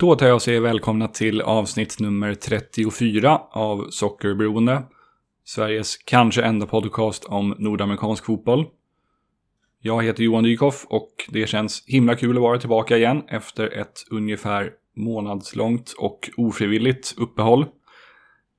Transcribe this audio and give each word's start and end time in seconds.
Då 0.00 0.14
tar 0.14 0.26
jag 0.26 0.34
och 0.34 0.42
säger 0.42 0.60
välkomna 0.60 1.08
till 1.08 1.40
avsnitt 1.40 2.00
nummer 2.00 2.34
34 2.34 3.40
av 3.50 3.86
Sockerberoende. 3.90 4.82
Sveriges 5.44 5.96
kanske 5.96 6.42
enda 6.42 6.66
podcast 6.66 7.24
om 7.24 7.54
nordamerikansk 7.58 8.24
fotboll. 8.24 8.66
Jag 9.82 10.04
heter 10.04 10.22
Johan 10.22 10.44
Dykhoff 10.44 10.86
och 10.88 11.08
det 11.28 11.46
känns 11.46 11.84
himla 11.86 12.14
kul 12.14 12.36
att 12.36 12.42
vara 12.42 12.58
tillbaka 12.58 12.96
igen 12.96 13.22
efter 13.28 13.78
ett 13.78 14.04
ungefär 14.10 14.70
månadslångt 14.96 15.94
och 15.98 16.30
ofrivilligt 16.36 17.14
uppehåll. 17.18 17.66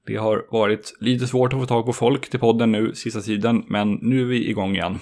Det 0.07 0.15
har 0.15 0.45
varit 0.51 0.97
lite 0.99 1.27
svårt 1.27 1.53
att 1.53 1.59
få 1.59 1.65
tag 1.65 1.85
på 1.85 1.93
folk 1.93 2.29
till 2.29 2.39
podden 2.39 2.71
nu 2.71 2.95
sista 2.95 3.21
tiden, 3.21 3.63
men 3.67 3.93
nu 3.93 4.21
är 4.21 4.25
vi 4.25 4.49
igång 4.49 4.75
igen. 4.75 4.99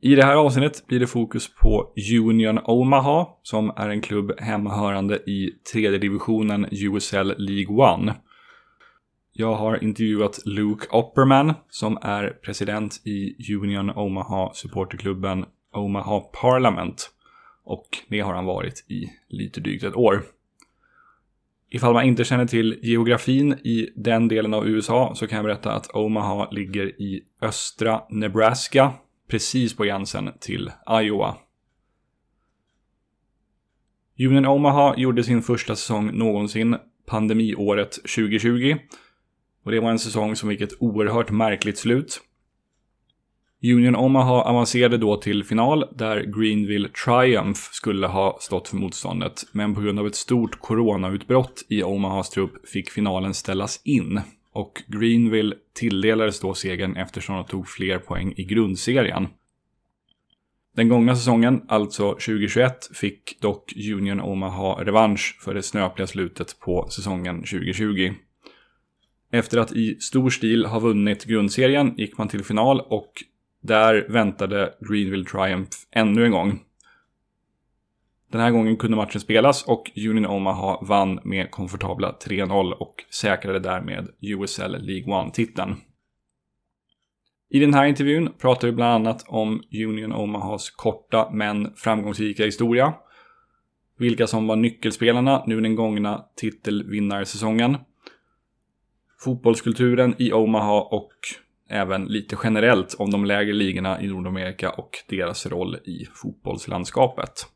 I 0.00 0.14
det 0.14 0.24
här 0.24 0.34
avsnittet 0.34 0.86
blir 0.86 1.00
det 1.00 1.06
fokus 1.06 1.54
på 1.54 1.92
Union 2.28 2.58
Omaha 2.64 3.26
som 3.42 3.72
är 3.76 3.88
en 3.88 4.00
klubb 4.00 4.40
hemmahörande 4.40 5.16
i 5.16 5.50
tredje 5.72 5.98
divisionen 5.98 6.66
USL 6.70 7.34
League 7.38 7.92
One. 7.92 8.14
Jag 9.32 9.54
har 9.54 9.84
intervjuat 9.84 10.46
Luke 10.46 10.86
Opperman 10.90 11.54
som 11.70 11.98
är 12.02 12.28
president 12.28 13.00
i 13.04 13.54
Union 13.54 13.90
Omaha 13.90 14.52
supporterklubben 14.54 15.44
Omaha 15.72 16.20
Parliament. 16.20 17.10
Och 17.64 17.88
det 18.08 18.20
har 18.20 18.34
han 18.34 18.44
varit 18.44 18.84
i 18.90 19.04
lite 19.28 19.60
drygt 19.60 19.84
ett 19.84 19.96
år. 19.96 20.22
Ifall 21.70 21.92
man 21.92 22.04
inte 22.04 22.24
känner 22.24 22.46
till 22.46 22.78
geografin 22.82 23.52
i 23.52 23.88
den 23.96 24.28
delen 24.28 24.54
av 24.54 24.68
USA 24.68 25.12
så 25.14 25.26
kan 25.26 25.36
jag 25.36 25.44
berätta 25.44 25.72
att 25.72 25.94
Omaha 25.94 26.50
ligger 26.50 27.02
i 27.02 27.22
östra 27.42 28.02
Nebraska 28.10 28.92
precis 29.28 29.76
på 29.76 29.84
gränsen 29.84 30.30
till 30.40 30.70
Iowa. 31.02 31.36
Union 34.18 34.46
Omaha 34.46 34.94
gjorde 34.96 35.24
sin 35.24 35.42
första 35.42 35.76
säsong 35.76 36.18
någonsin 36.18 36.76
pandemiåret 37.06 37.92
2020. 37.92 38.76
Och 39.64 39.70
det 39.70 39.80
var 39.80 39.90
en 39.90 39.98
säsong 39.98 40.36
som 40.36 40.48
fick 40.48 40.60
ett 40.60 40.76
oerhört 40.80 41.30
märkligt 41.30 41.78
slut. 41.78 42.20
Union 43.62 43.96
Omaha 43.96 44.42
avancerade 44.42 44.98
då 44.98 45.16
till 45.16 45.44
final 45.44 45.84
där 45.96 46.22
Greenville 46.22 46.88
Triumph 47.04 47.60
skulle 47.72 48.06
ha 48.06 48.38
stått 48.40 48.68
för 48.68 48.76
motståndet. 48.76 49.44
Men 49.52 49.74
på 49.74 49.80
grund 49.80 49.98
av 49.98 50.06
ett 50.06 50.14
stort 50.14 50.60
coronautbrott 50.60 51.64
i 51.68 51.82
Omahas 51.82 52.30
trupp 52.30 52.68
fick 52.68 52.90
finalen 52.90 53.34
ställas 53.34 53.80
in 53.84 54.20
och 54.58 54.82
Greenville 54.86 55.56
tilldelades 55.72 56.40
då 56.40 56.54
segern 56.54 56.96
eftersom 56.96 57.36
de 57.36 57.44
tog 57.44 57.68
fler 57.68 57.98
poäng 57.98 58.34
i 58.36 58.44
grundserien. 58.44 59.28
Den 60.76 60.88
gångna 60.88 61.16
säsongen, 61.16 61.62
alltså 61.68 62.10
2021, 62.12 62.90
fick 62.94 63.40
dock 63.40 63.72
Union 63.76 64.20
Omaha 64.20 64.84
revansch 64.84 65.38
för 65.40 65.54
det 65.54 65.62
snöpliga 65.62 66.06
slutet 66.06 66.58
på 66.60 66.88
säsongen 66.90 67.36
2020. 67.36 68.12
Efter 69.32 69.58
att 69.58 69.72
i 69.72 69.94
stor 70.00 70.30
stil 70.30 70.64
ha 70.66 70.78
vunnit 70.78 71.24
grundserien 71.24 71.94
gick 71.96 72.18
man 72.18 72.28
till 72.28 72.44
final 72.44 72.80
och 72.80 73.12
där 73.62 74.06
väntade 74.08 74.74
Greenville 74.80 75.24
Triumph 75.24 75.76
ännu 75.90 76.24
en 76.24 76.30
gång. 76.30 76.60
Den 78.30 78.40
här 78.40 78.50
gången 78.50 78.76
kunde 78.76 78.96
matchen 78.96 79.20
spelas 79.20 79.64
och 79.64 79.90
Union 79.96 80.26
Omaha 80.26 80.78
vann 80.82 81.20
med 81.24 81.50
komfortabla 81.50 82.16
3-0 82.26 82.72
och 82.72 82.94
säkrade 83.10 83.58
därmed 83.58 84.08
USL 84.20 84.76
League 84.78 85.14
One-titeln. 85.14 85.76
I 87.50 87.58
den 87.58 87.74
här 87.74 87.84
intervjun 87.86 88.32
pratar 88.38 88.68
vi 88.68 88.72
bland 88.72 88.92
annat 88.92 89.24
om 89.28 89.62
Union 89.72 90.12
Omahas 90.12 90.70
korta 90.70 91.30
men 91.32 91.72
framgångsrika 91.76 92.44
historia, 92.44 92.94
vilka 93.98 94.26
som 94.26 94.46
var 94.46 94.56
nyckelspelarna 94.56 95.44
nu 95.46 95.60
den 95.60 95.74
gångna 95.74 96.24
titelvinnarsäsongen, 96.36 97.76
fotbollskulturen 99.24 100.14
i 100.18 100.32
Omaha 100.32 100.80
och 100.80 101.12
även 101.68 102.04
lite 102.04 102.36
generellt 102.44 102.96
om 102.98 103.10
de 103.10 103.24
lägre 103.24 103.52
ligorna 103.52 104.02
i 104.02 104.06
Nordamerika 104.06 104.70
och 104.70 104.90
deras 105.08 105.46
roll 105.46 105.76
i 105.76 106.06
fotbollslandskapet. 106.14 107.46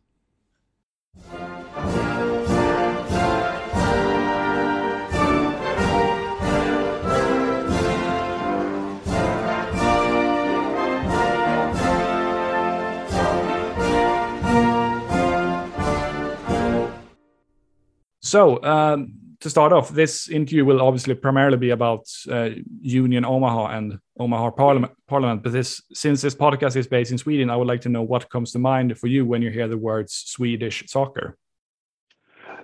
So, 18.33 18.63
um, 18.63 19.22
to 19.43 19.51
start 19.51 19.73
off, 19.73 19.91
this 19.91 20.29
interview 20.29 20.65
will 20.65 20.81
obviously 20.81 21.15
primarily 21.15 21.57
be 21.57 21.71
about 21.71 22.07
uh, 22.31 22.51
Union 22.81 23.25
Omaha 23.25 23.77
and 23.77 23.99
Omaha 24.19 24.51
Parliament, 24.53 24.93
Parliament. 25.09 25.43
But 25.43 25.53
this, 25.53 25.83
since 25.93 26.23
this 26.23 26.35
podcast 26.35 26.77
is 26.77 26.87
based 26.87 27.11
in 27.11 27.19
Sweden, 27.19 27.51
I 27.51 27.57
would 27.57 27.67
like 27.67 27.81
to 27.83 27.89
know 27.89 28.03
what 28.03 28.31
comes 28.31 28.53
to 28.53 28.59
mind 28.59 28.97
for 28.99 29.09
you 29.09 29.27
when 29.27 29.43
you 29.43 29.51
hear 29.51 29.69
the 29.69 29.77
words 29.77 30.15
Swedish 30.27 30.85
soccer. 30.87 31.37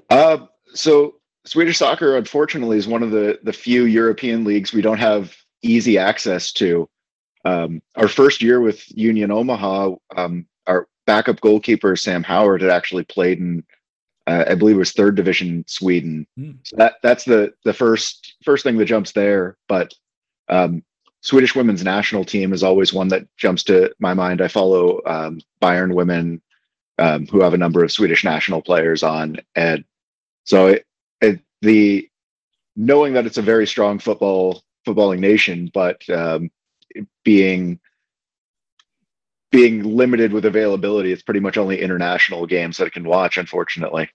Uh, 0.09 0.47
so 0.73 1.17
Swedish 1.45 1.79
soccer, 1.79 2.17
unfortunately, 2.17 2.79
is 2.79 2.87
one 2.87 3.03
of 3.03 3.11
the 3.11 3.39
the 3.43 3.53
few 3.53 3.85
European 3.85 4.45
leagues 4.45 4.73
we 4.73 4.83
don't 4.83 4.99
have 4.99 5.35
easy 5.63 5.99
access 5.99 6.53
to. 6.53 6.89
Um, 7.45 7.83
our 7.97 8.09
first 8.09 8.43
year 8.43 8.61
with 8.61 8.85
Union 8.97 9.31
Omaha, 9.31 9.97
um, 10.17 10.47
our 10.67 10.87
backup 11.07 11.41
goalkeeper 11.41 11.97
Sam 11.97 12.23
Howard 12.23 12.61
had 12.61 12.71
actually 12.71 13.05
played 13.05 13.39
in 13.39 13.65
uh, 14.29 14.45
I 14.47 14.55
believe 14.55 14.77
it 14.77 14.81
was 14.81 14.93
third 14.93 15.17
division 15.17 15.65
Sweden. 15.67 16.27
Mm. 16.39 16.59
So 16.63 16.77
that 16.77 16.97
that's 17.03 17.25
the 17.25 17.55
the 17.65 17.73
first 17.73 18.37
first 18.45 18.63
thing 18.63 18.77
that 18.77 18.85
jumps 18.85 19.13
there. 19.13 19.57
But 19.69 19.95
um, 20.51 20.85
Swedish 21.23 21.57
women's 21.57 21.83
national 21.83 22.27
team 22.27 22.53
is 22.53 22.63
always 22.63 22.93
one 22.93 23.09
that 23.09 23.27
jumps 23.39 23.63
to 23.65 23.91
my 23.99 24.13
mind. 24.13 24.43
I 24.43 24.49
follow 24.49 25.01
um, 25.07 25.41
Bayern 25.63 25.95
women, 25.95 26.43
um, 26.99 27.27
who 27.27 27.41
have 27.41 27.55
a 27.55 27.59
number 27.59 27.83
of 27.83 27.91
Swedish 27.91 28.23
national 28.23 28.61
players 28.61 29.03
on, 29.03 29.39
and 29.57 29.85
so 30.45 30.67
it, 30.67 30.85
it, 31.23 31.41
the 31.63 32.09
knowing 32.77 33.15
that 33.15 33.25
it's 33.25 33.39
a 33.39 33.43
very 33.43 33.67
strong 33.67 33.99
football 33.99 34.63
footballing 34.87 35.21
nation, 35.21 35.71
but 35.73 36.09
um, 36.11 36.51
being 37.25 37.81
being 39.51 39.83
limited 39.83 40.35
with 40.35 40.45
availability, 40.45 41.13
it's 41.13 41.23
pretty 41.23 41.41
much 41.41 41.57
only 41.57 41.81
international 41.81 42.47
games 42.47 42.77
that 42.77 42.85
I 42.85 42.91
can 42.91 43.09
watch, 43.09 43.39
unfortunately 43.39 44.11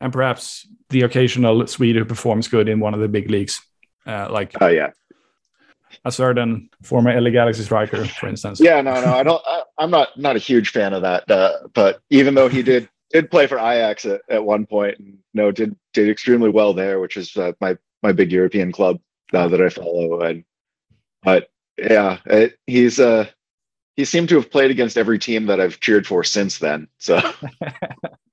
and 0.00 0.12
perhaps 0.12 0.66
the 0.90 1.02
occasional 1.02 1.66
Swede 1.66 1.96
who 1.96 2.04
performs 2.04 2.48
good 2.48 2.68
in 2.68 2.80
one 2.80 2.94
of 2.94 3.00
the 3.00 3.08
big 3.08 3.30
leagues, 3.30 3.60
uh, 4.06 4.28
like 4.30 4.52
oh 4.60 4.68
yeah, 4.68 4.90
a 6.04 6.12
certain 6.12 6.68
former 6.82 7.18
LA 7.18 7.30
Galaxy 7.30 7.62
striker, 7.62 8.04
for 8.04 8.28
instance. 8.28 8.60
Yeah, 8.60 8.80
no, 8.80 8.94
no, 8.94 9.14
I 9.14 9.22
don't. 9.22 9.42
I, 9.46 9.62
am 9.78 9.90
not 9.90 10.18
not 10.18 10.36
a 10.36 10.40
huge 10.40 10.70
fan 10.70 10.92
of 10.92 11.02
that. 11.02 11.30
Uh, 11.30 11.68
but 11.74 12.00
even 12.10 12.34
though 12.34 12.48
he 12.48 12.62
did 12.62 12.88
did 13.10 13.30
play 13.30 13.46
for 13.46 13.58
Ajax 13.58 14.04
at, 14.04 14.20
at 14.28 14.44
one 14.44 14.66
point, 14.66 14.98
and 14.98 15.18
know, 15.36 15.52
did 15.52 15.76
did 15.92 16.08
extremely 16.08 16.50
well 16.50 16.72
there, 16.72 16.98
which 16.98 17.16
is 17.16 17.36
uh, 17.36 17.52
my 17.60 17.76
my 18.02 18.12
big 18.12 18.32
European 18.32 18.72
club 18.72 18.98
now 19.32 19.48
that 19.48 19.60
I 19.60 19.68
follow. 19.68 20.22
And 20.22 20.44
but 21.22 21.48
yeah, 21.78 22.18
it, 22.26 22.58
he's 22.66 22.98
uh 22.98 23.26
he 23.94 24.04
seemed 24.04 24.28
to 24.30 24.36
have 24.36 24.50
played 24.50 24.70
against 24.70 24.98
every 24.98 25.18
team 25.18 25.46
that 25.46 25.60
I've 25.60 25.80
cheered 25.80 26.06
for 26.06 26.24
since 26.24 26.58
then. 26.58 26.88
So 26.98 27.20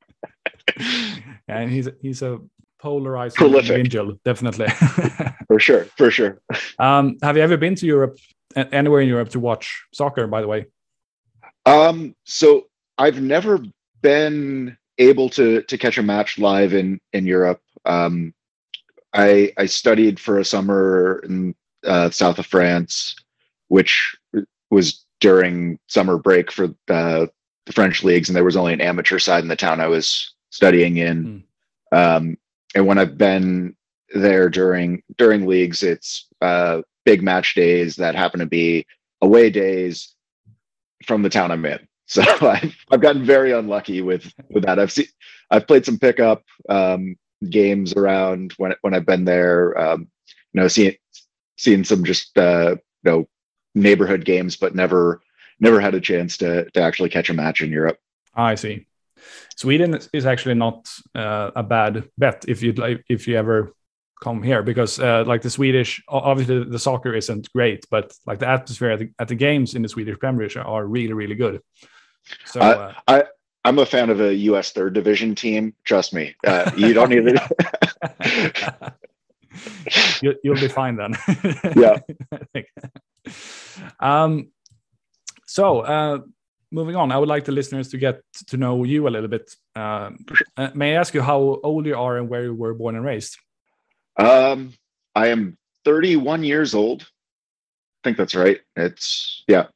and 1.47 1.71
he's 1.71 1.89
he's 2.01 2.21
a 2.21 2.39
polarized 2.79 3.41
individual, 3.41 4.19
definitely. 4.25 4.67
for 5.47 5.59
sure, 5.59 5.85
for 5.97 6.11
sure. 6.11 6.41
Um, 6.79 7.17
have 7.21 7.37
you 7.37 7.43
ever 7.43 7.57
been 7.57 7.75
to 7.75 7.85
Europe, 7.85 8.17
anywhere 8.55 9.01
in 9.01 9.07
Europe, 9.07 9.29
to 9.29 9.39
watch 9.39 9.85
soccer? 9.93 10.27
By 10.27 10.41
the 10.41 10.47
way. 10.47 10.65
Um, 11.65 12.15
so 12.25 12.67
I've 12.97 13.21
never 13.21 13.59
been 14.01 14.77
able 14.97 15.29
to 15.29 15.61
to 15.63 15.77
catch 15.77 15.97
a 15.97 16.03
match 16.03 16.37
live 16.37 16.73
in 16.73 16.99
in 17.13 17.25
Europe. 17.25 17.61
Um, 17.85 18.33
I 19.13 19.53
I 19.57 19.65
studied 19.65 20.19
for 20.19 20.39
a 20.39 20.45
summer 20.45 21.21
in 21.23 21.55
uh, 21.85 22.09
south 22.09 22.39
of 22.39 22.45
France, 22.45 23.15
which 23.69 24.15
was 24.69 25.05
during 25.19 25.79
summer 25.87 26.17
break 26.17 26.51
for 26.51 26.65
uh, 26.89 27.27
the 27.65 27.73
French 27.73 28.03
leagues, 28.03 28.27
and 28.27 28.35
there 28.35 28.43
was 28.43 28.57
only 28.57 28.73
an 28.73 28.81
amateur 28.81 29.19
side 29.19 29.43
in 29.43 29.47
the 29.47 29.55
town 29.55 29.79
I 29.79 29.87
was 29.87 30.32
studying 30.53 30.97
in. 30.97 31.43
Mm. 31.91 31.97
Um, 31.97 32.37
and 32.75 32.85
when 32.85 32.99
I've 32.99 33.17
been 33.17 33.75
there 34.13 34.49
during 34.49 35.01
during 35.17 35.47
leagues, 35.47 35.81
it's 35.81 36.27
uh, 36.41 36.83
big 37.05 37.23
match 37.23 37.55
days 37.55 37.95
that 37.95 38.15
happen 38.15 38.39
to 38.39 38.45
be 38.45 38.85
away 39.21 39.49
days 39.49 40.13
from 41.05 41.23
the 41.23 41.29
town 41.29 41.51
I'm 41.51 41.65
in. 41.65 41.79
So 42.05 42.21
I've, 42.21 42.75
I've 42.91 43.01
gotten 43.01 43.25
very 43.25 43.53
unlucky 43.53 44.01
with 44.01 44.31
with 44.49 44.65
that. 44.65 44.77
I've 44.77 44.91
seen 44.91 45.07
I've 45.49 45.65
played 45.65 45.85
some 45.85 45.97
pickup 45.97 46.43
um, 46.69 47.15
games 47.49 47.93
around 47.93 48.53
when 48.57 48.75
when 48.81 48.93
I've 48.93 49.05
been 49.05 49.25
there. 49.25 49.75
Um, 49.79 50.09
you 50.51 50.61
know, 50.61 50.67
seeing 50.67 50.95
seeing 51.57 51.83
some 51.85 52.03
just 52.03 52.37
uh, 52.37 52.75
you 53.03 53.11
know 53.11 53.27
neighborhood 53.73 54.25
games, 54.25 54.57
but 54.57 54.75
never 54.75 55.21
never 55.61 55.79
had 55.79 55.95
a 55.95 56.01
chance 56.01 56.37
to 56.37 56.69
to 56.71 56.81
actually 56.81 57.09
catch 57.09 57.29
a 57.31 57.33
match 57.33 57.61
in 57.61 57.71
Europe. 57.71 57.97
I 58.35 58.55
see. 58.55 58.85
Sweden 59.55 59.99
is 60.13 60.25
actually 60.25 60.55
not 60.55 60.89
uh, 61.15 61.51
a 61.55 61.63
bad 61.63 62.09
bet 62.17 62.45
if 62.47 62.61
you'd 62.61 62.79
like 62.79 63.03
if 63.09 63.27
you 63.27 63.37
ever 63.37 63.73
come 64.21 64.41
here 64.41 64.63
because 64.63 64.99
uh, 64.99 65.23
like 65.27 65.41
the 65.41 65.49
Swedish 65.49 66.01
obviously 66.07 66.63
the 66.63 66.79
soccer 66.79 67.13
isn't 67.13 67.51
great 67.51 67.85
but 67.91 68.13
like 68.25 68.39
the 68.39 68.47
atmosphere 68.47 68.91
at 68.91 68.99
the, 68.99 69.09
at 69.19 69.27
the 69.27 69.35
games 69.35 69.75
in 69.75 69.81
the 69.81 69.89
Swedish 69.89 70.17
Premiership 70.19 70.65
are 70.65 70.85
really 70.85 71.13
really 71.13 71.35
good. 71.35 71.61
So 72.45 72.61
uh, 72.61 72.93
I 73.07 73.23
I'm 73.65 73.79
a 73.79 73.85
fan 73.85 74.09
of 74.09 74.19
a 74.19 74.33
U.S. 74.35 74.71
third 74.71 74.93
division 74.93 75.35
team. 75.35 75.73
Trust 75.85 76.13
me, 76.13 76.35
uh, 76.45 76.71
you 76.77 76.93
don't 76.93 77.09
need 77.09 77.23
it. 77.27 77.41
you, 80.21 80.35
will 80.43 80.59
be 80.59 80.67
fine 80.67 80.97
then. 80.97 81.15
yeah. 81.75 81.99
um, 83.99 84.49
so 85.45 85.79
uh, 85.81 86.19
moving 86.73 86.95
on, 86.95 87.11
I 87.11 87.17
would 87.17 87.29
like 87.29 87.45
the 87.45 87.51
listeners 87.51 87.89
to 87.89 87.97
get 87.97 88.21
to 88.47 88.57
know 88.57 88.83
you 88.83 89.07
a 89.07 89.11
little 89.11 89.29
bit. 89.29 89.55
Uh, 89.75 90.11
uh, 90.57 90.69
may 90.73 90.95
I 90.95 90.99
ask 90.99 91.13
you 91.13 91.21
how 91.21 91.59
old 91.63 91.85
you 91.85 91.95
are 91.95 92.17
and 92.17 92.27
where 92.27 92.45
you 92.45 92.55
were 92.55 92.73
born 92.73 92.95
and 92.95 93.05
raised? 93.05 93.37
Um, 94.17 94.73
I 95.15 95.27
am 95.27 95.57
31 95.85 96.43
years 96.43 96.73
old. 96.73 97.03
I 97.03 98.01
think 98.03 98.17
that's 98.17 98.35
right. 98.35 98.59
It's 98.75 99.43
yeah. 99.47 99.67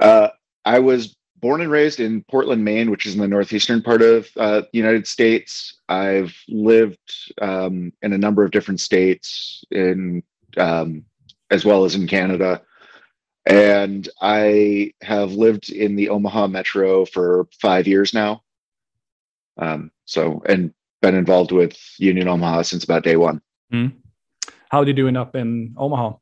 Uh, 0.00 0.28
I 0.64 0.80
was 0.80 1.14
born 1.36 1.60
and 1.60 1.70
raised 1.70 2.00
in 2.00 2.24
Portland, 2.30 2.64
Maine, 2.64 2.90
which 2.90 3.06
is 3.06 3.14
in 3.14 3.20
the 3.20 3.28
northeastern 3.28 3.82
part 3.82 4.02
of 4.02 4.28
uh, 4.36 4.62
the 4.62 4.68
United 4.72 5.06
States. 5.06 5.78
I've 5.88 6.34
lived 6.48 7.14
um, 7.40 7.92
in 8.02 8.12
a 8.12 8.18
number 8.18 8.42
of 8.42 8.50
different 8.50 8.80
states, 8.80 9.62
in 9.70 10.22
um, 10.56 11.04
as 11.50 11.64
well 11.64 11.84
as 11.84 11.94
in 11.94 12.08
Canada, 12.08 12.62
and 13.46 14.08
I 14.20 14.92
have 15.02 15.32
lived 15.32 15.70
in 15.70 15.94
the 15.94 16.08
Omaha 16.08 16.48
metro 16.48 17.04
for 17.04 17.46
five 17.60 17.86
years 17.86 18.12
now. 18.12 18.42
Um, 19.56 19.90
so, 20.04 20.42
and 20.46 20.74
been 21.00 21.14
involved 21.14 21.52
with 21.52 21.78
Union 21.98 22.28
Omaha 22.28 22.62
since 22.62 22.84
about 22.84 23.04
day 23.04 23.16
one. 23.16 23.40
Mm. 23.72 23.92
How 24.70 24.84
did 24.84 24.98
you 24.98 25.06
end 25.06 25.16
up 25.16 25.36
in 25.36 25.74
Omaha? 25.78 26.14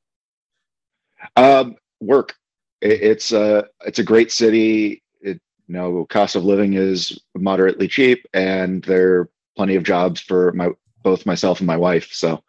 Um, 1.36 1.76
work. 2.00 2.34
It, 2.80 3.02
it's 3.02 3.32
a 3.32 3.66
it's 3.84 3.98
a 3.98 4.04
great 4.04 4.30
city 4.30 5.02
It, 5.20 5.40
you 5.66 5.74
know 5.74 6.04
cost 6.06 6.36
of 6.36 6.44
living 6.44 6.74
is 6.74 7.18
moderately 7.34 7.88
cheap 7.88 8.26
and 8.34 8.84
there 8.84 9.14
are 9.14 9.30
plenty 9.56 9.76
of 9.76 9.84
jobs 9.84 10.20
for 10.20 10.52
my 10.52 10.70
both 11.02 11.26
myself 11.26 11.60
and 11.60 11.66
my 11.66 11.76
wife 11.76 12.12
so 12.12 12.42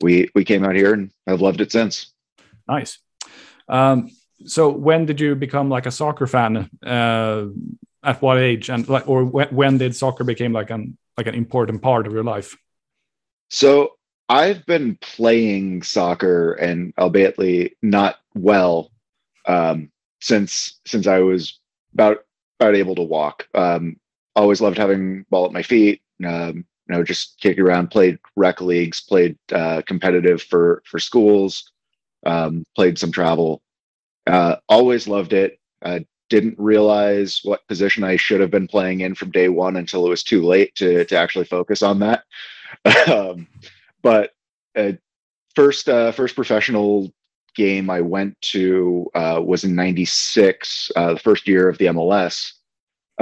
we 0.00 0.28
we 0.34 0.44
came 0.44 0.64
out 0.64 0.74
here 0.74 0.92
and 0.94 1.10
i've 1.26 1.40
loved 1.40 1.60
it 1.60 1.72
since 1.72 2.12
nice 2.68 2.98
um, 3.68 4.10
so 4.44 4.70
when 4.70 5.06
did 5.06 5.20
you 5.20 5.34
become 5.34 5.68
like 5.68 5.86
a 5.86 5.90
soccer 5.90 6.26
fan 6.26 6.68
uh, 6.84 7.46
at 8.02 8.20
what 8.22 8.38
age 8.38 8.68
and 8.68 8.88
like 8.88 9.08
or 9.08 9.24
when, 9.24 9.48
when 9.48 9.78
did 9.78 9.94
soccer 9.94 10.24
became 10.24 10.52
like 10.52 10.70
an 10.70 10.96
like 11.16 11.26
an 11.26 11.34
important 11.34 11.80
part 11.82 12.06
of 12.06 12.12
your 12.12 12.24
life 12.24 12.56
so 13.48 13.92
i've 14.28 14.64
been 14.66 14.96
playing 15.00 15.82
soccer 15.82 16.52
and 16.54 16.92
albeit 16.98 17.72
not 17.82 18.16
well 18.34 18.90
um, 19.46 19.90
since 20.20 20.80
since 20.86 21.06
i 21.06 21.18
was 21.18 21.58
about 21.94 22.18
about 22.58 22.74
able 22.74 22.94
to 22.94 23.02
walk. 23.02 23.48
Um, 23.54 23.96
always 24.34 24.60
loved 24.60 24.78
having 24.78 25.24
ball 25.30 25.46
at 25.46 25.52
my 25.52 25.62
feet. 25.62 26.02
Um, 26.24 26.64
you 26.88 26.94
know, 26.94 27.02
just 27.02 27.40
kicking 27.40 27.64
around. 27.64 27.90
Played 27.90 28.18
rec 28.36 28.60
leagues. 28.60 29.00
Played 29.00 29.36
uh, 29.52 29.82
competitive 29.86 30.42
for 30.42 30.82
for 30.86 30.98
schools. 30.98 31.70
Um, 32.26 32.64
played 32.74 32.98
some 32.98 33.12
travel. 33.12 33.62
Uh, 34.26 34.56
always 34.68 35.06
loved 35.06 35.32
it. 35.32 35.58
Uh, 35.82 36.00
didn't 36.28 36.58
realize 36.58 37.40
what 37.44 37.66
position 37.68 38.02
I 38.02 38.16
should 38.16 38.40
have 38.40 38.50
been 38.50 38.66
playing 38.66 39.00
in 39.00 39.14
from 39.14 39.30
day 39.30 39.48
one 39.48 39.76
until 39.76 40.04
it 40.06 40.10
was 40.10 40.22
too 40.22 40.42
late 40.42 40.74
to 40.76 41.04
to 41.04 41.16
actually 41.16 41.44
focus 41.44 41.82
on 41.82 42.00
that. 42.00 42.24
um, 43.08 43.46
but 44.02 44.32
uh, 44.76 44.92
first 45.54 45.88
uh, 45.88 46.12
first 46.12 46.34
professional 46.34 47.12
game 47.54 47.88
I 47.88 48.00
went 48.00 48.40
to 48.52 49.08
uh, 49.14 49.40
was 49.44 49.64
in 49.64 49.74
'96, 49.74 50.90
uh, 50.96 51.14
the 51.14 51.20
first 51.20 51.46
year 51.46 51.68
of 51.68 51.78
the 51.78 51.86
MLS. 51.86 52.52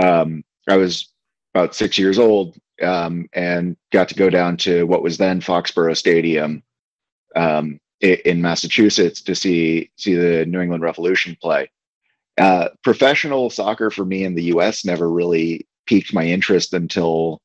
Um, 0.03 0.43
I 0.69 0.77
was 0.77 1.13
about 1.55 1.75
six 1.75 1.99
years 1.99 2.19
old 2.19 2.57
um, 2.83 3.29
and 3.33 3.77
got 3.93 4.09
to 4.09 4.15
go 4.15 4.31
down 4.31 4.57
to 4.59 4.85
what 4.85 5.03
was 5.03 5.19
then 5.19 5.41
Foxborough 5.41 5.97
Stadium 5.97 6.63
um, 7.37 7.79
in 8.05 8.43
Massachusetts 8.43 9.23
to 9.23 9.35
see 9.35 9.91
see 9.97 10.15
the 10.15 10.45
New 10.47 10.61
England 10.61 10.83
Revolution 10.83 11.37
play. 11.41 11.71
Uh, 12.39 12.69
professional 12.83 13.49
soccer 13.49 13.91
for 13.91 14.05
me 14.05 14.25
in 14.25 14.35
the 14.35 14.45
U.S. 14.45 14.85
never 14.85 15.11
really 15.11 15.67
piqued 15.87 16.13
my 16.13 16.25
interest 16.25 16.75
until 16.75 17.41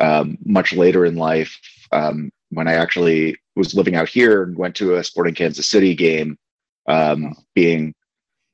um, 0.00 0.38
much 0.44 0.72
later 0.72 1.04
in 1.04 1.16
life 1.16 1.58
um, 1.92 2.30
when 2.50 2.68
I 2.68 2.74
actually 2.74 3.36
was 3.56 3.74
living 3.74 3.96
out 3.96 4.08
here 4.08 4.42
and 4.44 4.56
went 4.56 4.76
to 4.76 4.94
a 4.94 5.04
Sporting 5.04 5.34
Kansas 5.34 5.66
City 5.66 5.94
game, 5.94 6.38
um, 6.86 7.34
being 7.54 7.94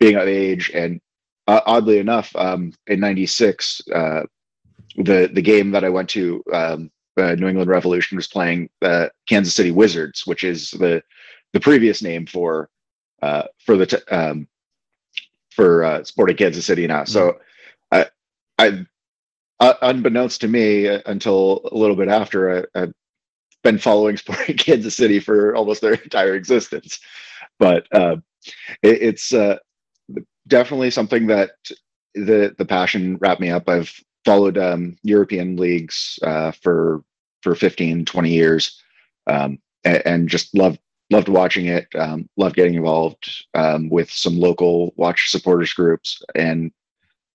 being 0.01 0.17
of 0.17 0.27
age, 0.27 0.71
and 0.75 1.01
uh, 1.47 1.61
oddly 1.67 1.99
enough, 1.99 2.35
um, 2.35 2.73
in 2.87 2.99
'96, 2.99 3.83
uh, 3.95 4.23
the 4.97 5.31
the 5.33 5.43
game 5.43 5.71
that 5.73 5.85
I 5.85 5.91
went 5.91 6.09
to, 6.11 6.43
um, 6.53 6.91
uh, 7.17 7.35
New 7.35 7.47
England 7.47 7.71
Revolution 7.71 8.17
was 8.17 8.27
playing 8.27 8.71
the 8.81 9.13
Kansas 9.29 9.55
City 9.55 9.71
Wizards, 9.71 10.27
which 10.27 10.43
is 10.43 10.71
the 10.73 11.03
the 11.55 11.61
previous 11.61 12.03
name 12.03 12.27
for 12.27 12.71
uh, 13.23 13.45
for 13.65 13.79
the 13.79 13.87
t- 13.87 13.99
um, 14.13 14.49
for 15.51 15.85
uh, 15.85 16.05
Sporting 16.05 16.37
Kansas 16.37 16.67
City 16.67 16.87
now. 16.87 17.05
So, 17.05 17.39
I 17.93 18.07
I 18.59 18.87
uh, 19.61 19.75
unbeknownst 19.83 20.43
to 20.43 20.49
me 20.49 20.89
uh, 20.89 21.01
until 21.07 21.63
a 21.73 21.77
little 21.77 21.97
bit 21.97 22.09
after 22.09 22.69
I, 22.75 22.83
I 22.83 22.89
been 23.65 23.79
following 23.79 24.17
Sporting 24.19 24.57
Kansas 24.59 24.97
City 24.97 25.21
for 25.21 25.57
almost 25.57 25.81
their 25.83 25.95
entire 25.95 26.35
existence. 26.37 27.01
But 27.59 27.87
uh, 27.93 28.17
it, 28.83 29.03
it's 29.03 29.33
uh, 29.35 29.59
definitely 30.49 30.91
something 30.91 31.29
that 31.29 31.53
the 32.15 32.55
the 32.59 32.67
passion 32.67 33.17
wrapped 33.19 33.41
me 33.41 33.51
up. 33.51 33.69
I've 33.69 33.93
followed 34.25 34.59
um, 34.59 34.97
European 35.03 35.57
leagues 35.57 36.19
uh, 36.23 36.53
for 36.53 37.03
for 37.43 37.55
15, 37.55 38.07
20 38.07 38.31
years, 38.31 38.83
um, 39.27 39.59
and, 39.85 40.29
just 40.31 40.55
loved 40.57 40.79
loved 41.11 41.29
watching 41.29 41.67
it. 41.67 41.87
Um, 41.95 42.29
loved 42.37 42.57
getting 42.57 42.75
involved 42.75 43.45
um, 43.55 43.89
with 43.89 44.11
some 44.11 44.39
local 44.39 44.93
watch 44.97 45.31
supporters 45.31 45.73
groups, 45.73 46.23
and 46.35 46.73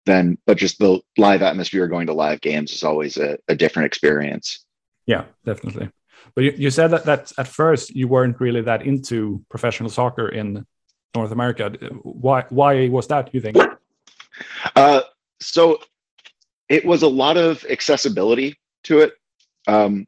then 0.06 0.38
but 0.45 0.57
just 0.57 0.80
the 0.80 1.01
live 1.18 1.42
atmosphere 1.42 1.88
going 1.88 2.07
to 2.07 2.13
live 2.13 2.42
games 2.42 2.71
is 2.71 2.83
always 2.83 3.18
a, 3.18 3.38
a 3.48 3.56
different 3.56 3.88
experience. 3.88 4.66
Yeah, 5.06 5.25
definitely. 5.45 5.90
But 6.35 6.44
you, 6.44 6.54
you 6.57 6.69
said 6.69 6.90
that, 6.90 7.06
that 7.06 7.31
at 7.38 7.47
first 7.47 7.95
you 7.95 8.07
weren't 8.07 8.40
really 8.40 8.61
that 8.61 8.85
into 8.85 9.44
professional 9.49 9.90
soccer 9.90 10.30
in 10.30 10.66
North 11.16 11.31
America. 11.31 11.69
Why 12.04 12.45
why 12.49 12.88
was 12.90 13.07
that? 13.07 13.33
You 13.33 13.42
think? 13.42 13.57
Uh, 14.76 15.02
so 15.42 15.80
it 16.69 16.85
was 16.85 17.02
a 17.02 17.07
lot 17.07 17.38
of 17.38 17.66
accessibility 17.69 18.57
to 18.83 18.99
it. 18.99 19.14
Um, 19.68 20.06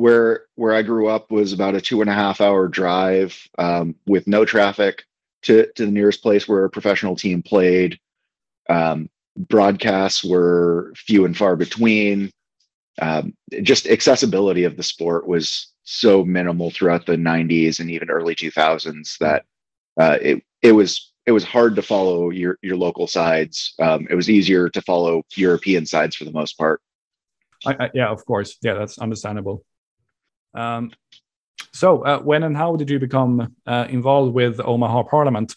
where 0.00 0.46
where 0.54 0.74
I 0.74 0.80
grew 0.80 1.08
up 1.08 1.30
was 1.30 1.52
about 1.52 1.74
a 1.74 1.80
two 1.80 2.00
and 2.00 2.08
a 2.08 2.14
half 2.14 2.40
hour 2.40 2.68
drive 2.68 3.38
um, 3.58 3.94
with 4.06 4.26
no 4.26 4.46
traffic 4.46 5.04
to 5.42 5.70
to 5.76 5.84
the 5.84 5.92
nearest 5.92 6.22
place 6.22 6.48
where 6.48 6.64
a 6.64 6.70
professional 6.70 7.16
team 7.16 7.42
played. 7.42 8.00
Um, 8.70 9.10
broadcasts 9.36 10.24
were 10.24 10.94
few 10.96 11.26
and 11.26 11.36
far 11.36 11.54
between 11.54 12.30
um, 13.02 13.34
just 13.62 13.86
accessibility 13.86 14.64
of 14.64 14.78
the 14.78 14.82
sport 14.82 15.26
was 15.26 15.68
so 15.82 16.24
minimal 16.24 16.70
throughout 16.70 17.04
the 17.04 17.16
90s 17.16 17.80
and 17.80 17.90
even 17.90 18.10
early 18.10 18.34
2000s 18.34 19.18
that 19.18 19.44
uh, 19.98 20.16
it 20.22 20.42
it 20.62 20.72
was 20.72 21.12
it 21.26 21.32
was 21.32 21.44
hard 21.44 21.76
to 21.76 21.82
follow 21.82 22.30
your 22.30 22.56
your 22.62 22.76
local 22.76 23.06
sides. 23.06 23.74
Um, 23.78 24.06
it 24.08 24.14
was 24.14 24.30
easier 24.30 24.70
to 24.70 24.80
follow 24.80 25.24
European 25.36 25.84
sides 25.84 26.16
for 26.16 26.24
the 26.24 26.32
most 26.32 26.56
part. 26.56 26.80
I, 27.66 27.76
I, 27.78 27.90
yeah, 27.92 28.08
of 28.08 28.24
course. 28.24 28.56
Yeah, 28.62 28.72
that's 28.72 28.98
understandable. 28.98 29.62
Um, 30.54 30.92
so, 31.72 32.04
uh, 32.04 32.20
when 32.20 32.42
and 32.42 32.56
how 32.56 32.76
did 32.76 32.90
you 32.90 32.98
become 32.98 33.54
uh, 33.66 33.86
involved 33.88 34.34
with 34.34 34.60
Omaha 34.60 35.04
Parliament? 35.04 35.54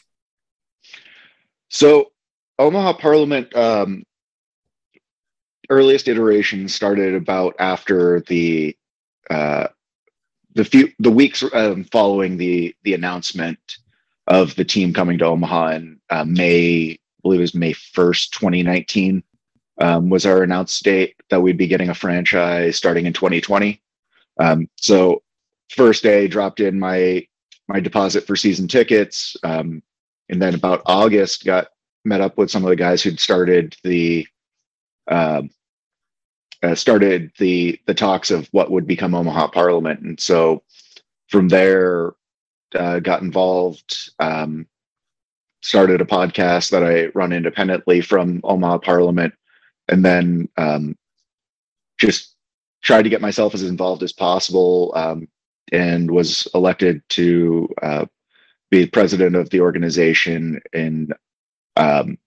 So, 1.69 2.12
Omaha 2.59 2.93
Parliament 2.93 3.55
um, 3.55 4.03
earliest 5.69 6.07
iteration 6.07 6.67
started 6.67 7.15
about 7.15 7.55
after 7.59 8.21
the 8.21 8.77
uh, 9.29 9.67
the 10.53 10.65
few 10.65 10.91
the 11.00 11.12
weeks 11.12 11.43
um, 11.53 11.83
following 11.85 12.38
the 12.38 12.75
the 12.83 12.93
announcement 12.93 13.59
of 14.27 14.55
the 14.55 14.65
team 14.65 14.93
coming 14.93 15.17
to 15.17 15.25
Omaha 15.25 15.69
in 15.69 16.00
uh, 16.09 16.25
May, 16.25 16.91
I 16.91 16.97
believe 17.23 17.39
it 17.39 17.41
was 17.41 17.55
May 17.55 17.73
first, 17.73 18.33
twenty 18.33 18.62
nineteen, 18.62 19.23
um, 19.79 20.09
was 20.09 20.25
our 20.25 20.43
announced 20.43 20.83
date 20.83 21.15
that 21.29 21.41
we'd 21.41 21.57
be 21.57 21.67
getting 21.67 21.89
a 21.89 21.95
franchise 21.95 22.77
starting 22.77 23.07
in 23.07 23.13
twenty 23.13 23.41
twenty. 23.41 23.81
Um, 24.39 24.69
so 24.77 25.21
first 25.69 26.03
day 26.03 26.27
dropped 26.27 26.59
in 26.59 26.79
my 26.79 27.27
my 27.67 27.79
deposit 27.79 28.27
for 28.27 28.35
season 28.35 28.67
tickets, 28.67 29.37
um, 29.43 29.81
and 30.29 30.41
then 30.41 30.53
about 30.55 30.81
August 30.85 31.45
got 31.45 31.67
met 32.05 32.21
up 32.21 32.37
with 32.37 32.51
some 32.51 32.63
of 32.63 32.69
the 32.69 32.75
guys 32.75 33.01
who'd 33.01 33.19
started 33.19 33.75
the 33.83 34.27
um, 35.09 35.49
uh, 36.61 36.75
started 36.75 37.31
the 37.37 37.79
the 37.85 37.93
talks 37.93 38.31
of 38.31 38.47
what 38.51 38.71
would 38.71 38.87
become 38.87 39.15
Omaha 39.15 39.47
Parliament, 39.47 40.01
and 40.01 40.19
so 40.19 40.63
from 41.29 41.47
there 41.47 42.13
uh, 42.75 42.99
got 42.99 43.21
involved. 43.21 44.11
Um, 44.19 44.67
started 45.61 46.01
a 46.01 46.05
podcast 46.05 46.71
that 46.71 46.83
I 46.83 47.05
run 47.17 47.31
independently 47.31 48.01
from 48.01 48.41
Omaha 48.43 48.79
Parliament, 48.79 49.33
and 49.87 50.03
then 50.03 50.49
um, 50.57 50.97
just 51.97 52.32
tried 52.83 53.03
to 53.03 53.09
get 53.09 53.21
myself 53.21 53.55
as 53.55 53.63
involved 53.63 54.03
as 54.03 54.13
possible, 54.13 54.91
um, 54.95 55.27
and 55.71 56.11
was 56.11 56.47
elected 56.53 57.01
to 57.09 57.69
uh, 57.81 58.05
be 58.69 58.85
president 58.85 59.35
of 59.35 59.49
the 59.49 59.61
organization 59.61 60.61
in 60.73 61.09
um, 61.77 62.17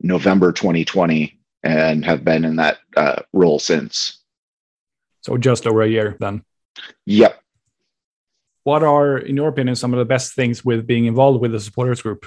November 0.00 0.52
2020, 0.52 1.38
and 1.62 2.04
have 2.04 2.24
been 2.24 2.44
in 2.44 2.56
that 2.56 2.78
uh, 2.96 3.22
role 3.32 3.58
since. 3.58 4.18
So 5.22 5.36
just 5.36 5.66
over 5.66 5.82
a 5.82 5.88
year 5.88 6.16
then. 6.18 6.44
Yep. 7.06 7.40
What 8.64 8.82
are, 8.82 9.18
in 9.18 9.36
your 9.36 9.48
opinion, 9.48 9.76
some 9.76 9.92
of 9.92 9.98
the 9.98 10.04
best 10.04 10.34
things 10.34 10.64
with 10.64 10.86
being 10.86 11.06
involved 11.06 11.40
with 11.40 11.52
the 11.52 11.60
supporters 11.60 12.02
group? 12.02 12.26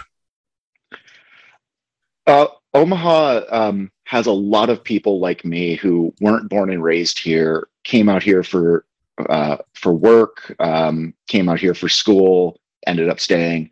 Uh, 2.26 2.48
Omaha 2.74 3.42
um, 3.50 3.92
has 4.06 4.26
a 4.26 4.32
lot 4.32 4.70
of 4.70 4.84
people 4.84 5.20
like 5.20 5.46
me 5.46 5.76
who 5.76 6.14
weren't 6.20 6.50
born 6.50 6.72
and 6.72 6.84
raised 6.84 7.20
here, 7.20 7.68
came 7.84 8.10
out 8.10 8.24
here 8.24 8.44
for 8.44 8.86
uh, 9.30 9.58
for 9.74 9.94
work, 9.94 10.56
um, 10.60 11.14
came 11.28 11.48
out 11.50 11.60
here 11.60 11.76
for 11.76 11.90
school, 11.90 12.60
ended 12.88 13.10
up 13.10 13.20
staying. 13.20 13.70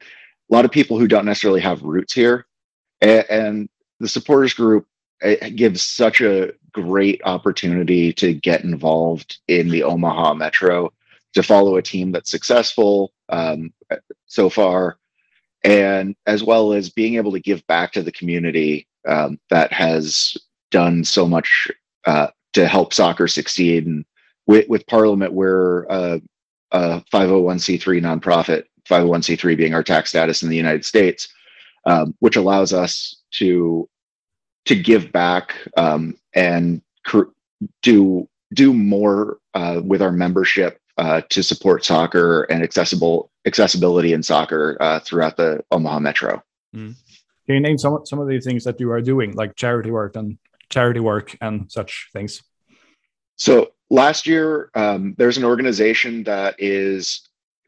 A 0.50 0.53
lot 0.53 0.65
of 0.65 0.72
people 0.72 1.00
who 1.00 1.08
don't 1.08 1.25
necessarily 1.25 1.62
have 1.62 1.82
roots 1.82 2.13
here, 2.13 2.46
and, 3.01 3.25
and 3.30 3.70
the 4.00 4.08
supporters 4.08 4.53
group 4.53 4.88
gives 5.56 5.82
such 5.82 6.22
a 6.22 6.51
great 6.72 7.22
opportunity 7.25 8.13
to 8.13 8.34
get 8.34 8.63
involved 8.63 9.39
in 9.48 9.70
the 9.70 9.84
Omaha 9.84 10.34
Metro, 10.34 10.91
to 11.34 11.44
follow 11.44 11.77
a 11.77 11.82
team 11.82 12.12
that's 12.12 12.32
successful 12.32 13.13
um, 13.30 13.74
so 14.25 14.50
far, 14.50 14.98
and 15.63 16.15
as 16.25 16.44
well 16.44 16.74
as 16.74 16.89
being 16.89 17.15
able 17.15 17.32
to 17.32 17.39
give 17.39 17.65
back 17.68 17.91
to 17.94 18.03
the 18.03 18.12
community 18.12 18.88
um, 19.08 19.39
that 19.50 19.72
has 19.72 20.38
done 20.70 21.03
so 21.03 21.27
much 21.27 21.70
uh, 22.06 22.27
to 22.53 22.67
help 22.67 22.93
soccer 22.93 23.27
succeed. 23.27 23.86
And 23.86 24.05
with, 24.48 24.67
with 24.67 24.88
Parliament, 24.88 25.34
we're 25.34 25.84
a, 25.84 26.22
a 26.72 27.01
501c3 27.13 28.01
nonprofit, 28.01 28.65
501c3 28.89 29.58
being 29.58 29.74
our 29.74 29.84
tax 29.84 30.10
status 30.10 30.43
in 30.43 30.50
the 30.50 30.58
United 30.58 30.86
States, 30.86 31.27
um, 31.86 32.15
which 32.20 32.36
allows 32.36 32.74
us 32.74 33.15
to 33.31 33.88
to 34.65 34.75
give 34.75 35.12
back 35.12 35.55
um, 35.75 36.15
and 36.36 36.81
cr- 37.03 37.31
do 37.81 38.27
do 38.53 38.74
more 38.74 39.39
uh, 39.53 39.81
with 39.84 40.01
our 40.01 40.12
membership 40.12 40.79
uh, 40.98 41.22
to 41.29 41.41
support 41.41 41.86
soccer 41.86 42.43
and 42.43 42.63
accessible 42.63 43.31
accessibility 43.46 44.13
in 44.13 44.22
soccer 44.22 44.77
uh, 44.79 45.00
throughout 45.00 45.38
the 45.38 45.63
Omaha 45.72 46.00
Metro. 46.00 46.43
Mm. 46.75 46.96
Can 47.46 47.55
you 47.55 47.62
name 47.62 47.77
some 47.77 48.05
some 48.05 48.20
of 48.20 48.27
the 48.27 48.39
things 48.39 48.63
that 48.65 48.79
you 48.79 48.91
are 48.91 49.01
doing, 49.01 49.34
like 49.34 49.55
charity 49.55 49.91
work 49.91 50.15
and 50.15 50.38
charity 50.72 51.00
work 51.00 51.38
and 51.42 51.72
such 51.72 52.10
things? 52.13 52.42
So 53.36 53.72
last 53.90 54.25
year, 54.25 54.72
um, 54.74 55.16
there's 55.18 55.38
an 55.38 55.44
organization 55.44 56.24
that 56.24 56.56
is 56.58 57.28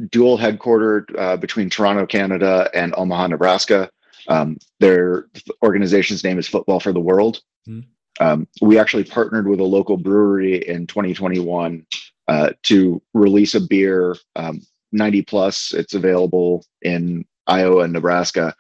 dual 0.10 0.38
headquartered 0.38 1.18
uh, 1.18 1.38
between 1.38 1.70
Toronto, 1.70 2.06
Canada, 2.06 2.70
and 2.74 2.94
Omaha, 2.98 3.28
Nebraska. 3.28 3.90
Um, 4.28 4.58
their 4.80 5.28
organization's 5.62 6.24
name 6.24 6.40
is 6.40 6.48
Football 6.48 6.80
for 6.80 6.94
the 6.94 7.00
World. 7.00 7.42
Mm. 7.68 7.86
Um, 8.20 8.48
we 8.62 8.80
actually 8.80 9.04
partnered 9.04 9.48
with 9.48 9.60
a 9.60 9.66
local 9.66 9.98
brewery 9.98 10.68
in 10.68 10.88
2021 10.88 11.86
uh, 12.28 12.52
to 12.64 13.02
release 13.14 13.56
a 13.56 13.62
beer, 13.62 14.16
um, 14.36 14.62
90 14.92 15.24
plus. 15.24 15.74
It's 15.74 15.94
available 15.94 16.66
in 16.82 17.26
Iowa 17.48 17.84
and 17.84 17.94
Nebraska. 17.94 18.56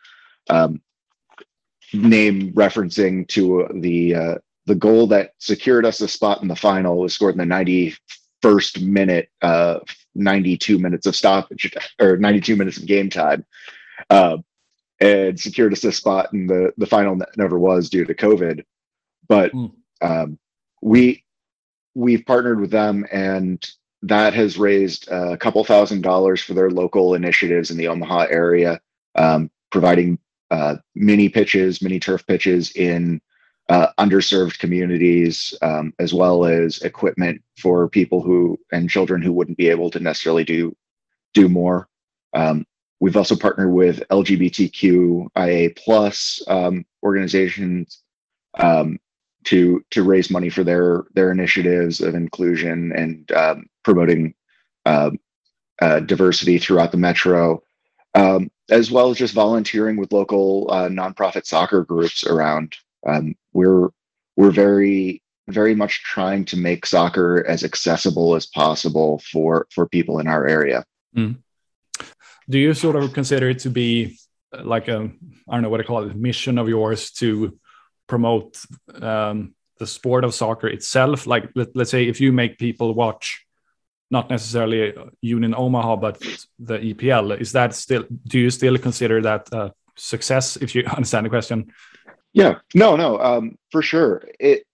Name 1.94 2.52
referencing 2.54 3.28
to 3.30 3.68
the 3.74 4.16
uh, 4.16 4.36
the 4.66 4.76
goal 4.76 5.08
that 5.08 5.34
secured 5.40 5.86
us 5.86 6.02
a 6.02 6.08
spot 6.08 6.42
in 6.42 6.48
the 6.48 6.56
final 6.56 6.98
was 6.98 7.14
scored 7.14 7.36
in 7.36 7.48
the 7.50 7.56
91st 7.56 8.82
minute, 8.82 9.30
uh, 9.42 9.80
92 10.16 10.80
minutes 10.80 11.06
of 11.06 11.16
stoppage 11.16 11.74
or 12.00 12.18
92 12.18 12.56
minutes 12.56 12.78
of 12.78 12.86
game 12.86 13.10
time. 13.10 13.46
Uh, 14.10 14.38
and 15.00 15.40
secured 15.40 15.74
us 15.74 15.84
a 15.84 15.92
spot 15.92 16.32
in 16.34 16.48
the 16.48 16.74
the 16.78 16.86
final 16.86 17.16
that 17.18 17.36
never 17.38 17.60
was 17.60 17.90
due 17.90 18.06
to 18.06 18.14
COVID. 18.14 18.64
But 19.28 19.52
mm. 19.52 19.72
um, 20.02 20.40
we 20.82 21.24
we've 21.94 22.26
partnered 22.26 22.60
with 22.60 22.72
them, 22.72 23.06
and 23.12 23.64
that 24.02 24.34
has 24.34 24.58
raised 24.58 25.10
a 25.10 25.38
couple 25.38 25.64
thousand 25.64 26.02
dollars 26.02 26.42
for 26.42 26.54
their 26.54 26.70
local 26.70 27.16
initiatives 27.16 27.70
in 27.72 27.78
the 27.78 27.88
Omaha 27.88 28.28
area, 28.30 28.80
um, 29.16 29.52
providing 29.72 30.20
uh, 30.52 30.76
mini 30.96 31.30
pitches, 31.30 31.82
mini 31.82 32.00
turf 32.00 32.26
pitches 32.28 32.72
in 32.72 33.22
uh, 33.70 33.88
underserved 34.00 34.60
communities, 34.60 35.54
um, 35.62 35.94
as 36.00 36.14
well 36.14 36.46
as 36.46 36.82
equipment 36.82 37.42
for 37.58 37.88
people 37.90 38.22
who 38.22 38.60
and 38.72 38.90
children 38.90 39.22
who 39.22 39.34
wouldn't 39.34 39.58
be 39.58 39.70
able 39.70 39.90
to 39.90 40.00
necessarily 40.00 40.44
do 40.44 40.76
do 41.34 41.50
more. 41.50 41.88
Um, 42.34 42.66
We've 43.04 43.18
also 43.18 43.36
partnered 43.36 43.74
with 43.74 44.02
LGBTQIA 44.10 45.76
plus 45.76 46.42
um, 46.48 46.86
organizations 47.04 48.02
um, 48.58 48.98
to 49.44 49.84
to 49.90 50.04
raise 50.04 50.30
money 50.30 50.48
for 50.48 50.64
their 50.64 51.04
their 51.14 51.30
initiatives 51.30 52.00
of 52.00 52.16
inclusion 52.16 52.94
and 52.94 53.30
um, 53.34 53.66
promoting 53.84 54.34
uh, 54.86 55.12
uh, 55.82 56.00
diversity 56.00 56.58
throughout 56.58 56.94
the 56.94 56.98
metro, 56.98 57.62
um, 58.16 58.50
as 58.70 58.92
well 58.92 59.10
as 59.10 59.18
just 59.18 59.34
volunteering 59.34 59.98
with 59.98 60.14
local 60.14 60.68
uh, 60.72 60.90
nonprofit 60.90 61.46
soccer 61.46 61.84
groups 61.84 62.26
around. 62.26 62.76
Um, 63.06 63.36
we're 63.54 63.90
we're 64.36 64.52
very 64.52 65.22
very 65.50 65.76
much 65.76 66.04
trying 66.04 66.46
to 66.46 66.58
make 66.58 66.86
soccer 66.86 67.46
as 67.46 67.64
accessible 67.64 68.36
as 68.36 68.46
possible 68.46 69.22
for 69.32 69.68
for 69.72 69.88
people 69.88 70.20
in 70.20 70.28
our 70.28 70.48
area. 70.48 70.86
Mm 71.16 71.38
do 72.50 72.60
you 72.60 72.74
sort 72.74 72.96
of 72.96 73.14
consider 73.14 73.50
it 73.50 73.60
to 73.60 73.70
be 73.70 74.18
uh, 74.56 74.64
like 74.64 74.88
a 74.88 75.12
I 75.50 75.54
don't 75.54 75.62
know 75.62 75.70
what 75.70 75.78
to 75.78 75.84
call 75.84 76.04
it 76.04 76.16
mission 76.16 76.58
of 76.58 76.70
yours 76.70 77.12
to 77.12 77.58
promote 78.08 78.60
um, 79.02 79.54
the 79.80 79.88
sport 79.88 80.24
of 80.24 80.34
soccer 80.34 80.68
itself? 80.68 81.28
Like 81.28 81.50
let, 81.56 81.76
let's 81.76 81.92
say 81.92 82.08
if 82.08 82.20
you 82.22 82.32
make 82.32 82.58
people 82.58 82.94
watch 82.94 83.43
not 84.12 84.30
necessarily 84.30 84.94
Union 85.22 85.56
Omaha 85.56 85.96
but 85.96 86.20
the 86.60 86.78
EPL, 86.80 87.40
is 87.40 87.52
that 87.52 87.76
still 87.76 88.06
do 88.28 88.40
you 88.40 88.50
still 88.50 88.78
consider 88.78 89.22
that 89.22 89.48
success? 89.96 90.58
If 90.58 90.76
you 90.76 90.84
understand 90.96 91.26
the 91.26 91.30
question. 91.30 91.72
Yeah, 92.34 92.60
no, 92.74 92.96
no, 92.96 93.20
um, 93.20 93.58
for 93.72 93.82
sure. 93.82 94.24
It 94.40 94.66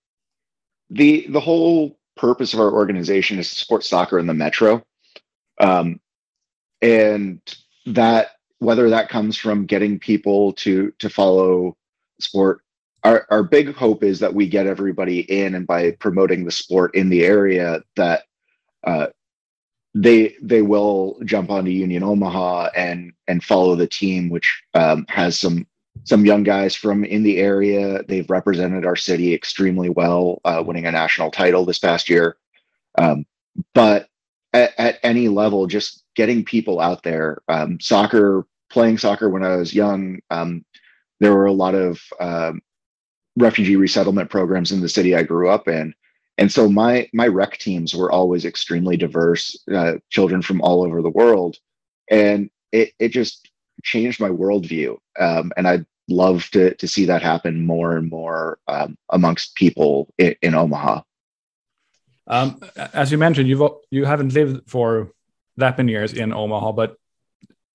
the 0.90 1.28
the 1.30 1.40
whole 1.40 1.98
purpose 2.16 2.54
of 2.54 2.60
our 2.60 2.72
organization 2.72 3.40
is 3.40 3.50
to 3.50 3.56
support 3.56 3.84
soccer 3.84 4.20
in 4.20 4.28
the 4.28 4.34
metro. 4.34 4.84
Um, 5.60 6.00
and 6.82 7.42
that 7.86 8.32
whether 8.60 8.90
that 8.90 9.10
comes 9.10 9.38
from 9.38 9.66
getting 9.66 10.00
people 10.00 10.54
to 10.54 10.92
to 11.00 11.10
follow 11.10 11.76
sport 12.20 12.62
our, 13.04 13.26
our 13.30 13.44
big 13.44 13.74
hope 13.76 14.04
is 14.04 14.20
that 14.20 14.34
we 14.34 14.48
get 14.48 14.68
everybody 14.68 15.20
in 15.20 15.56
and 15.56 15.66
by 15.66 15.92
promoting 15.92 16.44
the 16.44 16.52
sport 16.52 16.96
in 16.96 17.10
the 17.10 17.24
area 17.24 17.82
that 17.96 18.24
uh, 18.84 19.08
they 19.96 20.36
they 20.42 20.62
will 20.62 21.18
jump 21.26 21.50
onto 21.50 21.72
union 21.72 22.04
omaha 22.04 22.70
and 22.76 23.12
and 23.28 23.44
follow 23.44 23.76
the 23.76 23.88
team 23.88 24.30
which 24.30 24.62
um, 24.74 25.06
has 25.10 25.38
some 25.38 25.66
some 26.04 26.26
young 26.26 26.44
guys 26.44 26.76
from 26.76 27.04
in 27.04 27.24
the 27.24 27.40
area 27.40 28.04
they've 28.08 28.30
represented 28.30 28.86
our 28.86 28.96
city 28.96 29.34
extremely 29.34 29.90
well 29.90 30.40
uh, 30.46 30.64
winning 30.66 30.86
a 30.86 30.92
national 30.92 31.32
title 31.32 31.66
this 31.66 31.80
past 31.80 32.10
year 32.10 32.38
um, 32.98 33.26
but 33.74 34.10
at, 34.54 34.74
at, 34.78 35.00
any 35.04 35.28
level 35.28 35.68
just 35.68 36.04
getting 36.16 36.44
people 36.44 36.80
out 36.80 37.04
there. 37.04 37.42
Um, 37.48 37.80
soccer, 37.80 38.46
playing 38.70 38.98
soccer 38.98 39.30
when 39.30 39.44
I 39.44 39.56
was 39.56 39.74
young, 39.74 40.20
um, 40.30 40.66
there 41.20 41.34
were 41.34 41.46
a 41.46 41.54
lot 41.54 41.76
of 41.76 42.02
um, 42.20 42.62
refugee 43.38 43.76
resettlement 43.76 44.30
programs 44.30 44.72
in 44.72 44.82
the 44.82 44.90
city 44.90 45.16
I 45.16 45.24
grew 45.24 45.50
up 45.50 45.68
in, 45.68 45.94
and 46.40 46.50
so 46.50 46.70
my 46.70 47.10
my 47.14 47.28
rec 47.28 47.58
teams 47.58 47.94
were 47.94 48.10
always 48.10 48.46
extremely 48.46 48.96
diverse, 48.96 49.62
uh, 49.72 49.96
children 50.10 50.42
from 50.42 50.62
all 50.62 50.84
over 50.84 51.02
the 51.02 51.10
world, 51.10 51.58
and 52.10 52.50
it 52.72 52.94
it 52.98 53.10
just 53.10 53.50
changed 53.84 54.22
my 54.22 54.30
worldview. 54.30 54.98
Um, 55.20 55.52
and 55.58 55.68
I'd 55.68 55.86
love 56.08 56.50
to 56.52 56.74
to 56.76 56.88
see 56.88 57.06
that 57.06 57.22
happen 57.22 57.66
more 57.66 57.98
and 57.98 58.10
more 58.10 58.58
um, 58.70 58.98
amongst 59.10 59.56
people 59.56 60.08
in, 60.18 60.34
in 60.42 60.56
Omaha. 60.56 61.02
Um, 62.28 62.62
as 62.94 63.12
you 63.12 63.18
mentioned, 63.18 63.50
you've 63.50 63.70
you 63.92 64.06
haven't 64.06 64.34
lived 64.34 64.70
for 64.70 65.12
that 65.58 65.78
many 65.78 65.92
years 65.92 66.14
in 66.14 66.32
Omaha, 66.32 66.72
but 66.72 66.96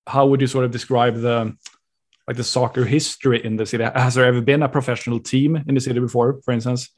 how 0.07 0.25
would 0.25 0.41
you 0.41 0.47
sort 0.47 0.65
of 0.65 0.71
describe 0.71 1.15
the 1.17 1.55
like 2.27 2.37
the 2.37 2.43
soccer 2.43 2.83
history 2.83 3.45
in 3.45 3.57
the 3.57 3.67
city? 3.67 3.83
Has 3.83 4.15
there 4.15 4.25
ever 4.25 4.41
been 4.41 4.63
a 4.63 4.69
professional 4.69 5.19
team 5.19 5.55
in 5.67 5.75
the 5.75 5.81
city 5.81 5.99
before, 5.99 6.41
for 6.43 6.51
instance? 6.51 6.89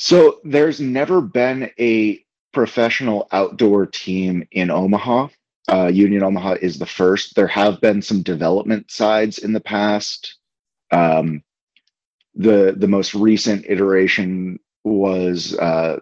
So 0.00 0.38
there's 0.44 0.80
never 0.80 1.20
been 1.20 1.72
a 1.78 2.24
professional 2.52 3.26
outdoor 3.32 3.84
team 3.86 4.46
in 4.52 4.70
Omaha. 4.70 5.26
Uh, 5.68 5.88
Union 5.88 6.22
Omaha 6.22 6.54
is 6.62 6.78
the 6.78 6.86
first. 6.86 7.34
There 7.34 7.48
have 7.48 7.80
been 7.80 8.00
some 8.00 8.22
development 8.22 8.92
sides 8.92 9.38
in 9.38 9.52
the 9.52 9.60
past. 9.60 10.36
Um, 10.92 11.42
the 12.36 12.76
the 12.78 12.86
most 12.86 13.12
recent 13.12 13.66
iteration 13.68 14.60
was 14.84 15.58
uh, 15.58 15.98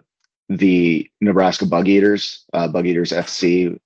the 0.47 1.09
Nebraska 1.19 1.65
Bugeaters, 1.65 2.43
uh, 2.53 2.67
Bugeaters 2.67 3.11
FC, 3.11 3.79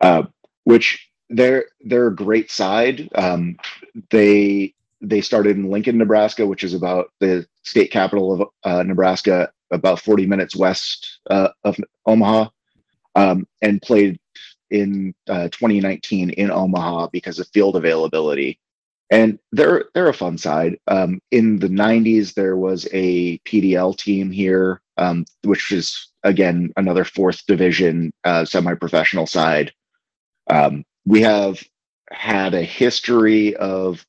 uh, 0.00 0.22
which 0.64 1.10
they're 1.28 1.66
they're 1.82 2.08
a 2.08 2.16
great 2.16 2.50
side. 2.50 3.10
Um, 3.14 3.58
they 4.10 4.74
they 5.00 5.20
started 5.20 5.56
in 5.56 5.70
Lincoln, 5.70 5.98
Nebraska, 5.98 6.46
which 6.46 6.64
is 6.64 6.74
about 6.74 7.10
the 7.20 7.46
state 7.62 7.90
capital 7.90 8.32
of 8.32 8.48
uh, 8.64 8.82
Nebraska, 8.82 9.50
about 9.70 10.00
40 10.00 10.26
minutes 10.26 10.56
west 10.56 11.20
uh, 11.30 11.48
of 11.64 11.76
Omaha, 12.06 12.48
um, 13.14 13.46
and 13.62 13.82
played 13.82 14.18
in 14.70 15.14
uh, 15.28 15.48
2019 15.48 16.30
in 16.30 16.50
Omaha 16.50 17.08
because 17.12 17.38
of 17.38 17.48
field 17.48 17.76
availability. 17.76 18.58
And 19.10 19.38
they're 19.52 19.84
they're 19.94 20.08
a 20.08 20.14
fun 20.14 20.36
side. 20.36 20.78
Um, 20.88 21.20
in 21.30 21.60
the 21.60 21.68
90s, 21.68 22.34
there 22.34 22.56
was 22.56 22.88
a 22.92 23.38
PDL 23.38 23.96
team 23.96 24.32
here, 24.32 24.80
um, 24.96 25.24
which 25.44 25.70
is 25.70 26.08
again 26.24 26.72
another 26.76 27.04
fourth 27.04 27.46
division 27.46 28.12
uh, 28.24 28.44
semi-professional 28.44 29.28
side. 29.28 29.72
Um, 30.50 30.84
we 31.04 31.22
have 31.22 31.62
had 32.10 32.54
a 32.54 32.62
history 32.62 33.54
of 33.56 34.04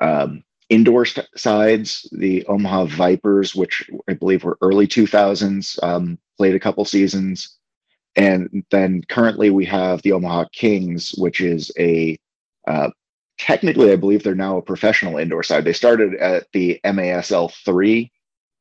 um, 0.00 0.42
indoor 0.68 1.04
st- 1.04 1.28
sides. 1.36 2.08
The 2.12 2.44
Omaha 2.46 2.86
Vipers, 2.86 3.54
which 3.54 3.88
I 4.08 4.14
believe 4.14 4.44
were 4.44 4.58
early 4.62 4.86
2000s, 4.86 5.82
um, 5.82 6.18
played 6.36 6.54
a 6.54 6.60
couple 6.60 6.84
seasons. 6.84 7.56
And 8.16 8.64
then 8.70 9.02
currently 9.08 9.50
we 9.50 9.64
have 9.66 10.02
the 10.02 10.12
Omaha 10.12 10.46
Kings, 10.52 11.14
which 11.16 11.40
is 11.40 11.70
a 11.78 12.18
uh, 12.66 12.90
technically, 13.38 13.92
I 13.92 13.96
believe 13.96 14.22
they're 14.22 14.34
now 14.34 14.58
a 14.58 14.62
professional 14.62 15.16
indoor 15.16 15.42
side. 15.42 15.64
They 15.64 15.72
started 15.72 16.14
at 16.16 16.46
the 16.52 16.80
MASL 16.84 17.52
3 17.64 18.10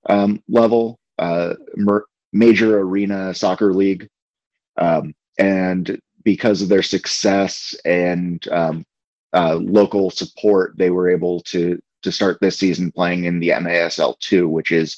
um, 0.08 0.42
level, 0.48 1.00
uh, 1.18 1.56
mer- 1.76 2.06
major 2.32 2.80
arena 2.80 3.34
soccer 3.34 3.74
league. 3.74 4.08
Um, 4.78 5.14
and 5.38 6.00
because 6.24 6.62
of 6.62 6.70
their 6.70 6.84
success 6.84 7.76
and 7.86 8.48
um, 8.50 8.86
uh, 9.34 9.56
local 9.56 10.10
support, 10.10 10.78
they 10.78 10.90
were 10.90 11.10
able 11.10 11.42
to 11.42 11.82
to 12.02 12.12
start 12.12 12.40
this 12.40 12.58
season 12.58 12.92
playing 12.92 13.26
in 13.26 13.40
the 13.40 13.50
MASL 13.50 14.18
two, 14.20 14.48
which 14.48 14.72
is 14.72 14.98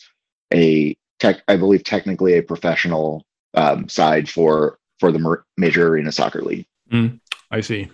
a 0.53 0.95
tech, 1.19 1.41
I 1.47 1.55
believe, 1.55 1.83
technically 1.83 2.37
a 2.37 2.43
professional 2.43 3.25
um, 3.53 3.89
side 3.89 4.29
for 4.29 4.79
for 4.99 5.11
the 5.11 5.37
major 5.57 5.87
arena 5.87 6.11
soccer 6.11 6.41
league. 6.41 6.67
Mm, 6.91 7.19
I 7.49 7.61
see. 7.61 7.89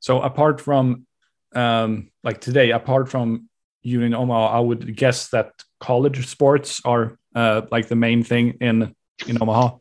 So 0.00 0.20
apart 0.20 0.60
from 0.60 1.06
um, 1.54 2.10
like 2.22 2.40
today, 2.40 2.72
apart 2.72 3.08
from 3.08 3.48
Union 3.82 4.14
Omaha, 4.14 4.56
I 4.56 4.60
would 4.60 4.96
guess 4.96 5.28
that 5.28 5.52
college 5.80 6.26
sports 6.26 6.80
are 6.84 7.18
uh, 7.34 7.62
like 7.70 7.88
the 7.88 7.96
main 7.96 8.22
thing 8.22 8.58
in 8.60 8.94
in 9.26 9.40
Omaha. 9.40 9.76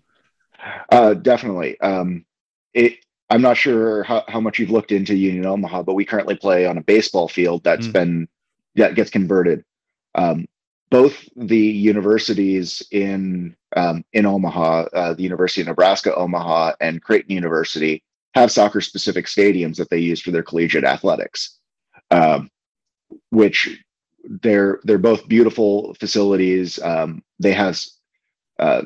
Uh, 0.89 1.13
definitely. 1.13 1.79
Um, 1.81 2.25
it 2.73 3.02
I'm 3.33 3.41
not 3.41 3.57
sure 3.57 4.03
how, 4.03 4.23
how 4.27 4.39
much 4.39 4.59
you've 4.59 4.69
looked 4.69 4.91
into 4.91 5.15
Union 5.15 5.47
Omaha, 5.47 5.81
but 5.81 5.95
we 5.95 6.05
currently 6.05 6.35
play 6.35 6.67
on 6.67 6.77
a 6.77 6.83
baseball 6.83 7.27
field 7.27 7.63
that's 7.63 7.87
mm. 7.87 7.91
been 7.93 8.27
that 8.75 8.93
gets 8.93 9.09
converted. 9.09 9.65
Um, 10.13 10.45
both 10.91 11.27
the 11.35 11.57
universities 11.57 12.83
in 12.91 13.55
um, 13.75 14.05
in 14.13 14.27
Omaha, 14.27 14.83
uh, 14.93 15.13
the 15.15 15.23
University 15.23 15.61
of 15.61 15.67
Nebraska 15.67 16.13
Omaha 16.13 16.73
and 16.79 17.01
Creighton 17.01 17.33
University, 17.33 18.03
have 18.35 18.51
soccer 18.51 18.81
specific 18.81 19.25
stadiums 19.25 19.77
that 19.77 19.89
they 19.89 19.97
use 19.97 20.21
for 20.21 20.29
their 20.29 20.43
collegiate 20.43 20.83
athletics, 20.83 21.57
um, 22.11 22.51
which 23.31 23.83
they're 24.43 24.79
they're 24.83 24.99
both 24.99 25.27
beautiful 25.27 25.95
facilities. 25.95 26.79
Um, 26.83 27.23
they 27.39 27.53
have 27.53 27.79
uh, 28.59 28.83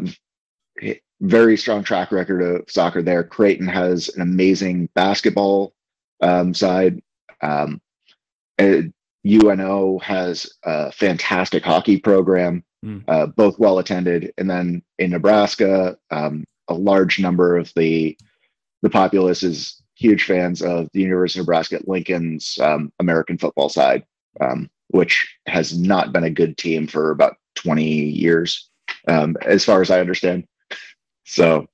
very 1.22 1.58
strong 1.58 1.84
track 1.84 2.12
record 2.12 2.42
of 2.42 2.70
soccer 2.70 3.02
there. 3.02 3.24
Creighton 3.24 3.68
has 3.68 4.10
an 4.10 4.22
amazing 4.22 4.90
basketball 4.94 5.74
um, 6.22 6.54
side. 6.54 7.02
Um, 7.42 7.82
UNO 8.60 10.00
has 10.00 10.52
a 10.64 10.92
fantastic 10.92 11.64
hockey 11.64 12.00
program, 12.00 12.64
mm. 12.86 13.04
uh, 13.08 13.28
both 13.28 13.60
well 13.60 13.80
attended. 13.80 14.34
And 14.38 14.50
then 14.50 14.82
in 15.00 15.12
Nebraska, 15.12 15.98
um, 16.12 16.46
a 16.68 16.74
large 16.74 17.20
number 17.20 17.58
of 17.58 17.72
the 17.76 18.18
the 18.84 18.90
populace 18.90 19.42
is 19.42 19.82
huge 19.96 20.24
fans 20.24 20.62
of 20.62 20.88
the 20.94 21.02
University 21.02 21.40
of 21.40 21.46
Nebraska 21.46 21.78
at 21.78 21.88
Lincoln's 21.88 22.60
um, 22.62 22.92
American 23.00 23.38
football 23.38 23.70
side, 23.70 24.06
um, 24.40 24.70
which 24.90 25.36
has 25.48 25.78
not 25.78 26.14
been 26.14 26.24
a 26.24 26.30
good 26.30 26.58
team 26.58 26.86
for 26.86 27.10
about 27.10 27.38
20 27.56 27.84
years, 27.84 28.70
um, 29.08 29.36
as 29.42 29.66
far 29.66 29.82
as 29.82 29.90
I 29.90 30.00
understand. 30.00 30.46
So, 31.28 31.68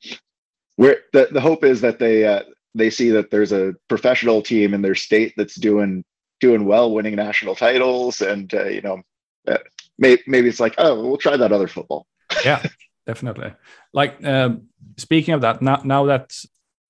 we're, 0.78 0.98
the 1.14 1.30
the 1.32 1.42
hope 1.42 1.64
is 1.64 1.82
that 1.82 2.00
they 2.00 2.26
uh, 2.26 2.42
they 2.74 2.90
see 2.90 3.12
that 3.12 3.30
there's 3.30 3.52
a 3.52 3.76
professional 3.88 4.42
team 4.42 4.74
in 4.74 4.82
their 4.82 4.96
state 4.96 5.34
that's 5.38 5.56
doing 5.56 6.04
doing 6.40 6.66
well, 6.66 6.92
winning 6.92 7.16
national 7.16 7.56
titles, 7.56 8.22
and 8.22 8.52
uh, 8.54 8.66
you 8.66 8.82
know, 8.82 9.02
uh, 9.48 9.60
may, 9.98 10.18
maybe 10.26 10.50
it's 10.50 10.60
like, 10.60 10.76
oh, 10.80 11.08
we'll 11.08 11.18
try 11.18 11.38
that 11.38 11.52
other 11.52 11.68
football. 11.68 12.08
yeah, 12.46 12.66
definitely. 13.06 13.54
Like 13.94 14.24
um, 14.26 14.64
speaking 14.98 15.36
of 15.36 15.42
that, 15.42 15.62
now 15.62 15.82
now 15.84 16.06
that 16.06 16.36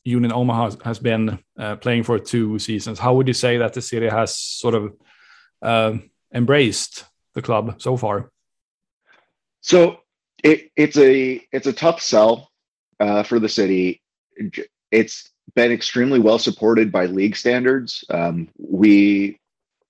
Union 0.05 0.31
Omaha 0.31 0.71
has 0.85 0.99
been 0.99 1.39
uh, 1.59 1.75
playing 1.75 2.03
for 2.03 2.17
two 2.17 2.59
seasons, 2.59 2.97
how 2.97 3.13
would 3.15 3.27
you 3.27 3.33
say 3.33 3.57
that 3.57 3.73
the 3.73 3.81
city 3.81 4.07
has 4.07 4.35
sort 4.35 4.75
of 4.75 4.93
uh, 5.61 5.97
embraced 6.33 7.03
the 7.33 7.41
club 7.41 7.81
so 7.81 7.97
far? 7.97 8.31
So 9.59 9.97
it, 10.43 10.71
it's 10.77 10.97
a 10.97 11.45
it's 11.51 11.67
a 11.67 11.73
tough 11.73 12.01
sell 12.01 12.52
uh, 13.03 13.21
for 13.23 13.37
the 13.37 13.49
city. 13.49 14.01
It's 14.91 15.29
been 15.55 15.71
extremely 15.71 16.19
well 16.19 16.39
supported 16.39 16.91
by 16.91 17.05
league 17.05 17.35
standards. 17.35 18.03
Um, 18.09 18.47
we 18.57 19.39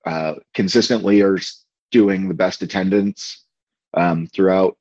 uh, 0.06 0.36
consistently 0.56 1.22
are 1.22 1.38
doing 1.92 2.28
the 2.28 2.34
best 2.34 2.64
attendance 2.64 3.46
um, 3.94 4.28
throughout. 4.28 4.78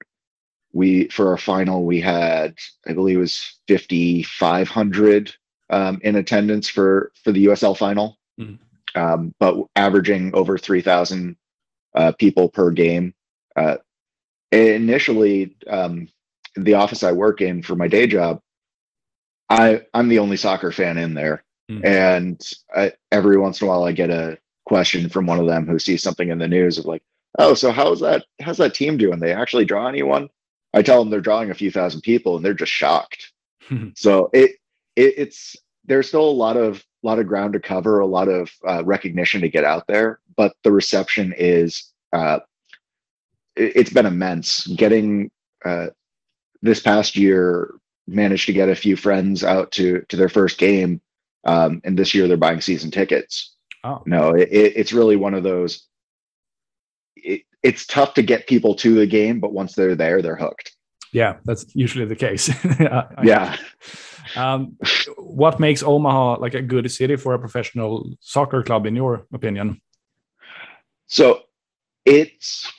We 0.73 1.09
for 1.09 1.29
our 1.29 1.37
final 1.37 1.85
we 1.85 2.01
had 2.01 2.55
I 2.89 2.95
believe 2.95 3.19
it 3.19 3.21
was 3.21 3.61
fifty 3.69 4.23
five 4.23 4.69
hundred 4.69 5.35
um, 5.69 6.01
in 6.03 6.17
attendance 6.17 6.69
for 6.69 7.13
for 7.23 7.33
the 7.33 7.47
USL 7.47 7.77
final, 7.77 8.19
mm 8.41 8.59
um, 8.95 9.35
but 9.39 9.57
averaging 9.77 10.35
over 10.35 10.57
three 10.57 10.81
thousand 10.81 11.37
uh, 11.95 12.13
people 12.13 12.49
per 12.49 12.71
game. 12.71 13.15
Uh, 13.57 13.77
initially, 14.51 15.55
um, 15.67 16.09
the 16.57 16.75
office 16.75 17.03
I 17.03 17.13
work 17.13 17.41
in 17.41 17.63
for 17.63 17.77
my 17.77 17.89
day 17.89 18.07
job, 18.07 18.41
I 19.49 19.83
I'm 19.95 20.09
the 20.09 20.19
only 20.19 20.37
soccer 20.37 20.73
fan 20.73 20.99
in 20.99 21.15
there, 21.15 21.45
mm. 21.71 21.85
and 21.85 22.41
I, 22.75 22.93
every 23.11 23.39
once 23.39 23.61
in 23.61 23.67
a 23.67 23.71
while 23.71 23.85
I 23.85 23.93
get 23.93 24.11
a 24.11 24.39
question 24.65 25.09
from 25.09 25.27
one 25.27 25.39
of 25.39 25.47
them 25.47 25.67
who 25.67 25.79
sees 25.79 26.03
something 26.03 26.29
in 26.29 26.39
the 26.39 26.49
news 26.49 26.79
of 26.79 26.87
like, 26.87 27.03
oh, 27.39 27.55
so 27.55 27.73
how's 27.73 28.01
that 28.01 28.25
how's 28.41 28.59
that 28.59 28.75
team 28.75 28.97
doing? 28.97 29.21
They 29.21 29.33
actually 29.33 29.65
draw 29.65 29.87
anyone? 29.89 30.29
I 30.75 30.83
tell 30.83 31.01
them 31.01 31.11
they're 31.11 31.21
drawing 31.21 31.51
a 31.51 31.55
few 31.55 31.71
thousand 31.71 32.01
people, 32.03 32.37
and 32.37 32.45
they're 32.45 32.55
just 32.55 32.73
shocked. 32.73 33.33
so 33.95 34.31
it, 34.33 34.53
it 34.97 35.15
it's 35.19 35.57
there's 35.85 36.09
still 36.09 36.29
a 36.29 36.31
lot 36.31 36.57
of 36.57 36.85
lot 37.03 37.19
of 37.19 37.27
ground 37.27 37.53
to 37.55 37.61
cover, 37.61 37.99
a 38.01 38.07
lot 38.07 38.29
of 38.29 38.51
uh, 38.67 38.83
recognition 38.85 39.41
to 39.41 39.49
get 39.49 39.65
out 39.65 39.87
there, 39.87 40.21
but 40.37 40.55
the 40.63 40.73
reception 40.73 41.35
is 41.37 41.93
uh, 42.13 42.39
it, 43.57 43.77
has 43.77 43.93
been 43.93 44.07
immense. 44.07 44.67
Getting 44.69 45.31
uh, 45.65 45.89
this 46.63 46.81
past 46.81 47.17
year, 47.17 47.75
managed 48.07 48.47
to 48.47 48.53
get 48.53 48.69
a 48.69 48.75
few 48.75 48.97
friends 48.97 49.45
out 49.45 49.73
to 49.73 50.05
to 50.09 50.17
their 50.17 50.29
first 50.29 50.59
game, 50.59 51.01
um, 51.45 51.81
and 51.85 51.99
this 51.99 52.15
year 52.15 52.29
they're 52.29 52.37
buying 52.37 52.61
season 52.61 52.91
tickets. 52.91 53.55
Oh. 53.85 54.03
No, 54.07 54.31
it, 54.31 54.49
it's 54.51 54.93
really 54.93 55.17
one 55.17 55.35
of 55.35 55.43
those. 55.43 55.87
It, 57.17 57.43
it's 57.63 57.87
tough 57.87 58.15
to 58.15 58.23
get 58.23 58.47
people 58.47 58.75
to 58.77 58.95
the 58.95 59.07
game, 59.07 59.41
but 59.41 59.53
once 59.53 59.75
they're 59.75 59.95
there, 59.95 60.23
they're 60.23 60.37
hooked. 60.37 60.75
Yeah, 61.13 61.37
that's 61.45 61.67
usually 61.75 62.07
the 62.07 62.17
case. 62.17 62.51
yeah. 63.23 63.57
Um, 64.37 64.77
what 65.19 65.61
makes 65.61 65.83
Omaha 65.83 66.39
like 66.39 66.55
a 66.55 66.63
good 66.63 66.91
city 66.91 67.17
for 67.17 67.35
a 67.35 67.39
professional 67.39 68.15
soccer 68.21 68.63
club, 68.63 68.87
in 68.87 68.97
your 68.97 69.27
opinion? 69.33 69.81
So 71.07 71.43
it's 72.07 72.73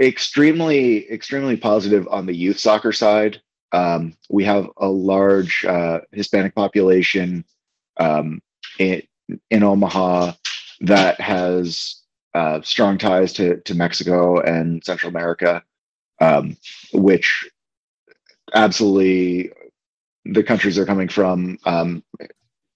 extremely, 0.00 1.10
extremely 1.10 1.56
positive 1.56 2.06
on 2.10 2.26
the 2.26 2.34
youth 2.34 2.58
soccer 2.58 2.92
side. 2.92 3.40
Um, 3.72 4.16
we 4.30 4.44
have 4.44 4.68
a 4.78 4.88
large 4.88 5.64
uh, 5.64 6.00
Hispanic 6.12 6.54
population 6.54 7.44
um, 7.98 8.40
in, 8.78 9.02
in 9.50 9.62
Omaha 9.62 10.32
that 10.80 11.20
has 11.20 12.02
uh, 12.34 12.60
strong 12.62 12.98
ties 12.98 13.32
to, 13.34 13.58
to 13.62 13.74
Mexico 13.74 14.40
and 14.40 14.84
Central 14.84 15.10
America. 15.10 15.62
um, 16.20 16.56
which 16.92 17.48
absolutely 18.54 19.50
the 20.24 20.42
countries 20.42 20.76
they're 20.76 20.86
coming 20.86 21.08
from 21.08 21.58
um, 21.64 22.02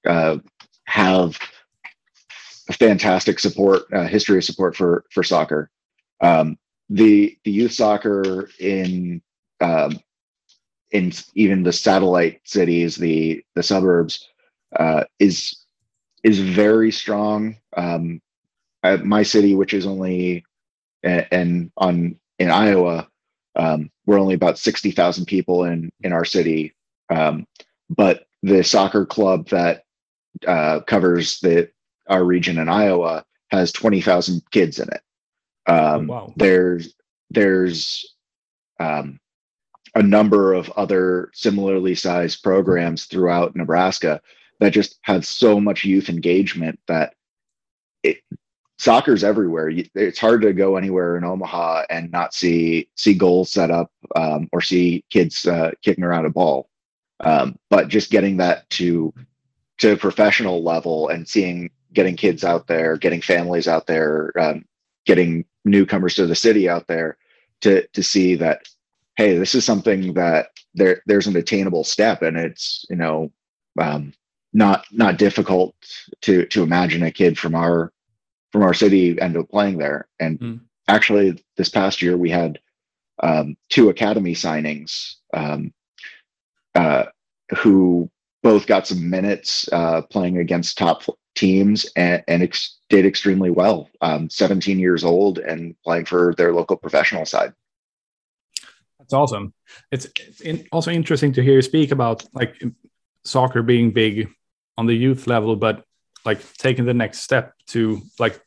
uh, 0.06 0.38
have 0.84 1.38
a 2.68 2.72
fantastic 2.72 3.38
support 3.38 3.82
uh, 3.92 4.06
history 4.06 4.38
of 4.38 4.44
support 4.44 4.76
for 4.76 5.04
for 5.10 5.22
soccer. 5.22 5.70
The 6.90 7.38
the 7.44 7.52
youth 7.52 7.72
soccer 7.72 8.50
in 8.58 9.22
um, 9.60 10.00
in 10.90 11.12
even 11.34 11.62
the 11.62 11.72
satellite 11.72 12.40
cities, 12.44 12.96
the 12.96 13.44
the 13.54 13.62
suburbs, 13.62 14.28
uh, 14.76 15.04
is 15.18 15.56
is 16.24 16.40
very 16.40 16.92
strong. 16.92 17.56
Um, 17.76 18.20
my 19.04 19.22
city, 19.22 19.54
which 19.54 19.74
is 19.74 19.86
only 19.86 20.44
and 21.02 21.70
on 21.76 22.16
in 22.38 22.50
Iowa, 22.50 23.08
um, 23.56 23.90
we're 24.06 24.20
only 24.20 24.34
about 24.34 24.58
sixty 24.58 24.90
thousand 24.90 25.26
people 25.26 25.64
in 25.64 25.90
in 26.02 26.12
our 26.12 26.24
city, 26.24 26.74
um, 27.10 27.46
but 27.88 28.26
the 28.42 28.64
soccer 28.64 29.06
club 29.06 29.48
that 29.50 29.84
uh, 30.46 30.80
covers 30.80 31.40
the 31.40 31.70
our 32.08 32.24
region 32.24 32.58
in 32.58 32.68
Iowa 32.68 33.24
has 33.50 33.72
twenty 33.72 34.00
thousand 34.00 34.42
kids 34.50 34.78
in 34.78 34.88
it. 34.88 35.02
Um, 35.70 36.10
oh, 36.10 36.14
wow. 36.14 36.32
There's 36.36 36.94
there's 37.30 38.16
um, 38.80 39.20
a 39.94 40.02
number 40.02 40.52
of 40.52 40.68
other 40.70 41.30
similarly 41.32 41.94
sized 41.94 42.42
programs 42.42 43.04
throughout 43.04 43.54
Nebraska 43.54 44.20
that 44.58 44.72
just 44.72 44.98
have 45.02 45.24
so 45.24 45.60
much 45.60 45.84
youth 45.84 46.08
engagement 46.08 46.78
that 46.86 47.14
it, 48.02 48.18
soccer's 48.78 49.22
everywhere. 49.22 49.70
It's 49.94 50.18
hard 50.18 50.42
to 50.42 50.52
go 50.52 50.76
anywhere 50.76 51.16
in 51.16 51.24
Omaha 51.24 51.84
and 51.88 52.10
not 52.10 52.34
see 52.34 52.88
see 52.96 53.14
goals 53.14 53.52
set 53.52 53.70
up 53.70 53.90
um, 54.16 54.48
or 54.52 54.60
see 54.60 55.04
kids 55.10 55.46
uh, 55.46 55.70
kicking 55.82 56.04
around 56.04 56.26
a 56.26 56.30
ball. 56.30 56.68
Um, 57.20 57.58
but 57.68 57.88
just 57.88 58.10
getting 58.10 58.38
that 58.38 58.68
to 58.70 59.14
to 59.78 59.96
professional 59.96 60.62
level 60.64 61.08
and 61.08 61.28
seeing 61.28 61.70
getting 61.92 62.16
kids 62.16 62.44
out 62.44 62.66
there, 62.66 62.96
getting 62.96 63.20
families 63.20 63.68
out 63.68 63.86
there, 63.86 64.32
um, 64.38 64.64
getting 65.06 65.44
newcomers 65.64 66.14
to 66.14 66.26
the 66.26 66.34
city 66.34 66.68
out 66.68 66.86
there 66.86 67.16
to 67.60 67.86
to 67.88 68.02
see 68.02 68.34
that 68.36 68.66
hey, 69.16 69.36
this 69.36 69.54
is 69.54 69.64
something 69.64 70.14
that 70.14 70.48
there 70.74 71.02
there's 71.06 71.26
an 71.26 71.36
attainable 71.36 71.84
step, 71.84 72.22
and 72.22 72.36
it's 72.38 72.86
you 72.88 72.96
know 72.96 73.30
um, 73.78 74.12
not 74.52 74.86
not 74.92 75.18
difficult 75.18 75.74
to 76.22 76.46
to 76.46 76.62
imagine 76.62 77.02
a 77.02 77.10
kid 77.10 77.38
from 77.38 77.54
our 77.54 77.92
from 78.50 78.62
our 78.62 78.74
city 78.74 79.20
end 79.20 79.36
up 79.36 79.48
playing 79.50 79.78
there. 79.78 80.08
And 80.18 80.40
mm. 80.40 80.60
actually, 80.88 81.42
this 81.56 81.68
past 81.68 82.02
year 82.02 82.16
we 82.16 82.30
had 82.30 82.58
um, 83.22 83.56
two 83.68 83.90
academy 83.90 84.34
signings 84.34 85.16
um, 85.34 85.72
uh, 86.74 87.04
who 87.58 88.10
both 88.42 88.66
got 88.66 88.86
some 88.86 89.10
minutes 89.10 89.68
uh, 89.72 90.00
playing 90.10 90.38
against 90.38 90.78
top 90.78 91.02
teams 91.34 91.86
and, 91.96 92.22
and 92.28 92.42
ex- 92.42 92.78
did 92.88 93.06
extremely 93.06 93.50
well. 93.50 93.88
Um, 94.00 94.28
17 94.30 94.78
years 94.78 95.04
old 95.04 95.38
and 95.38 95.74
playing 95.82 96.06
for 96.06 96.34
their 96.36 96.52
local 96.52 96.76
professional 96.76 97.24
side. 97.24 97.52
That's 98.98 99.12
awesome. 99.12 99.54
It's, 99.90 100.06
in, 100.40 100.66
also 100.72 100.90
interesting 100.90 101.32
to 101.34 101.42
hear 101.42 101.54
you 101.54 101.62
speak 101.62 101.90
about 101.90 102.24
like 102.34 102.62
soccer 103.24 103.62
being 103.62 103.90
big 103.92 104.28
on 104.76 104.86
the 104.86 104.94
youth 104.94 105.26
level, 105.26 105.56
but 105.56 105.84
like 106.24 106.40
taking 106.54 106.84
the 106.84 106.94
next 106.94 107.20
step 107.20 107.54
to 107.68 108.02
like 108.18 108.40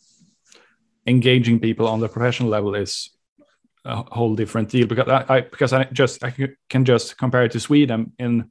engaging 1.06 1.60
people 1.60 1.88
on 1.88 2.00
the 2.00 2.08
professional 2.08 2.50
level 2.50 2.76
is 2.76 3.10
a 3.86 4.04
whole 4.14 4.36
different 4.36 4.70
deal 4.70 4.88
because 4.88 5.08
I, 5.10 5.26
I 5.28 5.42
because 5.42 5.74
I 5.74 5.84
just 5.86 6.24
I 6.24 6.34
can 6.70 6.86
just 6.86 7.18
compare 7.18 7.44
it 7.44 7.52
to 7.52 7.60
Sweden 7.60 8.14
in 8.18 8.50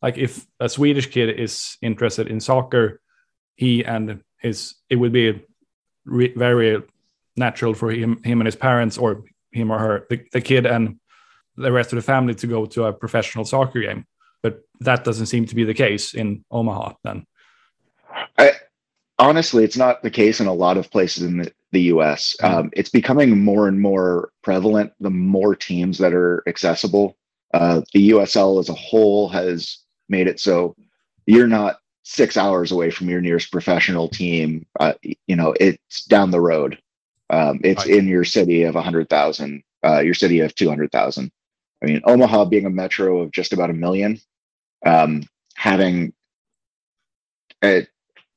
like 0.00 0.18
if 0.18 0.44
a 0.58 0.68
Swedish 0.68 1.10
kid 1.10 1.38
is 1.38 1.76
interested 1.80 2.26
in 2.26 2.40
soccer, 2.40 3.00
he 3.56 3.84
and 3.84 4.22
his 4.38 4.74
it 4.88 4.96
would 4.96 5.12
be 5.12 5.42
re- 6.04 6.34
very 6.34 6.82
natural 7.36 7.74
for 7.74 7.90
him 7.90 8.22
him 8.24 8.40
and 8.40 8.46
his 8.46 8.56
parents 8.56 8.98
or 8.98 9.24
him 9.50 9.70
or 9.70 9.78
her 9.78 10.06
the, 10.10 10.24
the 10.32 10.40
kid 10.40 10.66
and 10.66 10.98
the 11.56 11.72
rest 11.72 11.92
of 11.92 11.96
the 11.96 12.02
family 12.02 12.34
to 12.34 12.46
go 12.46 12.66
to 12.66 12.84
a 12.84 12.92
professional 12.92 13.44
soccer 13.44 13.80
game 13.80 14.06
but 14.42 14.62
that 14.80 15.04
doesn't 15.04 15.26
seem 15.26 15.46
to 15.46 15.54
be 15.54 15.64
the 15.64 15.74
case 15.74 16.14
in 16.14 16.44
Omaha 16.50 16.94
then. 17.04 17.26
I, 18.36 18.52
honestly, 19.18 19.64
it's 19.64 19.76
not 19.76 20.02
the 20.02 20.10
case 20.10 20.40
in 20.40 20.46
a 20.46 20.52
lot 20.52 20.76
of 20.76 20.90
places 20.90 21.22
in 21.22 21.38
the, 21.38 21.52
the 21.70 21.82
US. 21.82 22.36
Mm-hmm. 22.40 22.54
Um, 22.54 22.70
it's 22.74 22.90
becoming 22.90 23.42
more 23.42 23.68
and 23.68 23.80
more 23.80 24.32
prevalent 24.42 24.92
the 25.00 25.10
more 25.10 25.54
teams 25.54 25.98
that 25.98 26.12
are 26.12 26.42
accessible. 26.46 27.16
Uh, 27.54 27.82
the 27.92 28.10
USL 28.10 28.58
as 28.58 28.68
a 28.68 28.74
whole 28.74 29.28
has 29.28 29.78
made 30.08 30.26
it 30.26 30.40
so 30.40 30.74
you're 31.26 31.46
not 31.46 31.76
six 32.02 32.36
hours 32.36 32.72
away 32.72 32.90
from 32.90 33.08
your 33.08 33.20
nearest 33.20 33.52
professional 33.52 34.08
team. 34.08 34.66
Uh, 34.78 34.94
you 35.26 35.36
know, 35.36 35.54
it's 35.58 36.04
down 36.04 36.30
the 36.30 36.40
road. 36.40 36.78
Um, 37.30 37.60
it's 37.64 37.86
right. 37.86 37.96
in 37.96 38.08
your 38.08 38.24
city 38.24 38.64
of 38.64 38.74
100,000, 38.74 39.62
uh, 39.84 40.00
your 40.00 40.14
city 40.14 40.40
of 40.40 40.54
200,000. 40.54 41.30
I 41.82 41.86
mean, 41.86 42.00
Omaha 42.04 42.44
being 42.46 42.66
a 42.66 42.70
metro 42.70 43.20
of 43.20 43.32
just 43.32 43.52
about 43.52 43.70
a 43.70 43.74
million, 43.74 44.20
um, 44.84 45.24
having 45.54 46.12
a, 47.64 47.86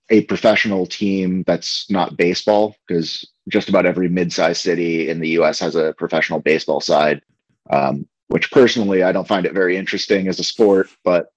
a 0.10 0.24
professional 0.24 0.86
team 0.86 1.44
that's 1.46 1.90
not 1.92 2.18
baseball, 2.18 2.76
because 2.88 3.28
just 3.50 3.70
about 3.70 3.86
every 3.86 4.08
mid-sized 4.08 4.62
city 4.62 5.10
in 5.10 5.20
the 5.20 5.30
U.S. 5.30 5.60
has 5.60 5.76
a 5.76 5.94
professional 5.98 6.40
baseball 6.40 6.82
side. 6.82 7.22
Um, 7.70 8.08
which 8.28 8.52
personally 8.52 9.04
I 9.04 9.12
don't 9.12 9.28
find 9.28 9.46
it 9.46 9.54
very 9.54 9.78
interesting 9.78 10.28
as 10.28 10.40
a 10.40 10.44
sport, 10.44 10.90
but 11.04 11.32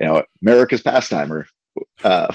you 0.00 0.06
know, 0.06 0.22
America's 0.42 0.82
pastimer. 0.82 1.46
Uh, 2.02 2.32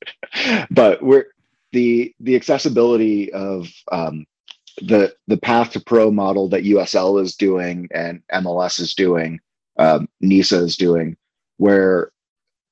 but 0.70 1.02
we're 1.02 1.26
the 1.72 2.14
the 2.20 2.36
accessibility 2.36 3.32
of 3.32 3.68
um, 3.90 4.26
the 4.80 5.14
the 5.26 5.36
path 5.36 5.72
to 5.72 5.80
pro 5.80 6.10
model 6.10 6.48
that 6.48 6.64
USL 6.64 7.20
is 7.20 7.36
doing 7.36 7.88
and 7.92 8.22
MLS 8.32 8.80
is 8.80 8.94
doing, 8.94 9.40
um, 9.78 10.08
NISA 10.20 10.58
is 10.58 10.76
doing 10.76 11.16
where 11.58 12.10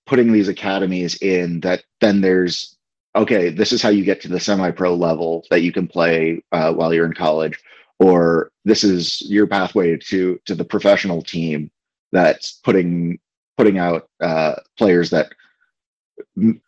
putting 0.06 0.32
these 0.32 0.48
academies 0.48 1.16
in 1.22 1.60
that 1.60 1.84
then 2.00 2.20
there's 2.20 2.76
okay 3.14 3.48
this 3.50 3.72
is 3.72 3.82
how 3.82 3.88
you 3.88 4.04
get 4.04 4.20
to 4.20 4.28
the 4.28 4.40
semi-pro 4.40 4.94
level 4.94 5.44
that 5.50 5.62
you 5.62 5.72
can 5.72 5.86
play 5.86 6.42
uh, 6.52 6.72
while 6.72 6.92
you're 6.92 7.06
in 7.06 7.12
college 7.12 7.58
or 8.00 8.50
this 8.64 8.82
is 8.82 9.22
your 9.30 9.46
pathway 9.46 9.96
to 9.96 10.40
to 10.46 10.54
the 10.54 10.64
professional 10.64 11.22
team 11.22 11.70
that's 12.10 12.52
putting 12.64 13.18
putting 13.60 13.76
out 13.76 14.08
uh, 14.22 14.54
players 14.78 15.10
that 15.10 15.34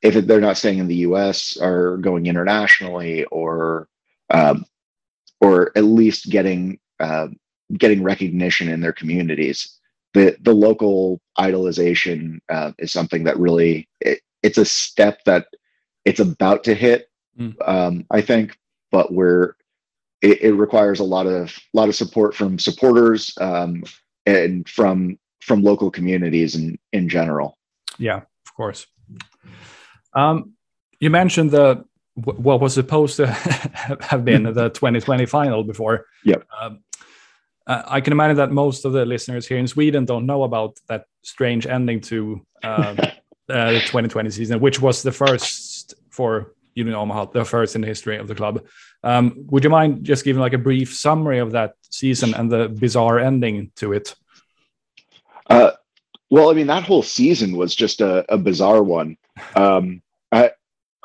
if 0.02 0.26
they're 0.26 0.42
not 0.42 0.59
staying 0.59 0.76
in 0.76 0.88
the 0.88 0.96
us 0.96 1.57
are 1.57 1.96
going 1.96 2.26
internationally 2.26 3.24
or 3.26 3.88
um, 4.28 4.66
or 5.40 5.72
at 5.74 5.85
least 5.85 6.28
getting 6.28 6.78
uh, 7.00 7.28
getting 7.78 8.02
recognition 8.02 8.68
in 8.68 8.83
their 8.83 8.92
communities 8.92 9.78
the 10.12 10.37
the 10.42 10.52
local 10.52 11.18
idolization 11.38 12.40
uh, 12.50 12.72
is 12.78 12.92
something 12.92 13.24
that 13.24 13.38
really 13.38 13.88
it, 14.02 14.20
it's 14.42 14.59
a 14.59 14.64
step 14.66 15.24
that 15.24 15.46
it's 16.05 16.20
about 16.20 16.62
to 16.62 16.74
hit 16.74 17.09
mm. 17.40 17.55
um, 17.66 18.05
i 18.11 18.20
think 18.20 18.59
but 18.90 19.14
we're 19.14 19.55
it, 20.20 20.42
it, 20.42 20.52
requires 20.52 21.00
a 21.00 21.05
lot 21.05 21.26
of 21.26 21.59
lot 21.72 21.88
of 21.88 21.94
support 21.94 22.35
from 22.35 22.59
supporters 22.59 23.33
um, 23.40 23.83
and 24.26 24.68
from 24.68 25.18
from 25.42 25.62
local 25.62 25.90
communities 25.90 26.55
in 26.55 26.78
in 26.92 27.09
general 27.09 27.59
yeah 27.98 28.16
of 28.46 28.55
course 28.57 28.87
um, 30.14 30.52
you 31.00 31.11
mentioned 31.11 31.50
the 31.50 31.85
what 32.14 32.61
was 32.61 32.74
supposed 32.74 33.16
to 33.16 33.26
have 34.11 34.24
been 34.24 34.42
the 34.42 34.68
2020 34.74 35.26
final 35.26 35.64
before 35.64 36.07
yep 36.24 36.46
um, 36.61 36.81
uh, 37.66 37.83
I 37.87 38.00
can 38.00 38.12
imagine 38.12 38.37
that 38.37 38.50
most 38.50 38.85
of 38.85 38.92
the 38.92 39.05
listeners 39.05 39.46
here 39.46 39.59
in 39.59 39.68
Sweden 39.68 40.05
don't 40.05 40.26
know 40.26 40.42
about 40.42 40.78
that 40.88 41.07
strange 41.22 41.66
ending 41.66 42.00
to 42.00 42.44
uh, 42.62 42.94
the 43.46 43.81
2020 43.85 44.31
season, 44.31 44.61
which 44.61 44.81
was 44.81 45.02
the 45.02 45.12
first 45.12 45.94
for 46.11 46.55
Union 46.74 46.96
Omaha, 46.96 47.26
the 47.26 47.44
first 47.44 47.74
in 47.74 47.83
the 47.83 47.87
history 47.87 48.16
of 48.16 48.28
the 48.28 48.35
club. 48.35 48.64
Um, 49.05 49.44
would 49.50 49.64
you 49.64 49.70
mind 49.70 50.05
just 50.05 50.24
giving 50.24 50.40
like 50.40 50.55
a 50.55 50.59
brief 50.59 50.94
summary 50.94 51.38
of 51.38 51.52
that 51.52 51.74
season 51.90 52.35
and 52.35 52.50
the 52.50 52.68
bizarre 52.68 53.18
ending 53.18 53.70
to 53.76 53.92
it? 53.92 54.14
Uh, 55.53 55.73
well, 56.31 56.51
I 56.51 56.55
mean, 56.55 56.69
that 56.69 56.85
whole 56.85 57.03
season 57.03 57.57
was 57.57 57.75
just 57.75 58.01
a, 58.01 58.25
a 58.33 58.38
bizarre 58.38 58.83
one. 58.83 59.19
Um, 59.55 60.03
I 60.33 60.53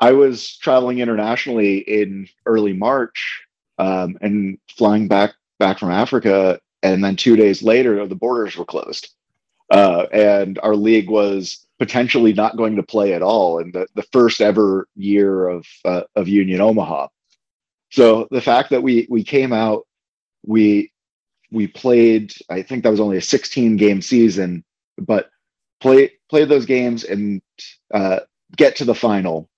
I 0.00 0.12
was 0.12 0.56
traveling 0.56 1.00
internationally 1.00 1.78
in 1.78 2.28
early 2.46 2.72
March 2.72 3.44
um, 3.78 4.16
and 4.22 4.58
flying 4.70 5.06
back 5.08 5.34
back 5.58 5.78
from 5.78 5.90
Africa, 5.90 6.60
and 6.82 7.04
then 7.04 7.16
two 7.16 7.36
days 7.36 7.62
later, 7.62 8.06
the 8.06 8.14
borders 8.14 8.56
were 8.56 8.64
closed, 8.64 9.10
uh, 9.70 10.06
and 10.12 10.58
our 10.62 10.76
league 10.76 11.10
was 11.10 11.66
potentially 11.78 12.32
not 12.32 12.56
going 12.56 12.76
to 12.76 12.82
play 12.82 13.14
at 13.14 13.22
all 13.22 13.58
in 13.58 13.70
the, 13.72 13.86
the 13.96 14.04
first 14.12 14.40
ever 14.40 14.88
year 14.96 15.48
of 15.48 15.66
uh, 15.84 16.04
of 16.16 16.26
Union 16.28 16.62
Omaha. 16.62 17.08
So 17.90 18.28
the 18.30 18.40
fact 18.40 18.70
that 18.70 18.82
we 18.82 19.06
we 19.10 19.24
came 19.24 19.52
out, 19.52 19.86
we 20.46 20.90
we 21.50 21.66
played. 21.66 22.34
I 22.50 22.62
think 22.62 22.82
that 22.82 22.90
was 22.90 23.00
only 23.00 23.16
a 23.16 23.22
16 23.22 23.76
game 23.76 24.02
season, 24.02 24.64
but 24.96 25.30
play 25.80 26.12
play 26.28 26.44
those 26.44 26.66
games 26.66 27.04
and 27.04 27.42
uh, 27.92 28.20
get 28.56 28.76
to 28.76 28.84
the 28.84 28.94
final. 28.94 29.48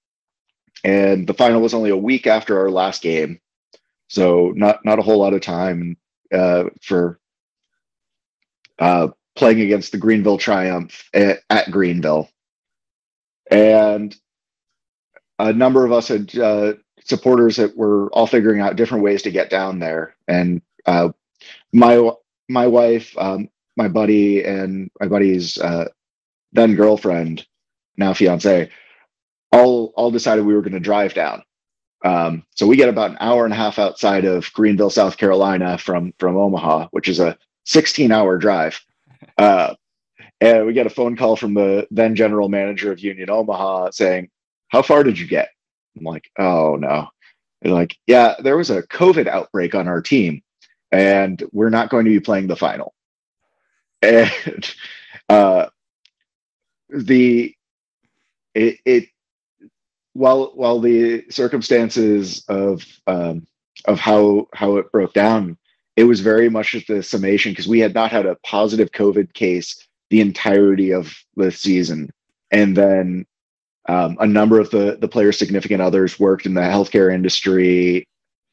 And 0.82 1.26
the 1.26 1.34
final 1.34 1.60
was 1.60 1.74
only 1.74 1.90
a 1.90 1.96
week 1.96 2.26
after 2.26 2.58
our 2.58 2.70
last 2.70 3.02
game, 3.02 3.40
so 4.08 4.52
not 4.56 4.84
not 4.84 4.98
a 4.98 5.02
whole 5.02 5.18
lot 5.18 5.34
of 5.34 5.42
time 5.42 5.96
uh, 6.32 6.64
for 6.80 7.18
uh, 8.78 9.08
playing 9.36 9.60
against 9.60 9.92
the 9.92 9.98
Greenville 9.98 10.38
Triumph 10.38 11.08
at, 11.12 11.40
at, 11.50 11.70
Greenville. 11.70 12.30
And 13.50 14.16
a 15.38 15.52
number 15.52 15.84
of 15.84 15.92
us 15.92 16.08
had 16.08 16.36
uh, 16.38 16.74
supporters 17.04 17.56
that 17.56 17.76
were 17.76 18.08
all 18.12 18.26
figuring 18.26 18.60
out 18.60 18.76
different 18.76 19.04
ways 19.04 19.22
to 19.22 19.30
get 19.30 19.50
down 19.50 19.80
there. 19.80 20.14
And 20.26 20.62
uh, 20.86 21.10
my 21.72 22.10
my 22.48 22.66
wife, 22.66 23.16
um, 23.18 23.48
my 23.76 23.88
buddy, 23.88 24.44
and 24.44 24.90
my 25.00 25.06
buddy's 25.06 25.58
uh, 25.58 25.86
then 26.52 26.74
girlfriend, 26.74 27.46
now 27.96 28.12
fiance, 28.12 28.70
all 29.52 29.92
all 29.96 30.10
decided 30.10 30.44
we 30.44 30.54
were 30.54 30.62
going 30.62 30.72
to 30.72 30.80
drive 30.80 31.14
down. 31.14 31.42
Um, 32.04 32.44
so 32.54 32.66
we 32.66 32.76
get 32.76 32.88
about 32.88 33.10
an 33.10 33.18
hour 33.20 33.44
and 33.44 33.52
a 33.52 33.56
half 33.56 33.78
outside 33.78 34.24
of 34.24 34.52
Greenville, 34.52 34.90
South 34.90 35.16
Carolina, 35.16 35.78
from 35.78 36.12
from 36.18 36.36
Omaha, 36.36 36.88
which 36.90 37.08
is 37.08 37.20
a 37.20 37.36
16 37.66 38.10
hour 38.10 38.38
drive. 38.38 38.80
Uh, 39.38 39.74
and 40.40 40.66
we 40.66 40.72
get 40.72 40.86
a 40.86 40.90
phone 40.90 41.16
call 41.16 41.36
from 41.36 41.54
the 41.54 41.86
then 41.90 42.16
general 42.16 42.48
manager 42.48 42.90
of 42.90 43.00
Union 43.00 43.30
Omaha 43.30 43.90
saying, 43.90 44.30
"How 44.68 44.82
far 44.82 45.04
did 45.04 45.18
you 45.18 45.26
get?" 45.26 45.50
I'm 45.96 46.04
like, 46.04 46.30
"Oh 46.38 46.76
no." 46.76 47.08
They're 47.62 47.72
like, 47.72 47.96
"Yeah, 48.06 48.36
there 48.42 48.56
was 48.56 48.70
a 48.70 48.82
COVID 48.84 49.26
outbreak 49.26 49.74
on 49.74 49.86
our 49.86 50.00
team, 50.00 50.42
and 50.92 51.42
we're 51.52 51.70
not 51.70 51.90
going 51.90 52.04
to 52.04 52.10
be 52.10 52.20
playing 52.20 52.46
the 52.46 52.56
final." 52.56 52.94
And 54.02 54.74
uh, 55.28 55.66
the 56.88 57.54
it, 58.54 58.78
it 58.84 59.08
while 60.12 60.52
while 60.54 60.80
the 60.80 61.24
circumstances 61.30 62.44
of 62.48 62.84
um, 63.06 63.46
of 63.86 63.98
how 63.98 64.48
how 64.54 64.76
it 64.76 64.90
broke 64.92 65.12
down, 65.12 65.56
it 65.96 66.04
was 66.04 66.20
very 66.20 66.48
much 66.48 66.76
the 66.86 67.02
summation 67.02 67.52
because 67.52 67.68
we 67.68 67.80
had 67.80 67.94
not 67.94 68.10
had 68.10 68.26
a 68.26 68.36
positive 68.36 68.90
COVID 68.92 69.32
case 69.34 69.86
the 70.10 70.20
entirety 70.20 70.92
of 70.92 71.14
the 71.36 71.52
season, 71.52 72.10
and 72.50 72.76
then 72.76 73.26
um, 73.88 74.16
a 74.20 74.26
number 74.26 74.58
of 74.58 74.70
the 74.70 74.98
the 75.00 75.08
players' 75.08 75.38
significant 75.38 75.80
others 75.80 76.18
worked 76.18 76.46
in 76.46 76.54
the 76.54 76.60
healthcare 76.60 77.12
industry, 77.12 78.06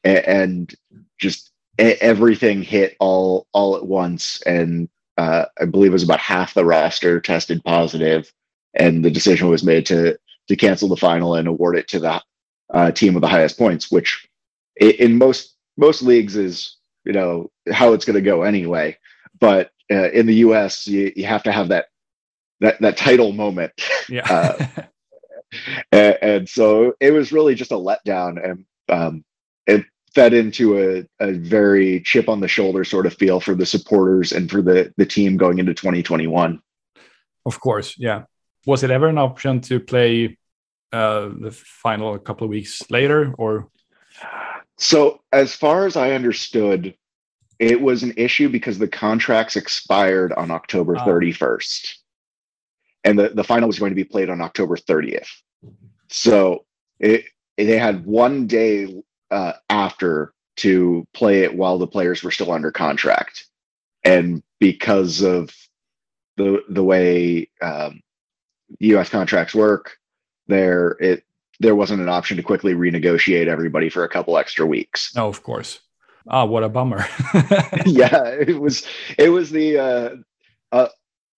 and, 0.04 0.18
and 0.18 0.74
just 1.18 1.50
everything 1.78 2.62
hit 2.62 2.96
all 3.00 3.46
all 3.52 3.76
at 3.76 3.86
once, 3.86 4.42
and 4.42 4.88
uh, 5.16 5.46
I 5.60 5.64
believe 5.64 5.90
it 5.90 5.94
was 5.94 6.02
about 6.02 6.20
half 6.20 6.54
the 6.54 6.64
roster 6.64 7.20
tested 7.20 7.62
positive, 7.64 8.32
and 8.74 9.04
the 9.04 9.10
decision 9.10 9.48
was 9.48 9.64
made 9.64 9.86
to 9.86 10.18
to 10.48 10.56
cancel 10.56 10.88
the 10.88 10.96
final 10.96 11.34
and 11.34 11.46
award 11.48 11.76
it 11.76 11.88
to 11.88 11.98
the 11.98 12.22
uh, 12.72 12.90
team 12.90 13.14
with 13.14 13.22
the 13.22 13.28
highest 13.28 13.58
points, 13.58 13.90
which 13.90 14.26
in 14.76 15.18
most 15.18 15.56
most 15.76 16.02
leagues 16.02 16.36
is 16.36 16.76
you 17.04 17.12
know 17.12 17.50
how 17.72 17.92
it's 17.92 18.04
going 18.04 18.14
to 18.14 18.20
go 18.20 18.42
anyway. 18.42 18.96
But 19.40 19.70
uh, 19.90 20.10
in 20.10 20.26
the 20.26 20.34
U.S., 20.36 20.86
you, 20.86 21.12
you 21.14 21.26
have 21.26 21.42
to 21.44 21.52
have 21.52 21.68
that 21.68 21.86
that 22.60 22.80
that 22.80 22.96
title 22.96 23.32
moment. 23.32 23.72
Yeah. 24.08 24.26
uh, 24.30 24.82
and, 25.92 26.18
and, 26.20 26.48
so 26.48 26.94
it 27.00 27.10
was 27.12 27.32
really 27.32 27.54
just 27.54 27.72
a 27.72 27.76
letdown, 27.76 28.42
and 28.44 28.64
um, 28.88 29.24
it 29.66 29.84
fed 30.14 30.32
into 30.34 30.78
a, 30.78 31.06
a 31.20 31.32
very 31.32 32.00
chip 32.00 32.28
on 32.28 32.40
the 32.40 32.48
shoulder 32.48 32.84
sort 32.84 33.06
of 33.06 33.14
feel 33.14 33.40
for 33.40 33.54
the 33.54 33.66
supporters 33.66 34.32
and 34.32 34.50
for 34.50 34.62
the 34.62 34.92
the 34.96 35.06
team 35.06 35.36
going 35.36 35.58
into 35.58 35.74
2021. 35.74 36.60
Of 37.46 37.60
course, 37.60 37.94
yeah 37.98 38.24
was 38.68 38.82
it 38.82 38.90
ever 38.90 39.08
an 39.08 39.16
option 39.16 39.62
to 39.62 39.80
play 39.80 40.36
uh, 40.92 41.30
the 41.40 41.50
final 41.50 42.14
a 42.14 42.18
couple 42.18 42.44
of 42.44 42.50
weeks 42.50 42.82
later, 42.90 43.34
or? 43.38 43.70
So, 44.76 45.22
as 45.32 45.54
far 45.54 45.86
as 45.86 45.96
I 45.96 46.12
understood, 46.12 46.94
it 47.58 47.80
was 47.80 48.02
an 48.02 48.12
issue 48.18 48.50
because 48.50 48.78
the 48.78 48.86
contracts 48.86 49.56
expired 49.56 50.34
on 50.34 50.50
October 50.50 50.96
31st, 50.96 51.88
ah. 51.88 51.98
and 53.04 53.18
the, 53.18 53.30
the 53.30 53.42
final 53.42 53.66
was 53.66 53.78
going 53.78 53.90
to 53.90 53.96
be 53.96 54.04
played 54.04 54.28
on 54.28 54.42
October 54.42 54.76
30th. 54.76 55.30
So, 56.10 56.66
it, 57.00 57.24
they 57.56 57.78
had 57.78 58.04
one 58.04 58.46
day 58.46 59.02
uh, 59.30 59.52
after 59.68 60.32
to 60.56 61.06
play 61.14 61.42
it 61.42 61.56
while 61.56 61.78
the 61.78 61.86
players 61.86 62.22
were 62.22 62.30
still 62.30 62.50
under 62.50 62.70
contract, 62.70 63.46
and 64.04 64.42
because 64.58 65.22
of 65.22 65.54
the 66.36 66.62
the 66.68 66.84
way 66.84 67.48
um, 67.62 68.00
U.S. 68.80 69.08
contracts 69.08 69.54
work, 69.54 69.98
there 70.46 70.96
it 71.00 71.24
there 71.60 71.74
wasn't 71.74 72.00
an 72.00 72.08
option 72.08 72.36
to 72.36 72.42
quickly 72.42 72.74
renegotiate 72.74 73.48
everybody 73.48 73.88
for 73.88 74.04
a 74.04 74.08
couple 74.08 74.38
extra 74.38 74.66
weeks. 74.66 75.12
Oh, 75.16 75.28
of 75.28 75.42
course. 75.42 75.80
Ah, 76.28 76.42
oh, 76.42 76.46
what 76.46 76.62
a 76.62 76.68
bummer. 76.68 77.06
yeah, 77.86 78.26
it 78.26 78.60
was. 78.60 78.86
It 79.16 79.30
was 79.30 79.50
the 79.50 79.78
uh, 79.78 80.10
uh, 80.72 80.88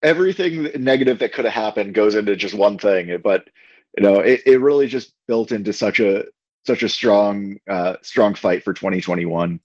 everything 0.03 0.71
negative 0.77 1.19
that 1.19 1.33
could 1.33 1.45
have 1.45 1.55
happened 1.55 1.95
goes 1.95 2.15
into 2.15 2.37
just 2.37 2.55
one 2.55 2.79
thing, 2.79 3.19
but 3.23 3.49
you 3.97 4.03
know, 4.03 4.21
it, 4.21 4.43
it 4.47 4.61
really 4.61 4.87
just 4.87 5.13
built 5.27 5.53
into 5.53 5.73
such 5.73 6.01
a 6.01 6.25
such 6.69 6.83
a 6.83 6.89
strong 6.89 7.57
uh, 7.69 7.95
strong 8.03 8.35
fight 8.35 8.63
for 8.63 8.75
2021, 8.75 9.59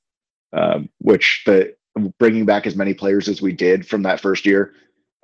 um, 0.53 0.89
which 0.99 1.43
the 1.45 1.75
bringing 2.17 2.45
back 2.45 2.65
as 2.65 2.75
many 2.75 2.93
players 2.93 3.27
as 3.27 3.41
we 3.41 3.51
did 3.51 3.85
from 3.85 4.03
that 4.03 4.21
first 4.21 4.45
year 4.45 4.73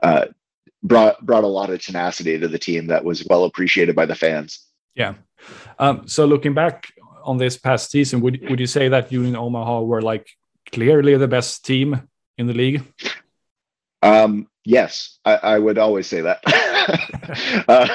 uh, 0.03 0.25
brought 0.83 1.25
brought 1.25 1.45
a 1.45 1.47
lot 1.47 1.69
of 1.69 1.81
tenacity 1.81 2.37
to 2.37 2.49
the 2.49 2.59
team 2.59 2.87
that 2.87 3.05
was 3.05 3.25
well 3.29 3.45
appreciated 3.45 3.95
by 3.95 4.05
the 4.05 4.13
fans. 4.13 4.59
Yeah. 4.93 5.13
Um, 5.79 6.05
so 6.07 6.25
looking 6.25 6.53
back 6.53 6.91
on 7.23 7.37
this 7.37 7.57
past 7.57 7.89
season, 7.91 8.19
would 8.19 8.43
would 8.49 8.59
you 8.59 8.67
say 8.67 8.89
that 8.89 9.11
Union 9.11 9.37
Omaha 9.37 9.81
were 9.81 10.01
like 10.01 10.27
clearly 10.73 11.15
the 11.15 11.29
best 11.29 11.65
team 11.65 12.01
in 12.37 12.47
the 12.47 12.53
league? 12.53 12.83
Um, 14.01 14.47
yes, 14.65 15.19
I, 15.23 15.35
I, 15.35 15.59
would 15.59 15.77
always 15.77 16.07
say 16.07 16.21
that. 16.21 16.39
uh, 17.67 17.87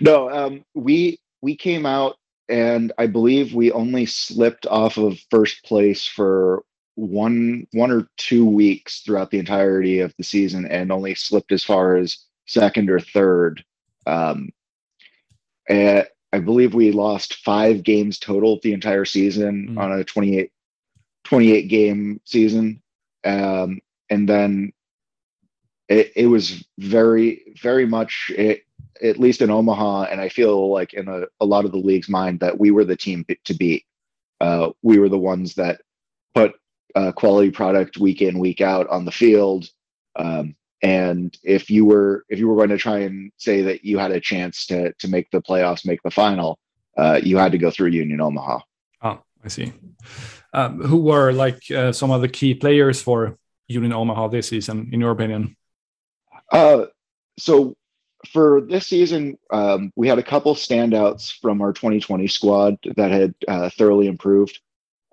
no, 0.00 0.30
um, 0.30 0.64
we 0.74 1.18
we 1.42 1.56
came 1.56 1.84
out 1.86 2.16
and 2.48 2.92
I 2.98 3.06
believe 3.06 3.54
we 3.54 3.72
only 3.72 4.06
slipped 4.06 4.66
off 4.66 4.96
of 4.96 5.18
first 5.30 5.64
place 5.64 6.06
for 6.06 6.64
one 6.94 7.66
one 7.72 7.92
or 7.92 8.08
two 8.16 8.44
weeks 8.44 9.02
throughout 9.02 9.30
the 9.30 9.38
entirety 9.38 10.00
of 10.00 10.12
the 10.16 10.24
season 10.24 10.66
and 10.66 10.90
only 10.90 11.14
slipped 11.14 11.52
as 11.52 11.62
far 11.62 11.96
as 11.96 12.18
second 12.46 12.90
or 12.90 12.98
third. 12.98 13.64
Um, 14.06 14.50
and 15.68 16.06
I 16.32 16.40
believe 16.40 16.74
we 16.74 16.92
lost 16.92 17.36
five 17.44 17.82
games 17.82 18.18
total 18.18 18.58
the 18.62 18.72
entire 18.72 19.04
season 19.04 19.68
mm. 19.70 19.78
on 19.78 19.92
a 19.92 20.04
28, 20.04 20.50
28 21.24 21.68
game 21.68 22.20
season. 22.24 22.82
Um, 23.24 23.80
and 24.10 24.28
then 24.28 24.72
it, 25.88 26.12
it 26.16 26.26
was 26.26 26.64
very, 26.78 27.54
very 27.60 27.86
much, 27.86 28.30
it, 28.36 28.62
at 29.02 29.18
least 29.18 29.42
in 29.42 29.50
Omaha, 29.50 30.04
and 30.04 30.20
I 30.20 30.28
feel 30.28 30.70
like 30.70 30.94
in 30.94 31.08
a, 31.08 31.22
a 31.40 31.46
lot 31.46 31.64
of 31.64 31.72
the 31.72 31.78
league's 31.78 32.08
mind 32.08 32.40
that 32.40 32.58
we 32.58 32.70
were 32.70 32.84
the 32.84 32.96
team 32.96 33.24
to 33.44 33.54
beat. 33.54 33.84
Uh, 34.40 34.70
we 34.82 34.98
were 34.98 35.08
the 35.08 35.18
ones 35.18 35.54
that 35.54 35.80
put 36.34 36.54
uh, 36.94 37.12
quality 37.12 37.50
product 37.50 37.98
week 37.98 38.22
in 38.22 38.38
week 38.38 38.60
out 38.60 38.88
on 38.88 39.04
the 39.04 39.12
field. 39.12 39.68
Um, 40.16 40.54
and 40.82 41.36
if 41.42 41.70
you 41.70 41.84
were 41.84 42.24
if 42.28 42.38
you 42.38 42.48
were 42.48 42.56
going 42.56 42.68
to 42.68 42.78
try 42.78 42.98
and 42.98 43.32
say 43.36 43.62
that 43.62 43.84
you 43.84 43.98
had 43.98 44.12
a 44.12 44.20
chance 44.20 44.66
to 44.66 44.92
to 44.94 45.08
make 45.08 45.30
the 45.30 45.42
playoffs 45.42 45.86
make 45.86 46.02
the 46.02 46.10
final 46.10 46.58
uh, 46.96 47.20
you 47.22 47.36
had 47.36 47.52
to 47.52 47.58
go 47.58 47.70
through 47.70 47.88
union 47.88 48.20
omaha. 48.20 48.60
Oh 49.02 49.20
i 49.44 49.48
see. 49.48 49.72
Um, 50.52 50.80
who 50.80 50.98
were 50.98 51.32
like 51.32 51.70
uh, 51.70 51.92
some 51.92 52.10
of 52.10 52.20
the 52.20 52.28
key 52.28 52.54
players 52.54 53.02
for 53.02 53.36
union 53.66 53.92
omaha 53.92 54.28
this 54.28 54.48
season 54.48 54.90
in 54.92 55.00
your 55.00 55.10
opinion? 55.10 55.56
Uh, 56.52 56.86
so 57.38 57.76
for 58.26 58.60
this 58.60 58.86
season, 58.86 59.38
um, 59.50 59.90
we 59.96 60.06
had 60.08 60.18
a 60.18 60.22
couple 60.22 60.54
standouts 60.54 61.34
from 61.40 61.62
our 61.62 61.72
2020 61.72 62.26
squad 62.26 62.76
that 62.96 63.10
had 63.10 63.34
uh, 63.46 63.70
thoroughly 63.70 64.06
improved. 64.06 64.60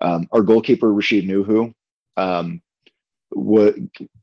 Um, 0.00 0.28
our 0.32 0.42
goalkeeper 0.42 0.92
Rashid 0.92 1.26
Nuhu, 1.26 1.72
um, 2.16 2.60
what 3.30 3.76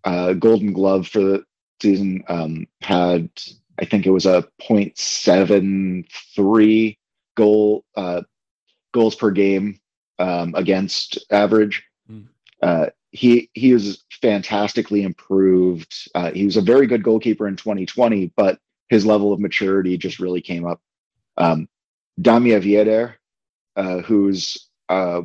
uh, 0.04 0.34
Golden 0.34 0.74
Glove 0.74 1.08
for 1.08 1.20
the 1.20 1.46
season 1.82 2.24
um, 2.28 2.68
had, 2.82 3.30
I 3.80 3.86
think 3.86 4.06
it 4.06 4.12
was 4.12 4.26
a 4.26 4.46
0.73 4.62 6.98
goal 7.36 7.84
uh, 7.96 8.22
goals 8.92 9.16
per 9.16 9.32
game 9.32 9.80
um, 10.20 10.54
against 10.56 11.18
average. 11.32 11.84
Mm. 12.10 12.28
Uh, 12.62 12.88
he 13.12 13.50
he 13.54 13.74
was 13.74 14.04
fantastically 14.22 15.04
improved. 15.04 16.10
Uh, 16.16 16.32
he 16.32 16.46
was 16.46 16.58
a 16.58 16.62
very 16.62 16.88
good 16.88 17.04
goalkeeper 17.04 17.48
in 17.48 17.56
2020, 17.56 18.32
but 18.36 18.60
his 18.94 19.08
level 19.08 19.34
of 19.34 19.40
maturity 19.40 19.98
just 19.98 20.20
really 20.20 20.40
came 20.40 20.68
up. 20.68 20.80
Um, 21.38 21.68
Damià 22.22 22.62
Viader, 22.62 23.16
uh, 23.76 24.04
who's 24.04 24.70
uh, 24.88 25.24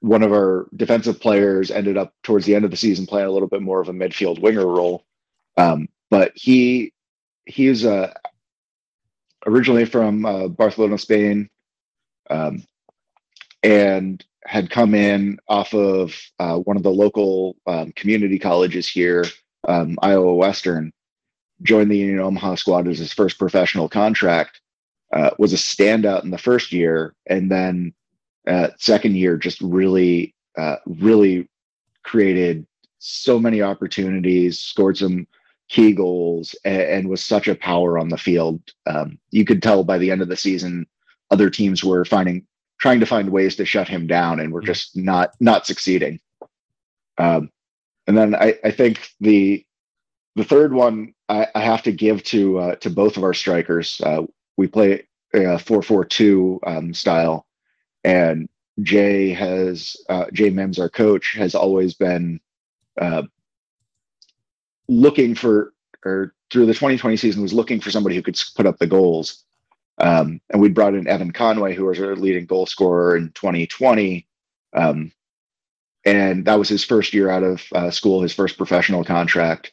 one 0.00 0.22
of 0.22 0.32
our 0.32 0.66
defensive 0.74 1.20
players 1.20 1.70
ended 1.70 1.98
up 1.98 2.14
towards 2.22 2.46
the 2.46 2.54
end 2.54 2.64
of 2.64 2.70
the 2.70 2.76
season 2.78 3.06
playing 3.06 3.26
a 3.28 3.30
little 3.30 3.48
bit 3.48 3.60
more 3.60 3.80
of 3.82 3.90
a 3.90 3.92
midfield 3.92 4.40
winger 4.40 4.66
role. 4.66 5.04
Um, 5.58 5.88
but 6.10 6.32
he 6.34 6.94
he's 7.44 7.84
uh, 7.84 8.14
originally 9.46 9.84
from 9.84 10.24
uh, 10.24 10.48
Barcelona, 10.48 10.96
Spain, 10.96 11.50
um, 12.30 12.64
and 13.62 14.24
had 14.46 14.70
come 14.70 14.94
in 14.94 15.38
off 15.48 15.74
of 15.74 16.14
uh, 16.38 16.56
one 16.56 16.78
of 16.78 16.82
the 16.82 16.90
local 16.90 17.56
um, 17.66 17.92
community 17.92 18.38
colleges 18.38 18.88
here, 18.88 19.26
um, 19.68 19.98
Iowa 20.00 20.34
Western. 20.34 20.94
Joined 21.64 21.90
the 21.90 21.96
Union 21.96 22.20
Omaha 22.20 22.56
squad 22.56 22.88
as 22.88 22.98
his 22.98 23.12
first 23.12 23.38
professional 23.38 23.88
contract. 23.88 24.60
Uh, 25.12 25.30
was 25.38 25.52
a 25.52 25.56
standout 25.56 26.24
in 26.24 26.30
the 26.30 26.38
first 26.38 26.72
year, 26.72 27.14
and 27.26 27.50
then 27.50 27.94
uh, 28.48 28.68
second 28.78 29.16
year 29.16 29.36
just 29.36 29.60
really, 29.60 30.34
uh, 30.58 30.76
really 30.86 31.48
created 32.02 32.66
so 32.98 33.38
many 33.38 33.62
opportunities, 33.62 34.58
scored 34.58 34.96
some 34.98 35.26
key 35.68 35.92
goals, 35.92 36.56
and, 36.64 36.82
and 36.82 37.08
was 37.08 37.24
such 37.24 37.48
a 37.48 37.54
power 37.54 37.98
on 37.98 38.08
the 38.08 38.18
field. 38.18 38.60
Um, 38.86 39.18
you 39.30 39.44
could 39.44 39.62
tell 39.62 39.84
by 39.84 39.98
the 39.98 40.10
end 40.10 40.20
of 40.20 40.28
the 40.28 40.36
season, 40.36 40.86
other 41.30 41.48
teams 41.48 41.84
were 41.84 42.04
finding 42.04 42.46
trying 42.80 43.00
to 43.00 43.06
find 43.06 43.30
ways 43.30 43.56
to 43.56 43.64
shut 43.64 43.88
him 43.88 44.06
down, 44.06 44.40
and 44.40 44.52
were 44.52 44.62
just 44.62 44.96
not 44.96 45.30
not 45.40 45.66
succeeding. 45.66 46.18
Um, 47.18 47.50
and 48.06 48.16
then 48.16 48.34
I, 48.34 48.58
I 48.64 48.70
think 48.70 49.08
the 49.20 49.64
the 50.36 50.44
third 50.44 50.72
one 50.72 51.14
I, 51.28 51.46
I 51.54 51.60
have 51.60 51.82
to 51.84 51.92
give 51.92 52.22
to 52.24 52.58
uh, 52.58 52.74
to 52.76 52.90
both 52.90 53.16
of 53.16 53.24
our 53.24 53.34
strikers. 53.34 54.00
Uh, 54.02 54.22
we 54.56 54.66
play 54.66 55.06
a 55.32 55.58
four 55.58 55.82
four 55.82 56.04
two 56.04 56.60
um, 56.66 56.94
style, 56.94 57.46
and 58.02 58.48
Jay 58.82 59.30
has 59.30 59.96
uh, 60.08 60.26
Jay 60.32 60.50
Mims, 60.50 60.78
our 60.78 60.88
coach, 60.88 61.34
has 61.36 61.54
always 61.54 61.94
been 61.94 62.40
uh, 63.00 63.22
looking 64.88 65.34
for, 65.34 65.72
or 66.04 66.34
through 66.50 66.66
the 66.66 66.74
2020 66.74 67.16
season, 67.16 67.42
was 67.42 67.52
looking 67.52 67.80
for 67.80 67.90
somebody 67.90 68.16
who 68.16 68.22
could 68.22 68.40
put 68.56 68.66
up 68.66 68.78
the 68.78 68.86
goals. 68.86 69.44
Um, 69.98 70.40
and 70.50 70.60
we 70.60 70.68
brought 70.68 70.94
in 70.94 71.06
Evan 71.06 71.32
Conway, 71.32 71.74
who 71.74 71.84
was 71.84 72.00
our 72.00 72.16
leading 72.16 72.46
goal 72.46 72.66
scorer 72.66 73.16
in 73.16 73.30
2020. 73.30 74.26
Um, 74.72 75.12
and 76.04 76.44
that 76.46 76.58
was 76.58 76.68
his 76.68 76.84
first 76.84 77.14
year 77.14 77.30
out 77.30 77.44
of 77.44 77.64
uh, 77.74 77.90
school, 77.90 78.22
his 78.22 78.34
first 78.34 78.56
professional 78.56 79.04
contract. 79.04 79.72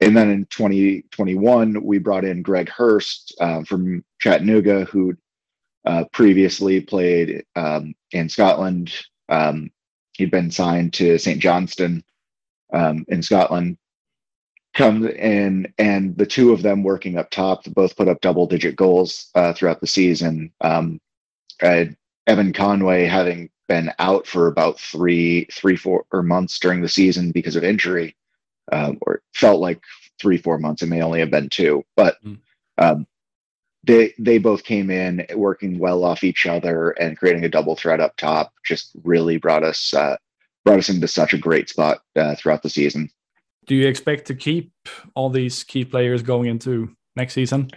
And 0.00 0.16
then 0.16 0.30
in 0.30 0.46
2021, 0.46 1.84
we 1.84 1.98
brought 1.98 2.24
in 2.24 2.42
Greg 2.42 2.70
Hurst 2.70 3.34
uh, 3.38 3.62
from 3.64 4.02
Chattanooga, 4.18 4.84
who 4.84 5.14
uh, 5.84 6.04
previously 6.12 6.80
played 6.80 7.44
um, 7.54 7.94
in 8.12 8.28
Scotland. 8.28 8.92
Um, 9.28 9.70
he'd 10.14 10.30
been 10.30 10.50
signed 10.50 10.94
to 10.94 11.18
St. 11.18 11.40
Johnstone 11.40 12.02
um, 12.72 13.04
in 13.08 13.22
Scotland. 13.22 13.76
Comes 14.72 15.06
in, 15.06 15.72
and 15.78 16.16
the 16.16 16.26
two 16.26 16.52
of 16.52 16.62
them 16.62 16.82
working 16.82 17.18
up 17.18 17.30
top 17.30 17.64
both 17.64 17.96
put 17.96 18.08
up 18.08 18.20
double 18.20 18.46
digit 18.46 18.76
goals 18.76 19.28
uh, 19.34 19.52
throughout 19.52 19.80
the 19.80 19.86
season. 19.86 20.52
Um, 20.60 21.00
Evan 21.60 22.52
Conway, 22.52 23.04
having 23.04 23.50
been 23.68 23.92
out 23.98 24.26
for 24.26 24.46
about 24.46 24.78
three, 24.78 25.46
three, 25.52 25.76
four 25.76 26.04
months 26.12 26.58
during 26.58 26.80
the 26.80 26.88
season 26.88 27.32
because 27.32 27.56
of 27.56 27.64
injury, 27.64 28.16
uh, 28.70 28.92
or 29.02 29.22
felt 29.34 29.60
like 29.60 29.80
three, 30.20 30.36
four 30.36 30.58
months. 30.58 30.82
It 30.82 30.86
may 30.86 31.02
only 31.02 31.20
have 31.20 31.30
been 31.30 31.48
two, 31.48 31.84
but 31.96 32.22
mm. 32.24 32.38
um, 32.78 33.06
they 33.84 34.14
they 34.18 34.38
both 34.38 34.64
came 34.64 34.90
in 34.90 35.26
working 35.34 35.78
well 35.78 36.04
off 36.04 36.24
each 36.24 36.46
other 36.46 36.90
and 36.90 37.16
creating 37.18 37.44
a 37.44 37.48
double 37.48 37.76
threat 37.76 38.00
up 38.00 38.16
top. 38.16 38.52
Just 38.64 38.90
really 39.04 39.36
brought 39.36 39.64
us 39.64 39.94
uh, 39.94 40.16
brought 40.64 40.78
us 40.78 40.88
into 40.88 41.08
such 41.08 41.32
a 41.32 41.38
great 41.38 41.68
spot 41.68 42.02
uh, 42.16 42.34
throughout 42.34 42.62
the 42.62 42.70
season. 42.70 43.10
Do 43.66 43.74
you 43.74 43.86
expect 43.86 44.26
to 44.26 44.34
keep 44.34 44.72
all 45.14 45.30
these 45.30 45.64
key 45.64 45.84
players 45.84 46.22
going 46.22 46.48
into 46.48 46.94
next 47.16 47.34
season? 47.34 47.70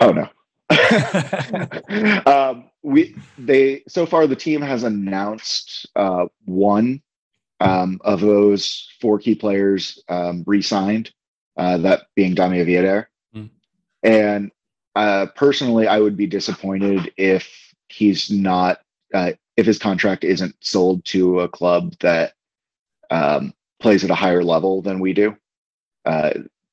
Oh 0.00 0.12
no. 0.12 0.28
um, 2.26 2.70
we 2.82 3.14
they 3.36 3.82
so 3.88 4.06
far 4.06 4.26
the 4.26 4.36
team 4.36 4.60
has 4.62 4.82
announced 4.82 5.86
uh, 5.96 6.26
one 6.44 7.02
um, 7.60 8.00
of 8.04 8.20
those 8.20 8.88
four 9.00 9.18
key 9.18 9.34
players 9.34 10.02
um, 10.08 10.44
re-signed, 10.46 11.10
uh, 11.56 11.78
that 11.78 12.06
being 12.14 12.34
Damià 12.34 12.66
Viader. 12.66 13.06
Mm. 13.34 13.50
And 14.02 14.50
uh, 14.94 15.26
personally, 15.34 15.86
I 15.86 15.98
would 15.98 16.16
be 16.16 16.26
disappointed 16.26 17.12
if 17.16 17.48
he's 17.88 18.30
not 18.30 18.80
uh, 19.14 19.32
if 19.56 19.66
his 19.66 19.78
contract 19.78 20.24
isn't 20.24 20.54
sold 20.60 21.04
to 21.06 21.40
a 21.40 21.48
club 21.48 21.94
that 22.00 22.34
um, 23.10 23.52
plays 23.80 24.04
at 24.04 24.10
a 24.10 24.14
higher 24.14 24.44
level 24.44 24.82
than 24.82 25.00
we 25.00 25.12
do. 25.12 25.36
Uh, 26.04 26.30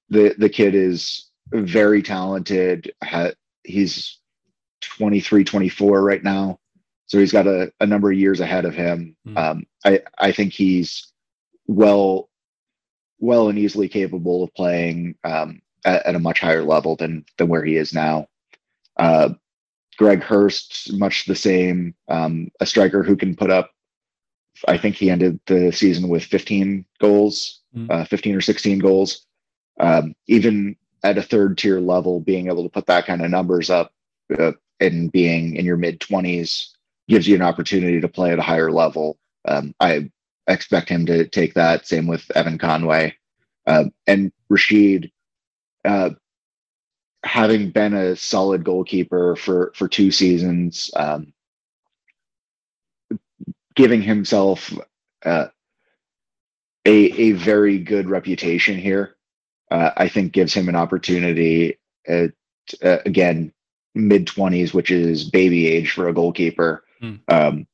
the 0.10 0.36
the 0.38 0.50
kid 0.50 0.76
is 0.76 1.30
very 1.52 2.02
talented. 2.02 2.94
Ha, 3.04 3.32
he's 3.64 4.20
23, 4.82 5.44
24 5.44 6.04
right 6.04 6.24
now, 6.24 6.60
so 7.08 7.20
he's 7.20 7.32
got 7.32 7.48
a, 7.48 7.72
a 7.80 7.86
number 7.86 8.12
of 8.12 8.18
years 8.18 8.40
ahead 8.40 8.66
of 8.66 8.74
him. 8.74 9.16
Mm. 9.28 9.38
Um, 9.38 9.64
I 9.84 10.02
I 10.18 10.32
think 10.32 10.54
he's 10.54 11.12
well 11.68 12.30
well 13.20 13.50
and 13.50 13.58
easily 13.58 13.88
capable 13.88 14.44
of 14.44 14.54
playing 14.54 15.16
um, 15.24 15.62
at, 15.84 16.06
at, 16.06 16.16
a 16.16 16.20
much 16.20 16.40
higher 16.40 16.64
level 16.64 16.96
than 16.96 17.26
than 17.38 17.48
where 17.48 17.64
he 17.64 17.76
is 17.76 17.94
now. 17.94 18.28
Uh, 18.98 19.30
Greg 19.98 20.22
Hurst, 20.22 20.92
much 20.94 21.26
the 21.26 21.36
same, 21.36 21.96
um, 22.10 22.52
a 22.60 22.66
striker 22.66 23.04
who 23.04 23.16
can 23.16 23.36
put 23.36 23.50
up. 23.50 23.72
I 24.68 24.78
think 24.78 24.96
he 24.96 25.10
ended 25.10 25.40
the 25.48 25.72
season 25.72 26.10
with 26.10 26.24
15 26.24 26.86
goals, 27.00 27.62
mm. 27.76 27.90
uh, 27.90 28.06
15 28.06 28.36
or 28.36 28.42
16 28.42 28.80
goals. 28.80 29.26
Um, 29.80 30.16
even 30.28 30.76
at 31.04 31.18
a 31.18 31.22
third 31.22 31.58
tier 31.58 31.80
level, 31.80 32.20
being 32.20 32.48
able 32.48 32.64
to 32.64 32.70
put 32.70 32.86
that 32.88 33.06
kind 33.06 33.22
of 33.22 33.30
numbers 33.30 33.70
up 33.70 33.92
uh, 34.38 34.54
and 34.80 35.12
being 35.12 35.56
in 35.56 35.66
your 35.66 35.78
mid 35.78 36.00
20s 36.00 36.75
gives 37.08 37.28
you 37.28 37.36
an 37.36 37.42
opportunity 37.42 38.02
to 38.02 38.08
play 38.08 38.32
at 38.32 38.40
a 38.40 38.44
higher 38.44 38.72
level. 38.72 39.18
Um, 39.48 39.74
I 39.80 40.10
expect 40.48 40.90
him 40.90 41.06
to 41.08 41.28
take 41.28 41.54
that. 41.56 41.88
Same 41.88 42.08
with 42.08 42.30
Evan 42.36 42.58
Conway 42.58 43.16
uh, 43.68 43.86
and 44.08 44.32
Rashid 44.50 45.12
uh, 45.84 46.12
having 47.24 47.72
been 47.72 47.94
a 47.94 48.16
solid 48.16 48.64
goalkeeper 48.64 49.36
for 49.36 49.72
for 49.76 49.88
two 49.88 50.12
seasons, 50.12 50.92
um, 50.96 51.34
giving 53.76 54.02
himself 54.02 54.72
uh, 55.26 55.48
a 56.86 56.96
a 56.96 57.32
very 57.34 57.80
good 57.80 58.10
reputation 58.10 58.78
here, 58.78 59.16
uh, 59.72 59.92
I 59.98 60.08
think 60.08 60.34
gives 60.34 60.54
him 60.54 60.70
an 60.70 60.76
opportunity. 60.76 61.78
At, 62.08 62.32
uh, 62.84 63.00
again, 63.06 63.52
mid 63.96 64.28
twenties, 64.28 64.74
which 64.74 64.92
is 64.92 65.24
baby 65.30 65.68
age 65.68 65.92
for 65.92 66.08
a 66.08 66.14
goalkeeper. 66.14 66.84
Mm. 67.06 67.20
Um, 67.28 67.68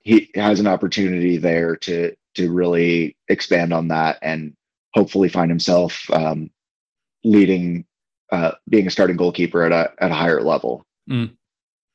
he 0.00 0.30
has 0.34 0.60
an 0.60 0.66
opportunity 0.66 1.38
there 1.38 1.76
to 1.76 2.14
to 2.34 2.50
really 2.50 3.16
expand 3.28 3.72
on 3.72 3.88
that 3.88 4.18
and 4.22 4.54
hopefully 4.92 5.28
find 5.28 5.50
himself 5.50 6.08
um, 6.10 6.50
leading 7.22 7.86
uh, 8.30 8.52
being 8.68 8.86
a 8.86 8.90
starting 8.90 9.16
goalkeeper 9.16 9.64
at 9.64 9.72
a 9.72 9.92
at 10.02 10.10
a 10.10 10.14
higher 10.14 10.42
level. 10.42 10.84
Mm. 11.10 11.36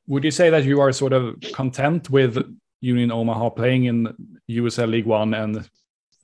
Would 0.06 0.24
you 0.24 0.30
say 0.30 0.50
that 0.50 0.64
you 0.64 0.80
are 0.80 0.92
sort 0.92 1.12
of 1.12 1.40
content 1.52 2.10
with 2.10 2.38
Union 2.80 3.12
Omaha 3.12 3.50
playing 3.50 3.84
in 3.84 4.40
USL 4.50 4.90
League 4.90 5.06
One 5.06 5.34
and 5.34 5.68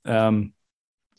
um, 0.05 0.53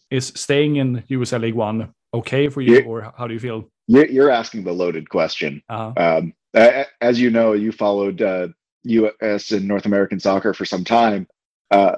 is 0.10 0.34
staying 0.36 0.78
in 0.78 1.04
USL 1.10 1.42
League 1.42 1.54
One 1.54 1.94
okay 2.14 2.50
for 2.50 2.62
you, 2.62 2.76
you're, 2.76 2.86
or 2.86 3.14
how 3.18 3.28
do 3.28 3.34
you 3.34 3.40
feel? 3.40 3.70
You're 3.88 4.32
asking 4.32 4.64
the 4.64 4.74
loaded 4.74 5.10
question. 5.10 5.62
Uh-huh. 5.70 5.94
Um, 5.96 6.34
as 7.02 7.20
you 7.20 7.30
know, 7.30 7.54
you 7.54 7.72
followed 7.72 8.22
uh, 8.22 8.50
U.S. 8.90 9.52
and 9.52 9.68
North 9.68 9.86
American 9.86 10.20
soccer 10.20 10.54
for 10.54 10.66
some 10.66 10.84
time. 10.84 11.28
Uh, 11.72 11.98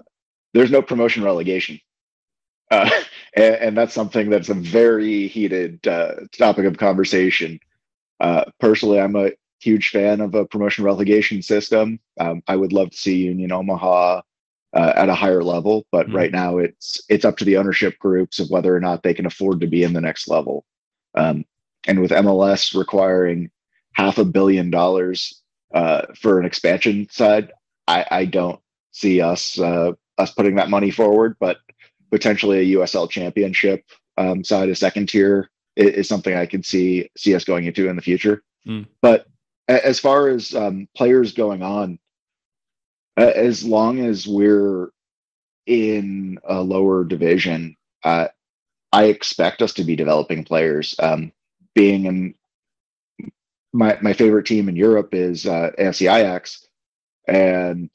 there's 0.53 0.71
no 0.71 0.81
promotion 0.81 1.23
relegation. 1.23 1.79
Uh, 2.71 2.89
and, 3.35 3.55
and, 3.55 3.77
that's 3.77 3.93
something 3.93 4.29
that's 4.29 4.49
a 4.49 4.53
very 4.53 5.27
heated 5.27 5.85
uh, 5.87 6.15
topic 6.37 6.65
of 6.65 6.77
conversation. 6.77 7.59
Uh, 8.19 8.45
personally, 8.59 8.99
I'm 8.99 9.15
a 9.15 9.31
huge 9.59 9.89
fan 9.89 10.21
of 10.21 10.35
a 10.35 10.45
promotion 10.45 10.83
relegation 10.83 11.41
system. 11.41 11.99
Um, 12.19 12.41
I 12.47 12.55
would 12.55 12.73
love 12.73 12.91
to 12.91 12.97
see 12.97 13.17
Union 13.17 13.51
Omaha 13.51 14.21
uh, 14.73 14.93
at 14.95 15.09
a 15.09 15.15
higher 15.15 15.43
level, 15.43 15.85
but 15.91 16.07
mm 16.07 16.13
right 16.13 16.31
now 16.31 16.57
it's 16.57 17.01
it's 17.09 17.25
up 17.25 17.37
to 17.37 17.45
the 17.45 17.57
ownership 17.57 17.97
groups 17.99 18.39
of 18.39 18.49
whether 18.49 18.75
or 18.75 18.79
not 18.79 19.03
they 19.03 19.13
can 19.13 19.25
afford 19.25 19.61
to 19.61 19.67
be 19.67 19.83
in 19.83 19.93
the 19.93 20.01
next 20.01 20.27
level. 20.27 20.65
Um, 21.15 21.45
and 21.87 22.01
with 22.01 22.11
MLS 22.11 22.77
requiring 22.77 23.51
half 23.93 24.17
a 24.17 24.25
billion 24.25 24.69
dollars 24.69 25.38
uh, 25.73 26.07
for 26.15 26.39
an 26.39 26.45
expansion 26.45 27.07
side, 27.09 27.51
I, 27.87 28.05
I 28.09 28.25
don't 28.25 28.59
see 28.91 29.21
us 29.21 29.59
uh, 29.59 29.93
us 30.17 30.31
putting 30.31 30.55
that 30.55 30.69
money 30.69 30.91
forward. 30.91 31.37
But 31.39 31.57
potentially 32.11 32.59
a 32.59 32.77
USL 32.77 33.09
championship 33.09 33.83
um, 34.17 34.43
side, 34.43 34.69
a 34.69 34.75
second 34.75 35.09
tier 35.09 35.49
is, 35.75 35.89
is, 35.89 36.09
something 36.09 36.35
I 36.35 36.45
can 36.45 36.63
see 36.63 37.09
see 37.17 37.35
us 37.35 37.43
going 37.43 37.65
into 37.65 37.89
in 37.89 37.95
the 37.95 38.01
future. 38.01 38.43
Mm. 38.67 38.87
But 39.01 39.27
as 39.67 39.99
far 39.99 40.29
as 40.29 40.53
um, 40.55 40.87
players 40.95 41.33
going 41.33 41.61
on, 41.61 41.99
uh, 43.17 43.31
as 43.35 43.63
long 43.63 43.99
as 43.99 44.27
we're 44.27 44.89
in 45.65 46.39
a 46.43 46.61
lower 46.61 47.03
division, 47.03 47.75
uh, 48.03 48.29
I 48.91 49.05
expect 49.05 49.61
us 49.61 49.73
to 49.73 49.83
be 49.83 49.95
developing 49.95 50.43
players. 50.43 50.95
Um, 50.97 51.31
being 51.75 52.05
in 52.05 52.35
my 53.73 53.97
my 54.01 54.13
favorite 54.13 54.45
team 54.45 54.69
in 54.69 54.75
Europe 54.75 55.13
is 55.13 55.45
uh, 55.45 55.71
AFC 55.79 56.11
Ajax, 56.13 56.65
and 57.27 57.89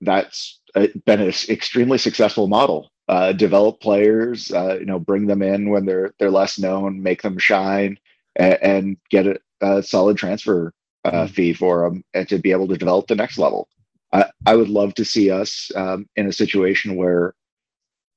that's 0.00 0.60
been 1.04 1.20
an 1.20 1.32
extremely 1.48 1.98
successful 1.98 2.48
model. 2.48 2.90
Uh, 3.08 3.32
develop 3.32 3.80
players, 3.80 4.50
uh, 4.50 4.76
you 4.80 4.84
know, 4.84 4.98
bring 4.98 5.26
them 5.26 5.42
in 5.42 5.70
when 5.70 5.86
they're 5.86 6.12
they're 6.18 6.30
less 6.30 6.58
known, 6.58 7.02
make 7.02 7.22
them 7.22 7.38
shine, 7.38 7.98
and, 8.34 8.58
and 8.62 8.96
get 9.10 9.26
a, 9.26 9.38
a, 9.60 9.82
solid 9.82 10.16
transfer 10.16 10.72
uh, 11.04 11.10
mm-hmm. 11.10 11.32
fee 11.32 11.52
for 11.52 11.88
them, 11.88 12.02
and 12.14 12.28
to 12.28 12.38
be 12.38 12.50
able 12.50 12.66
to 12.66 12.76
develop 12.76 13.06
the 13.06 13.14
next 13.14 13.38
level. 13.38 13.68
I, 14.12 14.26
I 14.44 14.56
would 14.56 14.68
love 14.68 14.94
to 14.94 15.04
see 15.04 15.30
us 15.30 15.70
um, 15.76 16.08
in 16.16 16.26
a 16.26 16.32
situation 16.32 16.96
where 16.96 17.34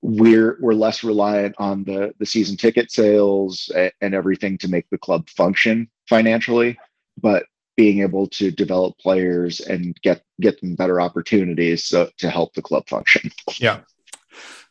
we're 0.02 0.58
we're 0.60 0.74
less 0.74 1.04
reliant 1.04 1.56
on 1.60 1.84
the 1.84 2.14
the 2.20 2.26
season 2.26 2.58
ticket 2.58 2.92
sales 2.92 3.72
and, 3.76 3.92
and 4.02 4.16
everything 4.16 4.58
to 4.60 4.68
make 4.68 4.90
the 4.90 4.98
club 4.98 5.30
function 5.30 5.88
financially, 6.08 6.80
but 7.22 7.46
being 7.78 8.02
able 8.02 8.28
to 8.28 8.52
develop 8.52 8.98
players 8.98 9.62
and 9.62 9.96
get 10.02 10.22
get 10.42 10.60
them 10.60 10.76
better 10.76 11.00
opportunities 11.00 11.86
so, 11.86 12.10
to 12.18 12.30
help 12.30 12.54
the 12.54 12.62
club 12.62 12.88
function. 12.90 13.32
Yeah, 13.58 13.82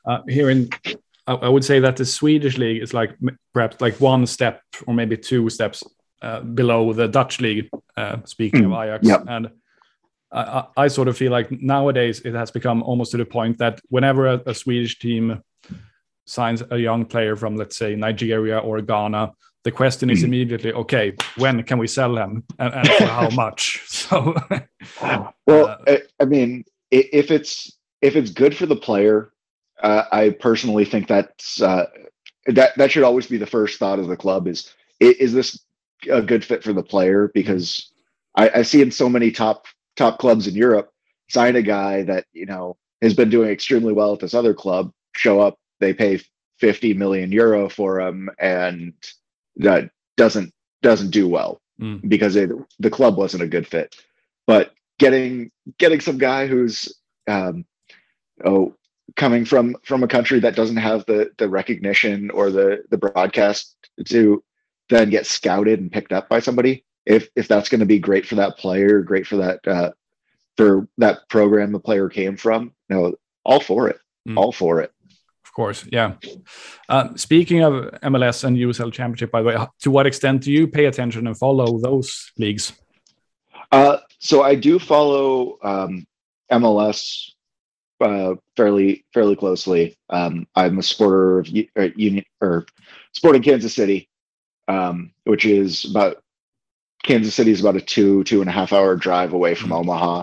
uh, 0.07 0.21
here 0.29 0.51
in 0.51 0.69
I, 1.27 1.49
would 1.49 1.65
say 1.65 1.79
that 1.81 1.97
the 1.97 2.07
Swedish 2.07 2.57
league 2.57 2.83
is 2.83 2.95
like 2.95 3.17
perhaps 3.53 3.81
like 3.81 4.01
one 4.01 4.27
step 4.27 4.63
or 4.87 4.95
maybe 4.95 5.17
two 5.17 5.51
steps 5.51 5.85
uh, 6.23 6.41
below 6.41 6.93
the 6.93 7.07
Dutch 7.07 7.41
league. 7.41 7.69
Uh, 7.97 8.19
speaking 8.25 8.63
mm, 8.63 8.67
of 8.67 8.85
Ajax, 8.85 9.07
yep. 9.07 9.25
and 9.27 9.51
I, 10.33 10.65
I, 10.77 10.89
sort 10.89 11.09
of 11.09 11.17
feel 11.17 11.33
like 11.33 11.51
nowadays 11.51 12.21
it 12.21 12.35
has 12.35 12.51
become 12.51 12.83
almost 12.83 13.11
to 13.13 13.17
the 13.17 13.25
point 13.25 13.59
that 13.59 13.81
whenever 13.89 14.27
a, 14.27 14.43
a, 14.47 14.55
Swedish 14.55 14.99
team 14.99 15.43
signs 16.27 16.63
a 16.71 16.79
young 16.79 17.07
player 17.07 17.35
from, 17.35 17.57
let's 17.57 17.77
say, 17.77 17.97
Nigeria 17.97 18.59
or 18.59 18.81
Ghana, 18.81 19.33
the 19.65 19.73
question 19.73 20.11
is 20.11 20.21
hmm. 20.21 20.27
immediately, 20.27 20.73
okay, 20.73 21.15
when 21.37 21.63
can 21.65 21.79
we 21.79 21.87
sell 21.87 22.15
them 22.15 22.45
and, 22.59 22.75
and 22.75 22.89
for 22.89 23.07
how 23.07 23.29
much? 23.35 23.83
So, 23.87 24.35
well, 25.47 25.79
uh, 25.87 25.97
I 26.21 26.25
mean, 26.25 26.65
if 26.91 27.31
it's 27.31 27.73
if 28.01 28.17
it's 28.17 28.31
good 28.31 28.57
for 28.57 28.67
the 28.67 28.77
player, 28.77 29.33
uh, 29.83 30.05
I 30.13 30.31
personally 30.31 30.85
think 30.85 31.09
that's 31.09 31.61
uh, 31.61 31.87
that 32.47 32.77
that 32.77 32.91
should 32.91 33.03
always 33.03 33.27
be 33.27 33.37
the 33.37 33.47
first 33.47 33.79
thought 33.79 33.99
of 33.99 34.09
the 34.09 34.17
club 34.17 34.47
is 34.47 34.73
is 35.01 35.33
this 35.33 35.61
a 36.11 36.23
good 36.23 36.45
fit 36.45 36.63
for 36.63 36.73
the 36.73 36.83
player 36.83 37.31
because 37.35 37.91
I, 38.37 38.51
I 38.57 38.63
see 38.63 38.81
in 38.81 38.91
so 38.91 39.09
many 39.09 39.31
top 39.31 39.67
top 39.97 40.19
clubs 40.19 40.47
in 40.47 40.55
Europe 40.55 40.93
sign 41.29 41.57
a 41.57 41.63
guy 41.63 42.03
that 42.03 42.25
you 42.33 42.47
know 42.47 42.77
has 43.03 43.15
been 43.15 43.31
doing 43.31 43.51
extremely 43.51 43.93
well 43.93 44.15
at 44.15 44.21
this 44.21 44.35
other 44.35 44.55
club, 44.55 44.93
show 45.15 45.41
up, 45.41 45.59
they 45.79 45.93
pay 45.93 46.21
50 46.59 46.95
million 46.95 47.31
euro 47.31 47.69
for 47.69 48.01
him, 48.01 48.29
and 48.41 48.93
that 49.59 49.91
doesn't 50.17 50.53
doesn't 50.83 51.11
do 51.11 51.29
well 51.29 51.61
mm. 51.81 52.01
because 52.09 52.37
it, 52.37 52.51
the 52.79 52.91
club 52.91 53.17
wasn't 53.17 53.43
a 53.43 53.49
good 53.49 53.67
fit. 53.67 53.97
But 54.47 54.73
getting 54.99 55.51
getting 55.79 56.01
some 56.01 56.19
guy 56.19 56.47
who's 56.47 56.93
um, 57.27 57.65
oh 58.45 58.75
coming 59.17 59.45
from 59.45 59.77
from 59.85 60.03
a 60.03 60.09
country 60.09 60.41
that 60.41 60.57
doesn't 60.57 60.77
have 60.77 61.05
the 61.07 61.31
the 61.39 61.49
recognition 61.49 62.31
or 62.31 62.51
the 62.51 62.85
the 62.91 62.99
broadcast 62.99 63.77
to 64.07 64.43
then 64.89 65.11
get 65.11 65.27
scouted 65.27 65.81
and 65.81 65.93
picked 65.93 66.13
up 66.13 66.29
by 66.29 66.41
somebody 66.41 66.85
if 67.09 67.31
if 67.35 67.49
that's 67.49 67.69
going 67.69 67.81
to 67.81 67.87
be 67.87 67.99
great 67.99 68.27
for 68.27 68.37
that 68.37 68.59
player, 68.59 69.01
great 69.01 69.27
for 69.27 69.37
that 69.37 69.67
uh, 69.67 69.91
for 70.57 70.87
that 70.99 71.29
program 71.29 71.73
the 71.73 71.81
player 71.81 72.09
came 72.09 72.37
from, 72.37 72.73
you 72.89 72.97
know, 72.97 73.15
all 73.45 73.61
for 73.61 73.89
it, 73.89 73.99
mm. 74.29 74.37
all 74.37 74.53
for 74.53 74.81
it. 74.81 74.93
Of 75.59 75.65
course, 75.65 75.89
yeah. 75.91 76.15
Uh, 76.89 77.17
speaking 77.17 77.65
of 77.65 77.73
MLS 78.03 78.45
and 78.45 78.57
USL 78.57 78.93
Championship, 78.93 79.33
by 79.33 79.43
the 79.43 79.49
way, 79.49 79.67
to 79.81 79.91
what 79.91 80.07
extent 80.07 80.43
do 80.43 80.53
you 80.53 80.69
pay 80.69 80.85
attention 80.85 81.27
and 81.27 81.37
follow 81.37 81.81
those 81.81 82.31
leagues? 82.39 82.75
Uh, 83.73 83.97
so 84.21 84.45
I 84.45 84.55
do 84.55 84.79
follow 84.79 85.59
um, 85.65 86.07
MLS 86.53 87.33
uh, 88.01 88.35
fairly 88.57 89.05
fairly 89.13 89.35
closely. 89.35 89.99
Um, 90.09 90.47
I'm 90.55 90.79
a 90.79 90.83
supporter 90.85 91.41
of 91.41 91.49
U- 91.49 91.67
or 91.75 91.83
uh, 91.83 91.89
Union 91.97 92.25
or 92.41 92.65
Sporting 93.11 93.43
Kansas 93.43 93.75
City, 93.75 94.09
um, 94.69 95.11
which 95.25 95.45
is 95.45 95.91
about 95.91 96.23
Kansas 97.03 97.35
City 97.35 97.51
is 97.51 97.63
about 97.63 97.75
a 97.75 97.81
two, 97.81 98.23
two 98.23 98.43
and 98.43 98.49
a 98.49 98.53
half 98.53 98.73
hour 98.73 98.95
drive 98.95 99.33
away 99.33 99.57
from 99.57 99.71
mm-hmm. 99.71 99.91
Omaha. 99.91 100.23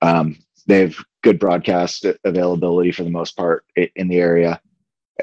Um, 0.00 0.38
they 0.66 0.80
have 0.80 0.96
good 1.22 1.38
broadcast 1.38 2.06
availability 2.24 2.92
for 2.92 3.04
the 3.04 3.10
most 3.10 3.36
part 3.36 3.66
in 3.76 4.08
the 4.08 4.16
area. 4.16 4.58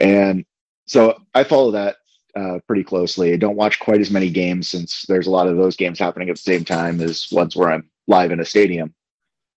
And 0.02 0.46
so 0.86 1.20
I 1.34 1.44
follow 1.44 1.72
that 1.72 1.98
uh, 2.36 2.60
pretty 2.68 2.84
closely. 2.84 3.34
I 3.34 3.38
don't 3.38 3.56
watch 3.56 3.80
quite 3.80 4.02
as 4.02 4.12
many 4.12 4.30
games 4.30 4.70
since 4.70 5.04
there's 5.08 5.28
a 5.28 5.32
lot 5.32 5.48
of 5.48 5.58
those 5.58 5.76
games 5.76 6.00
happening 6.00 6.30
at 6.30 6.36
the 6.36 6.42
same 6.42 6.64
time 6.66 7.02
as 7.02 7.28
ones 7.32 7.56
where 7.56 7.72
I'm 7.72 7.90
live 8.08 8.32
in 8.32 8.40
a 8.40 8.46
stadium. 8.46 8.94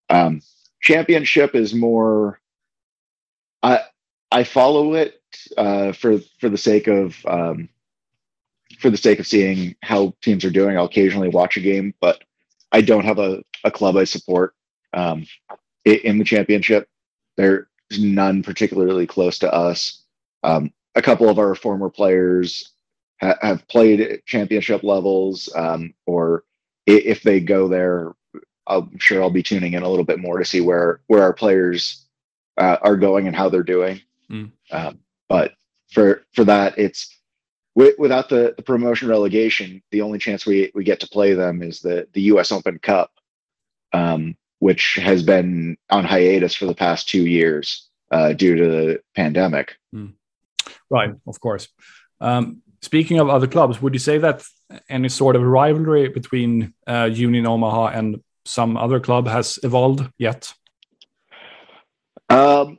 Um, 0.09 0.43
championship 0.81 1.55
is 1.55 1.75
more. 1.75 2.41
I 3.63 3.83
I 4.33 4.45
follow 4.45 4.95
it 4.95 5.21
uh, 5.57 5.93
for 5.93 6.19
for 6.41 6.49
the 6.49 6.59
sake 6.59 6.87
of 6.89 7.17
um, 7.27 7.69
for 8.79 8.91
the 8.91 8.97
sake 8.97 9.19
of 9.19 9.27
seeing 9.27 9.77
how 9.83 10.15
teams 10.23 10.45
are 10.45 10.51
doing, 10.51 10.77
I'll 10.77 10.87
occasionally 10.87 11.29
watch 11.29 11.57
a 11.57 11.61
game, 11.61 11.95
but 12.01 12.23
I 12.73 12.81
don't 12.81 13.05
have 13.05 13.19
a, 13.19 13.43
a 13.65 13.71
club 13.71 13.97
I 13.97 14.05
support 14.05 14.55
um, 14.95 15.27
in 15.85 16.19
the 16.19 16.25
championship. 16.25 16.89
There's 17.37 17.67
none 17.99 18.43
particularly 18.43 19.07
close 19.07 19.39
to 19.41 19.53
us. 19.53 20.00
Um, 20.43 20.73
a 20.95 21.03
couple 21.03 21.29
of 21.29 21.39
our 21.39 21.55
former 21.55 21.91
players 21.91 22.73
ha- 23.21 23.39
have 23.43 23.67
played 23.69 24.01
at 24.01 24.27
championship 24.27 24.83
levels, 24.83 25.49
um, 25.55 25.95
or 26.07 26.45
if 26.87 27.23
they 27.23 27.41
go 27.41 27.69
there, 27.69 28.13
I'm 28.67 28.99
sure 28.99 29.23
I'll 29.23 29.31
be 29.31 29.43
tuning 29.43 29.75
in 29.75 29.83
a 29.83 29.89
little 29.89 30.05
bit 30.05 30.19
more 30.19 30.39
to 30.39 30.45
see 30.45 30.61
where 30.61 31.01
where 31.07 31.23
our 31.23 31.33
players 31.33 32.07
uh, 32.57 32.77
are 32.83 32.97
going 32.97 33.27
and 33.27 33.37
how 33.37 33.49
they're 33.49 33.63
doing. 33.63 34.01
Mm. 34.31 34.51
Um, 34.71 34.99
but 35.29 35.53
for 35.93 36.23
for 36.35 36.45
that, 36.45 36.79
it's 36.79 37.17
without 37.75 38.29
the, 38.29 38.55
the 38.57 38.63
promotion 38.63 39.09
relegation, 39.09 39.83
the 39.91 40.03
only 40.03 40.19
chance 40.19 40.45
we, 40.45 40.71
we 40.75 40.85
get 40.85 41.01
to 41.01 41.09
play 41.09 41.35
them 41.35 41.63
is 41.63 41.81
the, 41.81 42.07
the 42.13 42.23
U.S. 42.23 42.53
Open 42.53 42.79
Cup, 42.79 43.13
um, 43.93 44.37
which 44.59 44.97
has 44.97 45.23
been 45.23 45.77
on 45.89 46.05
hiatus 46.05 46.55
for 46.55 46.67
the 46.67 46.75
past 46.75 47.09
two 47.09 47.27
years 47.27 47.89
uh, 48.11 48.33
due 48.33 48.57
to 48.57 48.65
the 48.65 49.01
pandemic. 49.15 49.77
Mm. 49.95 50.13
Right, 50.89 51.13
of 51.27 51.41
course. 51.41 51.69
Um, 52.21 52.63
speaking 52.83 53.19
of 53.19 53.29
other 53.29 53.47
clubs, 53.47 53.81
would 53.81 53.95
you 53.95 54.01
say 54.01 54.19
that 54.19 54.43
any 54.89 55.09
sort 55.09 55.37
of 55.37 55.43
rivalry 55.43 56.09
between 56.09 56.75
uh, 56.87 57.11
Union 57.13 57.47
Omaha 57.47 57.89
and 57.89 58.23
some 58.45 58.77
other 58.77 59.01
club 59.01 59.29
has 59.29 59.59
evolved 59.63 60.09
yet? 60.19 60.53
Um, 62.29 62.79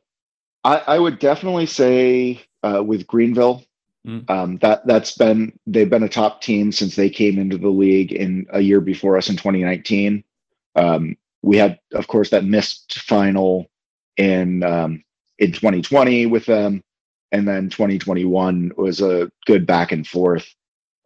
I, 0.63 0.77
I 0.88 0.99
would 0.99 1.19
definitely 1.19 1.65
say 1.65 2.41
uh, 2.63 2.84
with 2.84 3.07
Greenville, 3.07 3.63
Mm. 4.05 4.27
Um, 4.29 4.57
that 4.61 4.86
that's 4.88 5.15
been 5.15 5.53
they've 5.67 5.89
been 5.89 6.03
a 6.03 6.09
top 6.09 6.41
team 6.41 6.71
since 6.71 6.95
they 6.95 7.09
came 7.09 7.38
into 7.38 7.57
the 7.57 7.69
league 7.69 8.11
in 8.11 8.47
a 8.51 8.59
year 8.59 8.82
before 8.82 9.17
us 9.17 9.29
in 9.29 9.36
2019. 9.38 10.23
Um, 10.75 11.17
we 11.43 11.57
had, 11.57 11.79
of 11.93 12.07
course, 12.07 12.32
that 12.32 12.43
missed 12.43 12.99
final 12.99 13.69
in 14.17 14.63
um, 14.63 15.03
in 15.38 15.51
2020 15.51 16.25
with 16.25 16.45
them, 16.47 16.82
and 17.32 17.47
then 17.47 17.69
2021 17.69 18.71
was 18.77 19.01
a 19.01 19.32
good 19.45 19.65
back 19.65 19.91
and 19.91 20.07
forth. 20.07 20.53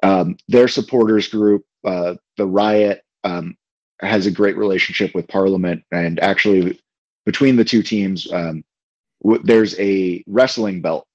Um, 0.04 0.38
their 0.48 0.68
supporters 0.68 1.28
group, 1.28 1.64
uh, 1.86 2.16
the 2.38 2.48
Riot, 2.48 3.04
um, 3.24 3.56
has 4.02 4.26
a 4.26 4.32
great 4.32 4.58
relationship 4.58 5.16
with 5.16 5.28
Parliament, 5.28 5.84
and 5.92 6.20
actually, 6.20 6.80
between 7.26 7.56
the 7.56 7.64
two 7.64 7.82
teams, 7.82 8.32
um, 8.32 8.64
w- 9.24 9.42
there's 9.44 9.80
a 9.80 10.24
wrestling 10.28 10.82
belt 10.82 11.08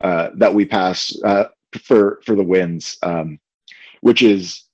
uh, 0.00 0.30
that 0.34 0.54
we 0.54 0.64
pass 0.64 1.16
uh, 1.24 1.44
for 1.82 2.20
for 2.24 2.34
the 2.34 2.42
wins, 2.42 2.96
um, 3.02 3.38
which 4.00 4.22
is 4.22 4.64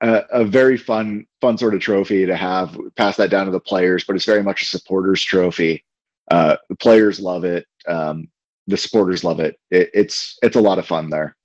a, 0.00 0.24
a, 0.30 0.44
very 0.44 0.76
fun 0.76 1.26
fun 1.40 1.58
sort 1.58 1.74
of 1.74 1.80
trophy 1.80 2.24
to 2.24 2.36
have. 2.36 2.78
Pass 2.96 3.16
that 3.16 3.30
down 3.30 3.46
to 3.46 3.52
the 3.52 3.60
players, 3.60 4.04
but 4.04 4.16
it's 4.16 4.24
very 4.24 4.42
much 4.42 4.62
a 4.62 4.66
supporters 4.66 5.22
trophy. 5.22 5.84
Uh, 6.30 6.56
the 6.68 6.76
players 6.76 7.20
love 7.20 7.44
it. 7.44 7.66
Um, 7.86 8.28
the 8.68 8.76
supporters 8.76 9.24
love 9.24 9.40
it. 9.40 9.58
it. 9.70 9.90
It's 9.94 10.38
it's 10.42 10.56
a 10.56 10.60
lot 10.60 10.78
of 10.78 10.86
fun 10.86 11.10
there. 11.10 11.36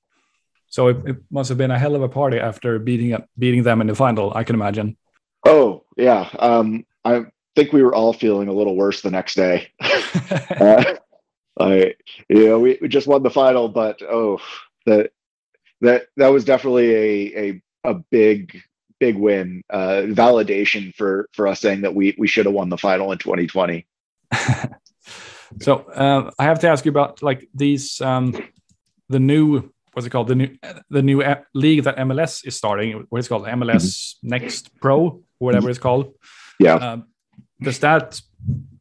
So 0.68 0.88
it, 0.88 0.98
it, 1.06 1.18
must 1.30 1.50
have 1.50 1.58
been 1.58 1.72
a 1.72 1.78
hell 1.80 1.96
of 1.96 2.02
a 2.02 2.10
party 2.10 2.40
after 2.40 2.80
beating 2.80 3.18
beating 3.40 3.64
them 3.64 3.82
in 3.82 3.88
the 3.88 3.96
final. 3.96 4.34
I 4.36 4.44
can 4.44 4.56
imagine. 4.56 4.98
Oh 5.46 5.84
yeah, 5.98 6.30
um, 6.40 6.86
I 7.06 7.26
think 7.56 7.74
we 7.74 7.84
were 7.84 7.96
all 7.96 8.14
feeling 8.14 8.48
a 8.48 8.54
little 8.54 8.76
worse 8.76 9.02
the 9.02 9.12
next 9.12 9.36
day. 9.36 9.70
uh, 9.82 10.96
I, 11.60 11.94
you 12.28 12.48
know, 12.48 12.60
we, 12.60 12.78
we 12.82 12.88
just 12.88 13.08
won 13.08 13.24
the 13.24 13.30
final, 13.30 13.70
but 13.70 14.02
oh, 14.02 14.40
that 14.86 15.12
that 15.82 16.08
that 16.18 16.30
was 16.30 16.46
definitely 16.46 16.94
a 16.94 17.38
a 17.38 17.62
a 17.84 17.94
big 17.94 18.62
big 19.00 19.16
win, 19.16 19.64
uh, 19.70 20.04
validation 20.08 20.94
for 20.96 21.30
for 21.34 21.48
us 21.48 21.62
saying 21.62 21.82
that 21.82 21.96
we 21.96 22.16
we 22.18 22.28
should 22.28 22.46
have 22.46 22.56
won 22.56 22.70
the 22.70 22.78
final 22.78 23.12
in 23.12 23.18
2020. 23.18 23.86
so 25.62 25.80
uh, 25.80 26.32
I 26.38 26.44
have 26.44 26.60
to 26.60 26.68
ask 26.68 26.86
you 26.86 26.92
about 26.92 27.22
like 27.22 27.50
these 27.54 28.02
um, 28.02 28.36
the 29.10 29.20
new 29.20 29.72
what's 29.94 30.08
it 30.08 30.10
called 30.10 30.28
the 30.28 30.36
new 30.36 30.58
the 30.90 31.02
new 31.02 31.24
league 31.54 31.84
that 31.84 31.98
MLS 31.98 32.46
is 32.46 32.56
starting. 32.56 33.06
What 33.10 33.20
is 33.20 33.28
called 33.28 33.46
MLS 33.46 33.86
mm-hmm. 33.86 34.30
Next 34.30 34.74
Pro, 34.80 35.22
whatever 35.40 35.70
it's 35.70 35.80
called. 35.80 36.14
Yeah. 36.60 36.76
Uh, 36.76 36.98
does 37.62 37.80
that 37.80 38.22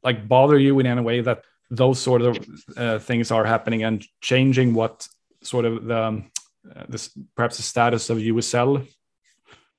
like 0.02 0.26
bother 0.26 0.58
you 0.58 0.78
in 0.80 0.86
any 0.86 1.00
way 1.00 1.20
that 1.20 1.42
those 1.70 2.00
sort 2.00 2.22
of 2.22 2.38
uh, 2.76 2.98
things 2.98 3.30
are 3.30 3.44
happening 3.44 3.84
and 3.84 4.04
changing 4.20 4.74
what 4.74 5.08
sort 5.42 5.64
of 5.64 5.84
the, 5.84 6.02
um, 6.02 6.30
uh, 6.74 6.84
this 6.88 7.10
perhaps 7.36 7.56
the 7.56 7.62
status 7.62 8.10
of 8.10 8.18
USL? 8.18 8.86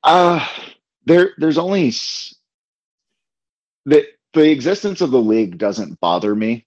Uh 0.04 0.46
there 1.06 1.32
there's 1.38 1.58
only 1.58 1.92
the 3.86 4.06
the 4.34 4.52
existence 4.52 5.02
of 5.02 5.12
the 5.12 5.22
league 5.22 5.58
doesn't 5.58 6.00
bother 6.00 6.34
me. 6.36 6.66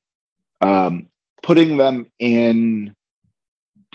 Um, 0.60 1.08
putting 1.42 1.76
them 1.76 2.10
in 2.18 2.94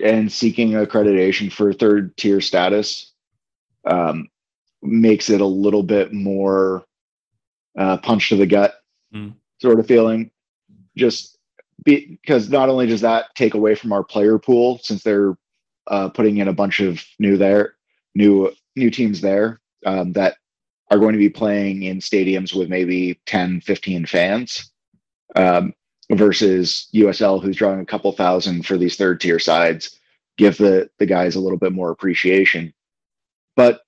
and 0.03 0.32
seeking 0.32 0.72
accreditation 0.72 1.51
for 1.51 1.74
third 1.74 2.16
tier 2.18 2.41
status 2.41 3.14
um, 3.86 4.28
makes 4.82 5.30
it 5.30 5.41
a 5.41 5.45
little 5.45 5.84
bit 5.84 6.14
more 6.14 6.86
uh, 7.78 7.97
punch 7.97 8.30
to 8.30 8.36
the 8.36 8.45
gut 8.45 8.76
mm. 9.14 9.34
sort 9.62 9.80
of 9.80 9.88
feeling. 9.88 10.32
Just 10.97 11.38
because 11.84 12.49
not 12.49 12.70
only 12.70 12.86
does 12.86 13.01
that 13.01 13.34
take 13.36 13.53
away 13.53 13.76
from 13.76 13.91
our 13.91 14.03
player 14.03 14.38
pool 14.38 14.80
since 14.84 15.03
they're 15.03 15.36
uh, 15.88 16.09
putting 16.09 16.38
in 16.38 16.47
a 16.47 16.53
bunch 16.53 16.80
of 16.80 17.03
new 17.20 17.38
there 17.38 17.76
new 18.14 18.51
new 18.76 18.91
teams 18.91 19.22
there 19.22 19.59
um, 19.86 20.14
that 20.14 20.36
are 20.91 20.99
going 20.99 21.14
to 21.14 21.20
be 21.20 21.30
playing 21.30 21.84
in 21.84 21.99
stadiums 21.99 22.53
with 22.53 22.70
maybe 22.70 23.20
10 23.26 23.62
15 23.62 24.05
fans 24.05 24.72
um, 25.36 25.74
versus 26.12 26.88
usl 26.93 27.41
who's 27.41 27.55
drawing 27.55 27.80
a 27.80 27.86
couple 27.86 28.12
thousand 28.12 28.66
for 28.66 28.78
these 28.78 28.95
third 28.95 29.20
tier 29.20 29.39
sides 29.39 29.99
give 30.38 30.57
the 30.57 30.89
the 30.99 31.05
guys 31.05 31.36
a 31.36 31.39
little 31.39 31.57
bit 31.57 31.72
more 31.72 31.91
appreciation 31.91 32.74
but 33.55 33.82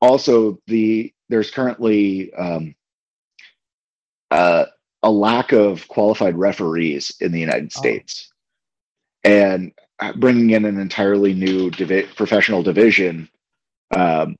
also 0.00 0.58
the 0.66 1.12
there's 1.28 1.50
currently 1.50 2.32
um, 2.34 2.74
uh, 4.30 4.66
a 5.02 5.10
lack 5.10 5.52
of 5.52 5.88
qualified 5.88 6.36
referees 6.36 7.16
in 7.20 7.32
the 7.32 7.40
United 7.40 7.72
oh. 7.74 7.80
States, 7.80 8.30
and 9.24 9.72
bringing 10.16 10.50
in 10.50 10.64
an 10.64 10.78
entirely 10.78 11.32
new 11.32 11.70
divi- 11.70 12.08
professional 12.16 12.62
division 12.62 13.28
um, 13.96 14.36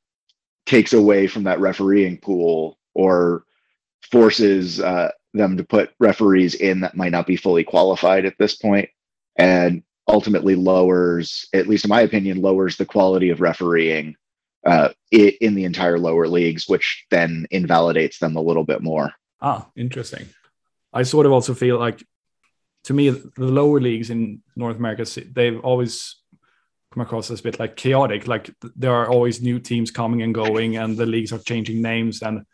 takes 0.67 0.93
away 0.93 1.27
from 1.27 1.45
that 1.45 1.61
refereeing 1.61 2.19
pool 2.19 2.79
or 2.95 3.45
forces 4.11 4.81
uh, 4.81 5.11
them 5.35 5.57
to 5.57 5.65
put 5.65 5.93
referees 5.99 6.55
in 6.55 6.81
that 6.81 6.97
might 6.97 7.13
not 7.13 7.27
be 7.27 7.37
fully 7.37 7.65
qualified 7.65 8.27
at 8.27 8.37
this 8.39 8.57
point, 8.57 8.89
and 9.37 9.83
ultimately 10.09 10.55
lowers, 10.55 11.47
at 11.53 11.69
least 11.69 11.85
in 11.85 11.89
my 11.89 12.03
opinion, 12.03 12.43
lowers 12.43 12.77
the 12.77 12.85
quality 12.85 13.31
of 13.31 13.41
refereeing 13.41 14.17
uh, 14.67 14.91
in 15.11 15.55
the 15.55 15.65
entire 15.65 15.99
lower 15.99 16.29
leagues, 16.29 16.69
which 16.69 17.07
then 17.11 17.47
invalidates 17.51 18.19
them 18.19 18.37
a 18.37 18.41
little 18.41 18.65
bit 18.65 18.83
more. 18.83 19.13
Ah, 19.41 19.69
interesting. 19.77 20.27
I 20.93 21.05
sort 21.05 21.27
of 21.27 21.33
also 21.33 21.55
feel 21.55 21.79
like, 21.79 22.05
to 22.85 22.95
me, 22.95 23.09
the 23.11 23.31
lower 23.37 23.81
leagues 23.81 24.11
in 24.11 24.43
North 24.55 24.77
America, 24.77 25.05
they've 25.33 25.61
always 25.61 26.17
come 26.93 27.01
across 27.01 27.31
as 27.31 27.41
a 27.41 27.43
bit 27.43 27.59
like 27.59 27.77
chaotic. 27.77 28.29
Like 28.29 28.51
there 28.77 28.93
are 28.93 29.09
always 29.09 29.41
new 29.41 29.59
teams 29.59 29.91
coming 29.91 30.23
and 30.23 30.35
going, 30.35 30.77
and 30.77 30.97
the 30.97 31.07
leagues 31.07 31.33
are 31.33 31.39
changing 31.39 31.81
names, 31.81 32.23
and 32.23 32.45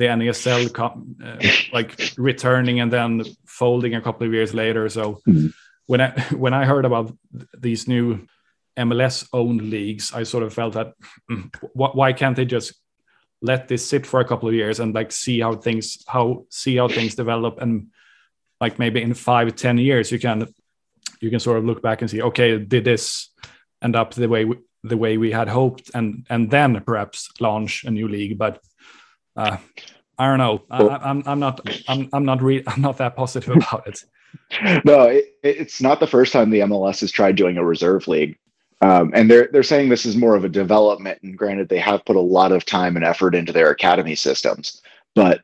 the 0.00 0.06
NASL 0.06 0.72
com- 0.72 1.14
uh, 1.22 1.36
like 1.74 2.12
returning 2.16 2.80
and 2.80 2.90
then 2.90 3.22
folding 3.44 3.94
a 3.94 4.00
couple 4.00 4.26
of 4.26 4.32
years 4.32 4.54
later. 4.54 4.88
So 4.88 5.20
mm-hmm. 5.28 5.48
when 5.86 6.00
I 6.00 6.08
when 6.44 6.54
I 6.54 6.64
heard 6.64 6.86
about 6.86 7.14
these 7.56 7.86
new 7.86 8.26
MLS 8.78 9.28
owned 9.32 9.62
leagues, 9.62 10.12
I 10.14 10.22
sort 10.22 10.42
of 10.42 10.54
felt 10.54 10.72
that 10.72 10.94
mm, 11.30 11.54
why 11.74 12.14
can't 12.14 12.34
they 12.34 12.46
just 12.46 12.72
let 13.42 13.68
this 13.68 13.86
sit 13.86 14.06
for 14.06 14.20
a 14.20 14.24
couple 14.24 14.48
of 14.48 14.54
years 14.54 14.80
and 14.80 14.94
like 14.94 15.12
see 15.12 15.40
how 15.40 15.54
things 15.54 16.02
how 16.06 16.46
see 16.48 16.76
how 16.76 16.88
things 16.88 17.14
develop 17.14 17.60
and 17.60 17.88
like 18.60 18.78
maybe 18.78 19.02
in 19.02 19.14
five 19.14 19.54
ten 19.54 19.78
years 19.78 20.10
you 20.12 20.18
can 20.18 20.46
you 21.20 21.30
can 21.30 21.40
sort 21.40 21.58
of 21.58 21.64
look 21.64 21.82
back 21.82 22.02
and 22.02 22.10
see 22.10 22.22
okay 22.22 22.58
did 22.58 22.84
this 22.84 23.30
end 23.82 23.96
up 23.96 24.12
the 24.12 24.28
way 24.28 24.44
we, 24.44 24.56
the 24.84 24.96
way 24.96 25.16
we 25.16 25.30
had 25.32 25.48
hoped 25.48 25.90
and 25.94 26.26
and 26.28 26.50
then 26.50 26.80
perhaps 26.84 27.30
launch 27.40 27.84
a 27.84 27.90
new 27.90 28.08
league 28.08 28.36
but 28.36 28.60
uh, 29.36 29.56
I 30.18 30.26
don't 30.26 30.38
know. 30.38 30.62
I, 30.70 30.82
am 30.82 31.00
I'm, 31.02 31.22
I'm 31.26 31.40
not 31.40 31.60
I'm 31.88 32.08
I'm 32.12 32.24
not 32.24 32.42
re- 32.42 32.64
I'm 32.66 32.82
not 32.82 32.98
that 32.98 33.16
positive 33.16 33.56
about 33.56 33.86
it. 33.86 34.04
No, 34.84 35.02
it, 35.04 35.24
it's 35.42 35.80
not 35.80 36.00
the 36.00 36.06
first 36.06 36.32
time 36.32 36.50
the 36.50 36.60
MLS 36.60 37.00
has 37.00 37.10
tried 37.10 37.36
doing 37.36 37.56
a 37.56 37.64
reserve 37.64 38.06
league. 38.06 38.36
Um, 38.82 39.10
and 39.14 39.30
they're 39.30 39.48
they're 39.52 39.62
saying 39.62 39.88
this 39.88 40.06
is 40.06 40.16
more 40.16 40.36
of 40.36 40.44
a 40.44 40.48
development. 40.48 41.20
And 41.22 41.36
granted, 41.36 41.68
they 41.68 41.78
have 41.78 42.04
put 42.04 42.16
a 42.16 42.20
lot 42.20 42.52
of 42.52 42.64
time 42.64 42.96
and 42.96 43.04
effort 43.04 43.34
into 43.34 43.52
their 43.52 43.70
academy 43.70 44.14
systems, 44.14 44.80
but 45.14 45.42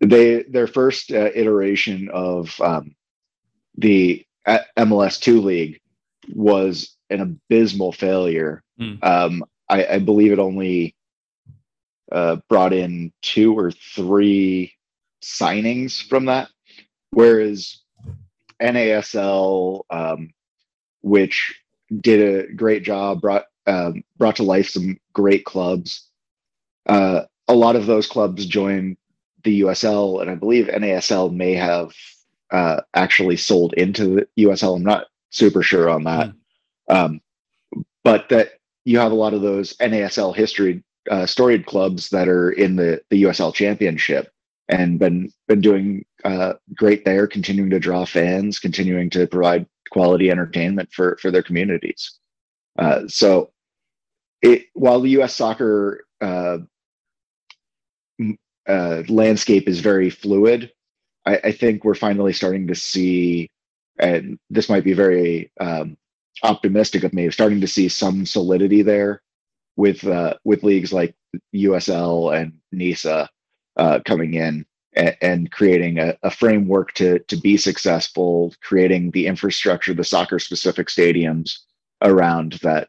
they 0.00 0.42
their 0.44 0.66
first 0.66 1.12
uh, 1.12 1.30
iteration 1.34 2.08
of 2.12 2.58
um, 2.60 2.94
the 3.76 4.24
uh, 4.46 4.58
MLS 4.78 5.20
two 5.20 5.40
league 5.40 5.80
was 6.34 6.96
an 7.10 7.20
abysmal 7.20 7.92
failure. 7.92 8.62
Mm. 8.80 9.04
Um, 9.04 9.44
I, 9.68 9.86
I, 9.86 9.98
believe 9.98 10.32
it 10.32 10.38
only 10.38 10.95
uh, 12.12 12.36
brought 12.48 12.72
in 12.72 13.12
two 13.22 13.56
or 13.58 13.70
three 13.70 14.72
signings 15.22 16.02
from 16.02 16.26
that, 16.26 16.48
whereas 17.10 17.80
NASL, 18.60 19.82
um, 19.90 20.32
which 21.02 21.60
did 22.00 22.20
a 22.20 22.52
great 22.54 22.82
job, 22.82 23.20
brought 23.20 23.46
um, 23.66 24.04
brought 24.16 24.36
to 24.36 24.42
life 24.44 24.68
some 24.68 24.98
great 25.12 25.44
clubs. 25.44 26.08
Uh, 26.86 27.22
a 27.48 27.54
lot 27.54 27.76
of 27.76 27.86
those 27.86 28.06
clubs 28.06 28.46
joined 28.46 28.96
the 29.42 29.62
USL, 29.62 30.20
and 30.20 30.30
I 30.30 30.34
believe 30.34 30.66
NASL 30.66 31.32
may 31.32 31.54
have 31.54 31.92
uh, 32.50 32.82
actually 32.94 33.36
sold 33.36 33.72
into 33.74 34.26
the 34.36 34.44
USL. 34.44 34.76
I'm 34.76 34.84
not 34.84 35.06
super 35.30 35.62
sure 35.62 35.88
on 35.88 36.04
that, 36.04 36.32
mm. 36.88 36.94
um, 36.94 37.20
but 38.04 38.28
that 38.28 38.60
you 38.84 38.98
have 38.98 39.12
a 39.12 39.16
lot 39.16 39.34
of 39.34 39.42
those 39.42 39.76
NASL 39.78 40.34
history 40.34 40.84
uh, 41.10 41.26
storied 41.26 41.66
clubs 41.66 42.10
that 42.10 42.28
are 42.28 42.50
in 42.50 42.76
the 42.76 43.00
the 43.10 43.22
USL 43.24 43.54
Championship 43.54 44.30
and 44.68 44.98
been 44.98 45.32
been 45.48 45.60
doing 45.60 46.04
uh, 46.24 46.54
great 46.74 47.04
there, 47.04 47.26
continuing 47.26 47.70
to 47.70 47.78
draw 47.78 48.04
fans, 48.04 48.58
continuing 48.58 49.10
to 49.10 49.26
provide 49.26 49.66
quality 49.90 50.30
entertainment 50.30 50.88
for 50.92 51.16
for 51.20 51.30
their 51.30 51.42
communities. 51.42 52.18
Uh, 52.78 53.02
so, 53.06 53.50
it, 54.42 54.64
while 54.74 55.00
the 55.00 55.10
U.S. 55.10 55.34
soccer 55.34 56.04
uh, 56.20 56.58
uh, 58.68 59.02
landscape 59.08 59.68
is 59.68 59.80
very 59.80 60.10
fluid, 60.10 60.72
I, 61.24 61.36
I, 61.44 61.52
think 61.52 61.84
we're 61.84 61.94
finally 61.94 62.32
starting 62.34 62.66
to 62.66 62.74
see, 62.74 63.48
and 63.98 64.38
this 64.50 64.68
might 64.68 64.84
be 64.84 64.92
very 64.92 65.50
um, 65.58 65.96
optimistic 66.42 67.02
of 67.04 67.14
me, 67.14 67.30
starting 67.30 67.62
to 67.62 67.66
see 67.66 67.88
some 67.88 68.26
solidity 68.26 68.82
there 68.82 69.22
with 69.76 70.06
uh, 70.06 70.34
with 70.44 70.62
leagues 70.62 70.92
like 70.92 71.14
USL 71.54 72.36
and 72.36 72.54
NISA 72.72 73.28
uh, 73.76 74.00
coming 74.04 74.34
in 74.34 74.66
and, 74.94 75.16
and 75.20 75.52
creating 75.52 75.98
a, 75.98 76.16
a, 76.22 76.30
framework 76.30 76.92
to 76.94 77.18
to 77.20 77.36
be 77.36 77.56
successful, 77.56 78.54
creating 78.62 79.10
the 79.10 79.26
infrastructure, 79.26 79.94
the 79.94 80.04
soccer 80.04 80.38
specific 80.38 80.88
stadiums 80.88 81.58
around 82.02 82.54
that 82.62 82.88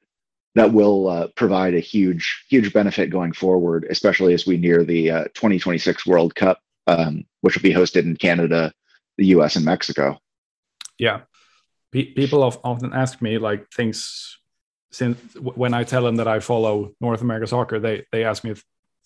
that 0.55 0.73
will 0.73 1.07
uh, 1.07 1.27
provide 1.35 1.75
a 1.75 1.79
huge 1.79 2.45
huge 2.49 2.73
benefit 2.73 3.09
going 3.09 3.33
forward, 3.33 3.85
especially 3.89 4.33
as 4.33 4.47
we 4.47 4.57
near 4.57 4.83
the 4.83 5.11
uh, 5.11 5.23
2026 5.35 6.05
World 6.07 6.33
Cup, 6.35 6.59
um, 6.87 7.25
which 7.41 7.55
will 7.55 7.63
be 7.63 7.73
hosted 7.73 8.03
in 8.03 8.15
Canada, 8.15 8.73
the 9.17 9.27
U.S. 9.27 9.55
and 9.55 9.65
Mexico. 9.65 10.19
Yeah, 10.97 11.21
people 11.91 12.43
often 12.43 12.93
ask 12.93 13.21
me 13.21 13.37
like 13.37 13.69
things 13.71 14.36
since 14.91 15.19
when 15.35 15.73
I 15.73 15.83
tell 15.83 16.03
them 16.03 16.17
that 16.17 16.27
I 16.27 16.39
follow 16.39 16.93
North 17.01 17.21
America 17.21 17.47
soccer, 17.47 17.79
they 17.79 18.05
they 18.11 18.23
ask 18.23 18.43
me 18.43 18.55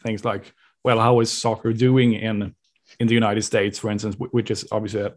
things 0.04 0.24
like, 0.24 0.54
"Well, 0.84 1.00
how 1.00 1.20
is 1.20 1.32
soccer 1.32 1.74
doing 1.74 2.14
in 2.14 2.56
in 3.00 3.08
the 3.08 3.14
United 3.14 3.44
States, 3.44 3.80
for 3.80 3.90
instance, 3.90 4.16
which 4.18 4.52
is 4.52 4.68
obviously 4.72 5.02
a 5.02 5.14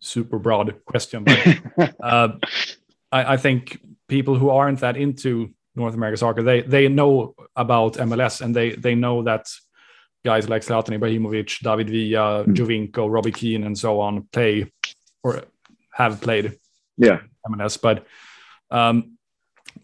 super 0.00 0.38
broad 0.38 0.84
question. 0.84 1.24
But 1.24 1.94
uh, 2.00 2.28
I, 3.12 3.34
I, 3.34 3.36
think 3.36 3.80
people 4.08 4.36
who 4.36 4.50
aren't 4.50 4.80
that 4.80 4.96
into 4.96 5.50
North 5.74 5.94
America 5.94 6.18
soccer, 6.18 6.42
they 6.42 6.62
they 6.62 6.88
know 6.88 7.34
about 7.54 7.94
MLS 7.94 8.40
and 8.40 8.54
they 8.54 8.70
they 8.70 8.94
know 8.94 9.22
that 9.22 9.46
guys 10.24 10.48
like 10.48 10.62
Zlatan 10.62 10.98
Ibrahimovic, 10.98 11.60
David 11.60 11.90
Villa, 11.90 12.44
mm. 12.44 12.54
Giovinco, 12.54 13.10
Robbie 13.10 13.32
Keane, 13.32 13.64
and 13.64 13.78
so 13.78 14.00
on 14.00 14.28
play 14.32 14.72
or 15.22 15.42
have 15.92 16.20
played 16.20 16.58
yeah 16.96 17.20
MLS. 17.48 17.80
But 17.80 18.06
um, 18.70 19.15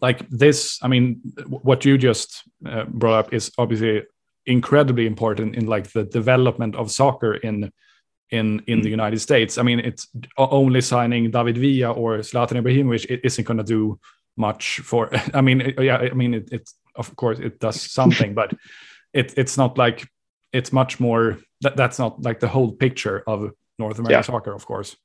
like 0.03 0.29
this, 0.29 0.79
I 0.83 0.89
mean, 0.89 1.21
what 1.47 1.85
you 1.85 1.97
just 1.97 2.43
uh, 2.65 2.83
brought 2.83 3.19
up 3.19 3.33
is 3.33 3.51
obviously 3.57 4.03
incredibly 4.45 5.05
important 5.07 5.55
in 5.55 5.65
like 5.65 5.93
the 5.93 6.03
development 6.03 6.75
of 6.75 6.91
soccer 6.91 7.35
in 7.35 7.71
in 8.29 8.61
in 8.67 8.81
the 8.81 8.89
United 8.89 9.19
States. 9.19 9.57
I 9.57 9.63
mean, 9.63 9.79
it's 9.79 10.07
only 10.37 10.81
signing 10.81 11.31
David 11.31 11.57
Villa 11.57 11.93
or 11.93 12.17
Zlatan 12.19 12.59
Ibrahimovic 12.61 13.05
it 13.09 13.21
isn't 13.23 13.47
going 13.47 13.59
to 13.59 13.63
do 13.63 13.97
much 14.35 14.81
for. 14.83 15.09
I 15.33 15.41
mean, 15.41 15.61
it, 15.61 15.81
yeah, 15.81 15.97
I 16.11 16.13
mean, 16.13 16.33
it, 16.33 16.49
it's 16.51 16.75
of 16.95 17.15
course 17.15 17.39
it 17.39 17.59
does 17.59 17.81
something, 17.99 18.33
but 18.33 18.53
it 19.13 19.33
it's 19.37 19.57
not 19.57 19.77
like 19.77 20.05
it's 20.51 20.73
much 20.73 20.99
more. 20.99 21.37
That, 21.61 21.77
that's 21.77 21.97
not 21.97 22.21
like 22.21 22.41
the 22.41 22.49
whole 22.49 22.73
picture 22.73 23.23
of 23.25 23.51
North 23.79 23.99
American 23.99 24.19
yeah. 24.19 24.33
soccer, 24.33 24.53
of 24.53 24.65
course. 24.65 24.97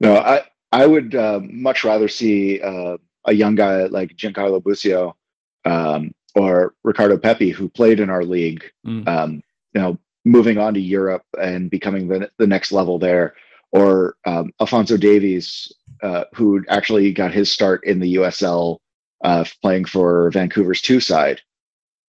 No, 0.00 0.16
I 0.16 0.44
I 0.72 0.86
would 0.86 1.14
uh, 1.14 1.40
much 1.42 1.84
rather 1.84 2.08
see 2.08 2.62
uh, 2.62 2.96
a 3.28 3.32
young 3.34 3.54
guy 3.54 3.84
like 3.84 4.16
Giancarlo 4.16 4.62
Busio 4.62 5.16
um, 5.64 6.12
or 6.34 6.74
Ricardo 6.82 7.18
Pepi, 7.18 7.50
who 7.50 7.68
played 7.68 8.00
in 8.00 8.10
our 8.10 8.24
league, 8.24 8.64
mm. 8.86 9.06
um, 9.06 9.42
you 9.74 9.80
know, 9.80 9.98
moving 10.24 10.58
on 10.58 10.74
to 10.74 10.80
Europe 10.80 11.24
and 11.40 11.70
becoming 11.70 12.08
the, 12.08 12.30
the 12.38 12.46
next 12.46 12.72
level 12.72 12.98
there, 12.98 13.34
or 13.70 14.16
um, 14.26 14.52
Alfonso 14.60 14.96
Davies, 14.96 15.72
uh, 16.02 16.24
who 16.34 16.64
actually 16.68 17.12
got 17.12 17.32
his 17.32 17.50
start 17.50 17.84
in 17.84 18.00
the 18.00 18.14
USL 18.16 18.78
uh, 19.24 19.44
playing 19.62 19.84
for 19.84 20.30
Vancouver's 20.30 20.80
two 20.80 21.00
side. 21.00 21.40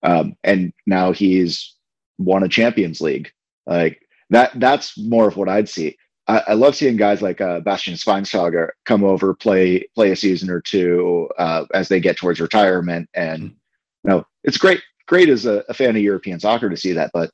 Um, 0.03 0.35
and 0.43 0.73
now 0.85 1.11
he's 1.11 1.75
won 2.19 2.43
a 2.43 2.49
Champions 2.49 3.01
League. 3.01 3.31
Like 3.65 4.01
that, 4.29 4.51
that's 4.59 4.97
more 4.97 5.27
of 5.27 5.37
what 5.37 5.49
I'd 5.49 5.69
see. 5.69 5.97
I, 6.27 6.43
I 6.49 6.53
love 6.53 6.75
seeing 6.75 6.97
guys 6.97 7.21
like 7.21 7.39
uh, 7.41 7.61
Bastian 7.61 7.95
Schweinsteiger 7.95 8.69
come 8.85 9.03
over, 9.03 9.33
play 9.33 9.87
play 9.95 10.11
a 10.11 10.15
season 10.15 10.49
or 10.49 10.61
two 10.61 11.29
uh, 11.37 11.65
as 11.73 11.87
they 11.87 11.99
get 11.99 12.17
towards 12.17 12.39
retirement, 12.39 13.09
and 13.13 13.43
you 13.43 14.09
know 14.09 14.25
it's 14.43 14.57
great. 14.57 14.81
Great 15.07 15.29
as 15.29 15.45
a, 15.45 15.63
a 15.69 15.73
fan 15.73 15.95
of 15.95 16.01
European 16.01 16.39
soccer 16.39 16.69
to 16.69 16.75
see 16.75 16.91
that, 16.91 17.11
but 17.13 17.31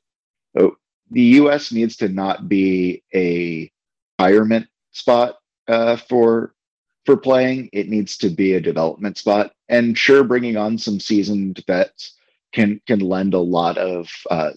oh, 0.59 0.75
the 1.09 1.21
U.S. 1.21 1.71
needs 1.71 1.95
to 1.97 2.07
not 2.07 2.47
be 2.47 3.01
a 3.15 3.71
retirement 4.19 4.67
spot 4.91 5.37
uh, 5.67 5.95
for 5.95 6.53
for 7.05 7.17
playing. 7.17 7.69
It 7.73 7.89
needs 7.89 8.15
to 8.17 8.29
be 8.29 8.53
a 8.53 8.61
development 8.61 9.17
spot, 9.17 9.53
and 9.69 9.97
sure, 9.97 10.23
bringing 10.23 10.55
on 10.55 10.77
some 10.77 10.99
seasoned 10.99 11.63
vets 11.65 12.13
can 12.53 12.79
can 12.85 12.99
lend 12.99 13.33
a 13.33 13.39
lot 13.39 13.79
of 13.79 14.07
uh, 14.29 14.51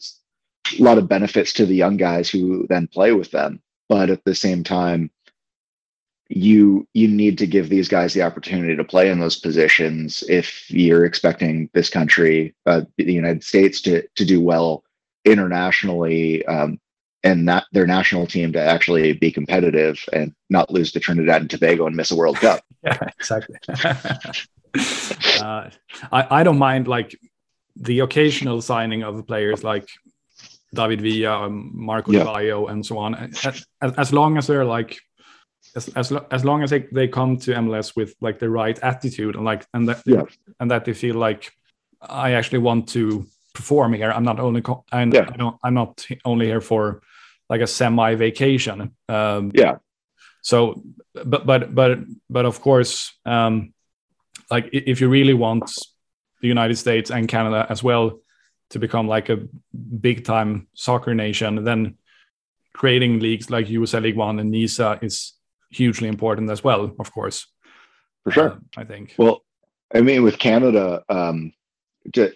a 0.79 0.83
lot 0.83 0.99
of 0.99 1.09
benefits 1.09 1.55
to 1.55 1.65
the 1.65 1.75
young 1.75 1.97
guys 1.97 2.29
who 2.29 2.67
then 2.69 2.87
play 2.87 3.13
with 3.13 3.31
them 3.31 3.63
but 3.89 4.11
at 4.11 4.25
the 4.25 4.35
same 4.35 4.65
time 4.65 5.11
you 6.29 6.87
you 6.93 7.07
need 7.07 7.39
to 7.39 7.47
give 7.47 7.69
these 7.69 7.89
guys 7.89 8.13
the 8.13 8.23
opportunity 8.23 8.75
to 8.75 8.85
play 8.85 9.09
in 9.09 9.21
those 9.21 9.39
positions 9.39 10.25
if 10.29 10.69
you're 10.71 11.05
expecting 11.05 11.71
this 11.73 11.89
country 11.89 12.55
uh, 12.67 12.83
the 12.97 13.13
united 13.13 13.45
states 13.45 13.81
to 13.81 14.03
to 14.17 14.25
do 14.25 14.41
well 14.41 14.83
internationally 15.25 16.45
um, 16.47 16.81
and 17.27 17.49
that 17.49 17.65
their 17.73 17.87
national 17.87 18.27
team 18.27 18.53
to 18.53 18.61
actually 18.61 19.13
be 19.13 19.31
competitive 19.33 19.99
and 20.13 20.33
not 20.49 20.71
lose 20.71 20.93
to 20.93 21.01
trinidad 21.01 21.41
and 21.41 21.51
tobago 21.51 21.87
and 21.87 21.97
miss 21.97 22.11
a 22.11 22.17
world 22.17 22.37
cup. 22.37 22.63
Yeah 22.85 22.99
exactly. 23.19 23.57
Uh, 25.41 25.71
I, 26.13 26.41
I 26.41 26.43
don't 26.43 26.59
mind 26.59 26.87
like 26.87 27.19
the 27.77 28.01
occasional 28.01 28.61
signing 28.61 29.03
of 29.03 29.27
players 29.27 29.65
like 29.65 29.89
David 30.77 31.01
Villa, 31.01 31.47
um, 31.47 31.71
Marco 31.75 32.13
yeah. 32.13 32.25
Bayo, 32.25 32.67
and 32.67 32.85
so 32.85 32.99
on. 32.99 33.15
As, 33.45 33.67
as, 33.81 34.13
long 34.13 34.39
as 34.39 34.47
they're 34.47 34.65
like, 34.65 34.99
as, 35.75 35.89
as, 35.89 36.13
as 36.31 36.45
long 36.45 36.63
as 36.63 36.71
they, 36.71 36.87
they 36.93 37.09
come 37.09 37.37
to 37.39 37.53
MLS 37.53 37.97
with 37.97 38.15
like 38.21 38.39
the 38.39 38.49
right 38.49 38.79
attitude 38.83 39.35
and 39.35 39.45
like 39.45 39.67
and 39.75 39.89
that 39.89 40.03
yeah. 40.07 40.23
and 40.61 40.71
that 40.71 40.85
they 40.85 40.93
feel 40.93 41.17
like 41.17 41.53
I 42.01 42.33
actually 42.33 42.59
want 42.59 42.89
to 42.91 43.27
perform 43.55 43.95
here. 43.95 44.11
I'm 44.11 44.25
not 44.25 44.39
only 44.39 44.63
I'm, 44.93 45.13
yeah. 45.13 45.29
I 45.33 45.37
don't 45.37 45.57
I'm 45.63 45.75
not 45.75 46.07
only 46.25 46.47
here 46.47 46.61
for 46.61 47.03
like 47.49 47.61
a 47.61 47.67
semi 47.67 48.15
vacation. 48.15 48.95
Um, 49.09 49.51
yeah. 49.55 49.77
So, 50.43 50.83
but 51.25 51.47
but 51.47 51.75
but 51.75 51.99
but 52.31 52.45
of 52.45 52.61
course, 52.61 53.13
um, 53.25 53.75
like 54.51 54.69
if 54.73 55.01
you 55.01 55.09
really 55.09 55.35
want 55.35 55.71
the 56.41 56.49
United 56.49 56.77
States 56.77 57.11
and 57.11 57.27
Canada 57.27 57.67
as 57.69 57.83
well 57.83 58.21
to 58.71 58.79
become 58.79 59.07
like 59.07 59.29
a 59.29 59.39
big 60.01 60.25
time 60.25 60.69
soccer 60.75 61.15
nation, 61.15 61.65
then 61.65 61.97
creating 62.73 63.21
leagues 63.21 63.51
like 63.51 63.67
USL 63.67 64.03
League 64.03 64.17
One 64.17 64.39
and 64.39 64.51
NISA 64.51 64.99
is 65.03 65.35
hugely 65.71 66.09
important 66.09 66.51
as 66.51 66.63
well, 66.63 66.95
of 66.99 67.13
course. 67.13 67.47
For 68.25 68.33
sure. 68.33 68.51
Uh, 68.51 68.57
I 68.77 68.85
think. 68.85 69.15
Well, 69.17 69.43
I 69.95 70.01
mean, 70.01 70.23
with 70.23 70.39
Canada, 70.39 71.03
um, 71.09 71.53
to, 72.15 72.33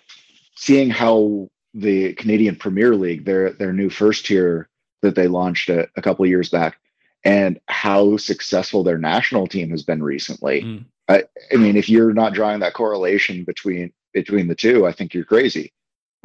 seeing 0.56 0.90
how 0.90 1.50
the 1.74 2.14
Canadian 2.14 2.56
Premier 2.56 2.94
League, 2.94 3.24
their 3.24 3.52
their 3.52 3.72
new 3.72 3.90
first 3.90 4.26
tier 4.26 4.68
that 5.02 5.14
they 5.14 5.28
launched 5.28 5.68
a, 5.68 5.88
a 5.96 6.02
couple 6.02 6.26
years 6.26 6.48
back, 6.48 6.78
and 7.24 7.58
how 7.66 8.16
successful 8.16 8.82
their 8.82 8.98
national 8.98 9.46
team 9.46 9.70
has 9.70 9.82
been 9.82 10.02
recently. 10.02 10.62
Mm. 10.62 10.84
I, 11.08 11.24
I 11.52 11.56
mean, 11.56 11.76
if 11.76 11.88
you're 11.88 12.12
not 12.12 12.34
drawing 12.34 12.60
that 12.60 12.74
correlation 12.74 13.44
between 13.44 13.92
between 14.12 14.48
the 14.48 14.54
two, 14.54 14.86
I 14.86 14.92
think 14.92 15.12
you're 15.12 15.24
crazy. 15.24 15.72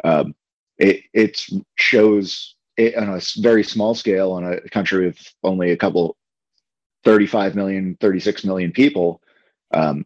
Um, 0.04 0.36
it 0.78 1.04
it 1.14 1.46
shows 1.76 2.56
it 2.78 2.96
on 2.96 3.10
a 3.10 3.22
very 3.38 3.64
small 3.64 3.96
scale 3.96 4.34
on 4.34 4.46
a 4.46 4.62
country 4.70 5.06
with 5.06 5.34
only 5.44 5.72
a 5.72 5.78
couple 5.78 6.18
35 7.04 7.56
million 7.56 7.98
36 8.02 8.44
million 8.44 8.72
people 8.72 9.22
um, 9.74 10.06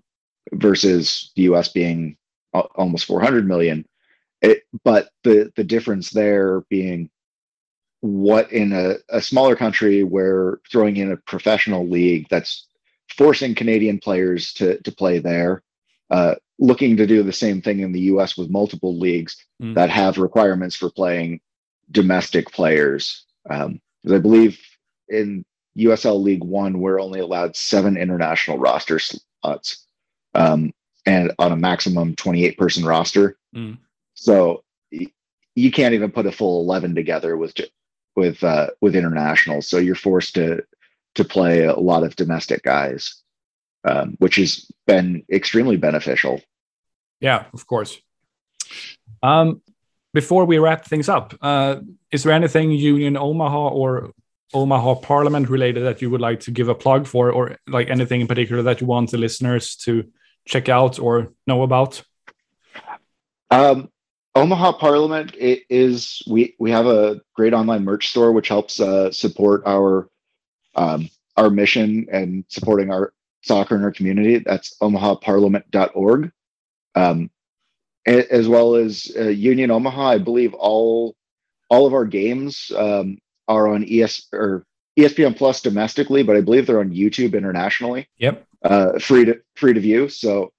versus 0.53 1.31
the 1.35 1.43
us 1.43 1.69
being 1.69 2.17
almost 2.53 3.05
400 3.05 3.47
million. 3.47 3.85
It, 4.41 4.63
but 4.83 5.09
the 5.23 5.51
the 5.55 5.63
difference 5.63 6.11
there 6.11 6.61
being 6.69 7.09
what 8.01 8.51
in 8.51 8.71
a, 8.71 8.95
a 9.09 9.21
smaller 9.21 9.55
country 9.55 10.03
where 10.03 10.59
throwing 10.71 10.95
in 10.97 11.11
a 11.11 11.17
professional 11.17 11.87
league 11.87 12.27
that's 12.29 12.65
forcing 13.17 13.53
canadian 13.55 13.99
players 13.99 14.53
to 14.53 14.81
to 14.83 14.91
play 14.93 15.19
there 15.19 15.61
uh, 16.09 16.35
looking 16.57 16.97
to 16.97 17.07
do 17.07 17.23
the 17.23 17.33
same 17.33 17.61
thing 17.61 17.79
in 17.79 17.91
the 17.91 18.01
US 18.01 18.37
with 18.37 18.49
multiple 18.49 18.97
leagues 18.97 19.37
mm. 19.61 19.73
that 19.75 19.89
have 19.89 20.17
requirements 20.17 20.75
for 20.75 20.89
playing 20.89 21.39
domestic 21.91 22.51
players. 22.51 23.25
Um, 23.49 23.79
I 24.11 24.17
believe 24.17 24.59
in 25.07 25.45
USL 25.77 26.21
League 26.21 26.43
One, 26.43 26.79
we're 26.79 26.99
only 26.99 27.19
allowed 27.19 27.55
seven 27.55 27.97
international 27.97 28.57
roster 28.57 28.99
slots 28.99 29.85
um, 30.35 30.73
and 31.05 31.31
on 31.39 31.51
a 31.51 31.57
maximum 31.57 32.15
28 32.15 32.57
person 32.57 32.85
roster. 32.85 33.37
Mm. 33.55 33.77
So 34.15 34.63
you 35.55 35.71
can't 35.71 35.93
even 35.93 36.11
put 36.11 36.25
a 36.25 36.31
full 36.31 36.61
11 36.63 36.95
together 36.95 37.37
with 37.37 37.53
with 38.15 38.43
uh, 38.43 38.67
with 38.81 38.95
internationals. 38.95 39.67
So 39.67 39.77
you're 39.77 39.95
forced 39.95 40.35
to 40.35 40.63
to 41.15 41.23
play 41.23 41.63
a 41.63 41.75
lot 41.75 42.03
of 42.03 42.15
domestic 42.15 42.63
guys 42.63 43.23
um, 43.83 44.15
which 44.19 44.35
has 44.35 44.69
been 44.85 45.23
extremely 45.31 45.77
beneficial. 45.77 46.41
Yeah, 47.19 47.45
of 47.53 47.67
course. 47.67 47.99
Um, 49.21 49.61
before 50.13 50.45
we 50.45 50.57
wrap 50.57 50.85
things 50.85 51.09
up, 51.09 51.35
uh, 51.41 51.77
is 52.11 52.23
there 52.23 52.33
anything 52.33 52.71
Union 52.71 53.17
Omaha 53.17 53.69
or 53.69 54.11
Omaha 54.53 54.95
Parliament 54.95 55.49
related 55.49 55.83
that 55.83 56.01
you 56.01 56.09
would 56.09 56.21
like 56.21 56.39
to 56.41 56.51
give 56.51 56.69
a 56.69 56.75
plug 56.75 57.05
for, 57.05 57.31
or 57.31 57.57
like 57.67 57.89
anything 57.89 58.21
in 58.21 58.27
particular 58.27 58.63
that 58.63 58.81
you 58.81 58.87
want 58.87 59.11
the 59.11 59.17
listeners 59.17 59.75
to 59.77 60.11
check 60.45 60.69
out 60.69 60.99
or 60.99 61.33
know 61.45 61.61
about? 61.61 62.01
Um, 63.51 63.89
Omaha 64.35 64.73
Parliament 64.73 65.35
is 65.37 66.23
we 66.27 66.55
we 66.59 66.71
have 66.71 66.85
a 66.85 67.21
great 67.35 67.53
online 67.53 67.83
merch 67.83 68.09
store 68.09 68.31
which 68.31 68.47
helps 68.47 68.79
uh, 68.79 69.11
support 69.11 69.63
our 69.65 70.09
um, 70.75 71.09
our 71.35 71.49
mission 71.49 72.07
and 72.11 72.45
supporting 72.47 72.91
our 72.91 73.13
soccer 73.41 73.75
in 73.75 73.83
our 73.83 73.91
community. 73.91 74.39
That's 74.39 74.75
omahaparliament.org. 74.81 76.31
Um, 76.95 77.29
as 78.05 78.47
well 78.47 78.75
as 78.75 79.11
uh, 79.17 79.27
Union 79.27 79.71
Omaha, 79.71 80.09
I 80.09 80.17
believe 80.17 80.53
all 80.53 81.15
all 81.69 81.85
of 81.85 81.93
our 81.93 82.05
games 82.05 82.71
um, 82.75 83.19
are 83.47 83.67
on 83.67 83.85
ES 83.87 84.27
or 84.33 84.65
ESPN 84.97 85.37
Plus 85.37 85.61
domestically, 85.61 86.23
but 86.23 86.35
I 86.35 86.41
believe 86.41 86.65
they're 86.65 86.79
on 86.79 86.93
YouTube 86.93 87.35
internationally. 87.35 88.07
Yep, 88.17 88.45
uh, 88.63 88.99
free 88.99 89.25
to 89.25 89.39
free 89.55 89.73
to 89.73 89.79
view. 89.79 90.09
So 90.09 90.51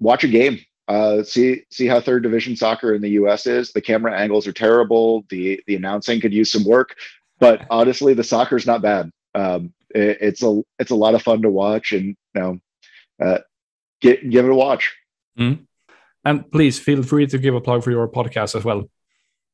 watch 0.00 0.24
a 0.24 0.28
game. 0.28 0.60
Uh, 0.88 1.24
see 1.24 1.62
see 1.70 1.86
how 1.86 2.00
third 2.00 2.22
division 2.22 2.54
soccer 2.54 2.94
in 2.94 3.02
the 3.02 3.10
U.S. 3.10 3.46
is. 3.46 3.72
The 3.72 3.80
camera 3.80 4.16
angles 4.16 4.46
are 4.46 4.52
terrible. 4.52 5.24
The 5.28 5.60
the 5.66 5.74
announcing 5.74 6.20
could 6.20 6.32
use 6.32 6.52
some 6.52 6.64
work, 6.64 6.94
but 7.40 7.66
honestly, 7.70 8.14
the 8.14 8.24
soccer's 8.24 8.66
not 8.66 8.82
bad. 8.82 9.10
Um, 9.34 9.72
it, 9.96 10.18
it's 10.20 10.42
a 10.42 10.62
it's 10.78 10.90
a 10.90 10.94
lot 10.94 11.14
of 11.14 11.22
fun 11.22 11.42
to 11.42 11.50
watch, 11.50 11.92
and 11.92 12.16
you 12.34 12.36
know, 12.40 12.58
uh, 13.22 13.38
get 14.00 14.28
give 14.28 14.44
it 14.44 14.50
a 14.50 14.54
watch. 14.54 14.94
Mm. 15.38 15.66
And 16.24 16.50
please 16.50 16.78
feel 16.78 17.02
free 17.02 17.26
to 17.28 17.38
give 17.38 17.54
a 17.54 17.60
plug 17.60 17.84
for 17.84 17.90
your 17.90 18.08
podcast 18.08 18.56
as 18.56 18.64
well. 18.64 18.90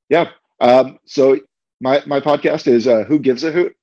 Yeah. 0.09 0.31
Um, 0.61 0.99
so 1.05 1.39
my 1.81 2.03
my 2.07 2.21
podcast 2.21 2.67
is 2.67 2.87
uh, 2.87 3.05
Who 3.05 3.19
Gives 3.19 3.45
a 3.45 3.53
Hoot, 3.53 3.77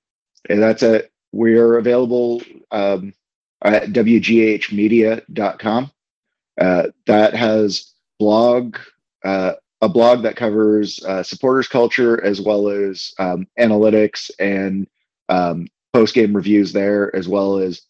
and 0.50 0.62
that's 0.62 0.84
a 0.84 1.04
we're 1.32 1.78
available 1.78 2.42
um, 2.72 3.14
at 3.62 3.90
wghmedia.com. 3.90 5.92
Uh, 6.60 6.88
that 7.06 7.36
has 7.36 7.94
blog, 8.20 8.78
uh, 9.24 9.54
a 9.82 9.88
blog 9.88 10.24
that 10.24 10.36
covers 10.36 11.04
uh, 11.06 11.24
supporters 11.24 11.68
culture 11.68 12.24
as 12.24 12.42
well 12.42 12.68
as 12.68 13.14
um, 13.18 13.48
analytics 13.58 14.30
and 14.40 14.88
um, 15.30 15.68
post 15.94 16.14
game 16.14 16.36
reviews 16.36 16.74
there, 16.74 17.16
as 17.16 17.28
well 17.28 17.58
as 17.58 17.82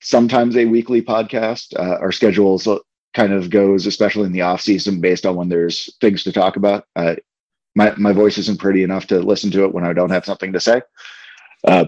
sometimes 0.00 0.56
a 0.56 0.66
weekly 0.66 1.02
podcast. 1.02 1.74
Uh, 1.78 1.98
our 2.00 2.12
schedules 2.12 2.68
kind 3.14 3.32
of 3.32 3.50
goes, 3.50 3.86
especially 3.86 4.24
in 4.24 4.32
the 4.32 4.42
off 4.42 4.60
season, 4.60 5.00
based 5.00 5.26
on 5.26 5.36
when 5.36 5.48
there's 5.48 5.94
things 6.00 6.22
to 6.24 6.32
talk 6.32 6.56
about. 6.56 6.84
Uh, 6.96 7.16
my 7.74 7.94
my 7.96 8.12
voice 8.12 8.38
isn't 8.38 8.60
pretty 8.60 8.82
enough 8.82 9.06
to 9.08 9.20
listen 9.20 9.50
to 9.52 9.64
it 9.64 9.72
when 9.72 9.84
I 9.84 9.92
don't 9.92 10.10
have 10.10 10.24
something 10.24 10.52
to 10.52 10.60
say, 10.60 10.82
uh, 11.66 11.86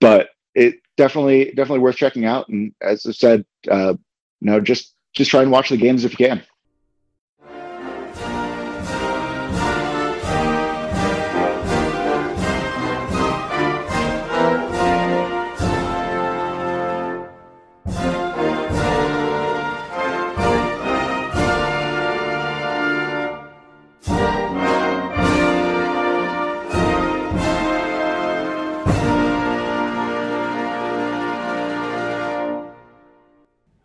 but 0.00 0.30
it 0.54 0.76
definitely 0.96 1.46
definitely 1.46 1.78
worth 1.80 1.96
checking 1.96 2.24
out. 2.24 2.48
And 2.48 2.74
as 2.80 3.06
I 3.06 3.12
said, 3.12 3.44
uh, 3.70 3.94
you 4.40 4.50
know, 4.50 4.60
just 4.60 4.94
just 5.14 5.30
try 5.30 5.42
and 5.42 5.50
watch 5.50 5.68
the 5.70 5.76
games 5.76 6.04
if 6.04 6.18
you 6.18 6.26
can. 6.26 6.42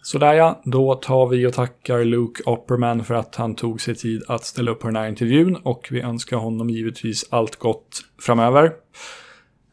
Sådär 0.07 0.33
ja, 0.33 0.61
då 0.63 0.95
tar 0.95 1.27
vi 1.27 1.47
och 1.47 1.53
tackar 1.53 2.03
Luke 2.03 2.43
Opperman 2.45 3.03
för 3.03 3.13
att 3.13 3.35
han 3.35 3.55
tog 3.55 3.81
sig 3.81 3.95
tid 3.95 4.23
att 4.27 4.45
ställa 4.45 4.71
upp 4.71 4.79
på 4.79 4.87
den 4.87 4.95
här 4.95 5.07
intervjun 5.07 5.55
och 5.55 5.87
vi 5.91 6.01
önskar 6.01 6.37
honom 6.37 6.69
givetvis 6.69 7.25
allt 7.29 7.55
gott 7.55 8.01
framöver. 8.21 8.71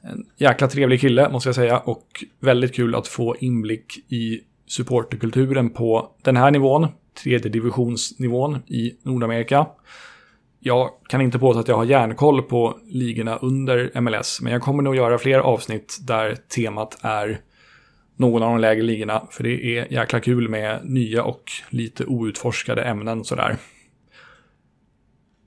En 0.03 0.26
jäkla 0.37 0.68
trevlig 0.68 1.01
kille 1.01 1.28
måste 1.28 1.49
jag 1.49 1.55
säga 1.55 1.78
och 1.78 2.24
väldigt 2.41 2.74
kul 2.74 2.95
att 2.95 3.09
få 3.09 3.37
inblick 3.37 4.12
i 4.12 4.41
supporterkulturen 4.66 5.70
på 5.70 6.11
den 6.22 6.37
här 6.37 6.51
nivån, 6.51 6.87
tredje 7.22 7.51
divisionsnivån 7.51 8.62
i 8.66 8.93
Nordamerika. 9.03 9.66
Jag 10.61 10.91
kan 11.09 11.20
inte 11.20 11.39
påstå 11.39 11.61
att 11.61 11.68
jag 11.68 11.76
har 11.76 11.85
järnkoll 11.85 12.43
på 12.43 12.78
ligorna 12.85 13.37
under 13.37 14.01
MLS, 14.01 14.41
men 14.43 14.53
jag 14.53 14.62
kommer 14.62 14.82
nog 14.82 14.97
göra 14.97 15.18
fler 15.18 15.39
avsnitt 15.39 15.99
där 16.07 16.37
temat 16.49 16.99
är 17.03 17.41
någon 18.16 18.42
av 18.42 18.50
de 18.50 18.60
lägre 18.60 18.82
ligorna. 18.82 19.26
För 19.30 19.44
det 19.44 19.78
är 19.78 19.92
jäkla 19.92 20.20
kul 20.20 20.48
med 20.48 20.80
nya 20.84 21.22
och 21.22 21.52
lite 21.70 22.04
outforskade 22.04 22.82
ämnen 22.82 23.24
sådär. 23.24 23.56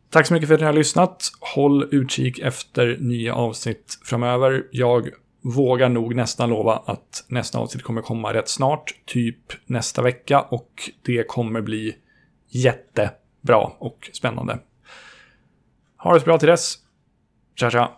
Tack 0.10 0.28
så 0.28 0.34
mycket 0.34 0.48
för 0.48 0.56
att 0.56 0.62
ni 0.62 0.66
har 0.66 0.74
lyssnat. 0.74 1.32
Håll 1.56 1.88
utkik 1.92 2.40
efter 2.40 2.98
nya 3.00 3.36
avsnitt 3.36 4.00
framöver. 4.06 4.68
Jag 4.72 5.10
vågar 5.42 5.90
nog 5.90 6.16
nästan 6.16 6.50
lova 6.50 6.84
att 6.86 7.26
nästa 7.28 7.60
avsnitt 7.60 7.84
kommer 7.84 8.02
komma 8.02 8.34
rätt 8.34 8.50
snart, 8.50 8.94
typ 9.06 9.54
nästa 9.66 10.02
vecka. 10.02 10.42
Och 10.42 10.92
det 11.06 11.28
kommer 11.28 11.62
bli 11.62 11.96
jättebra 12.50 13.72
och 13.80 14.10
spännande. 14.14 14.60
Ha 15.98 16.14
det 16.14 16.20
så 16.20 16.26
bra 16.26 16.38
till 16.38 16.48
dess. 16.50 16.76
Tja 17.56 17.70
tja! 17.70 17.98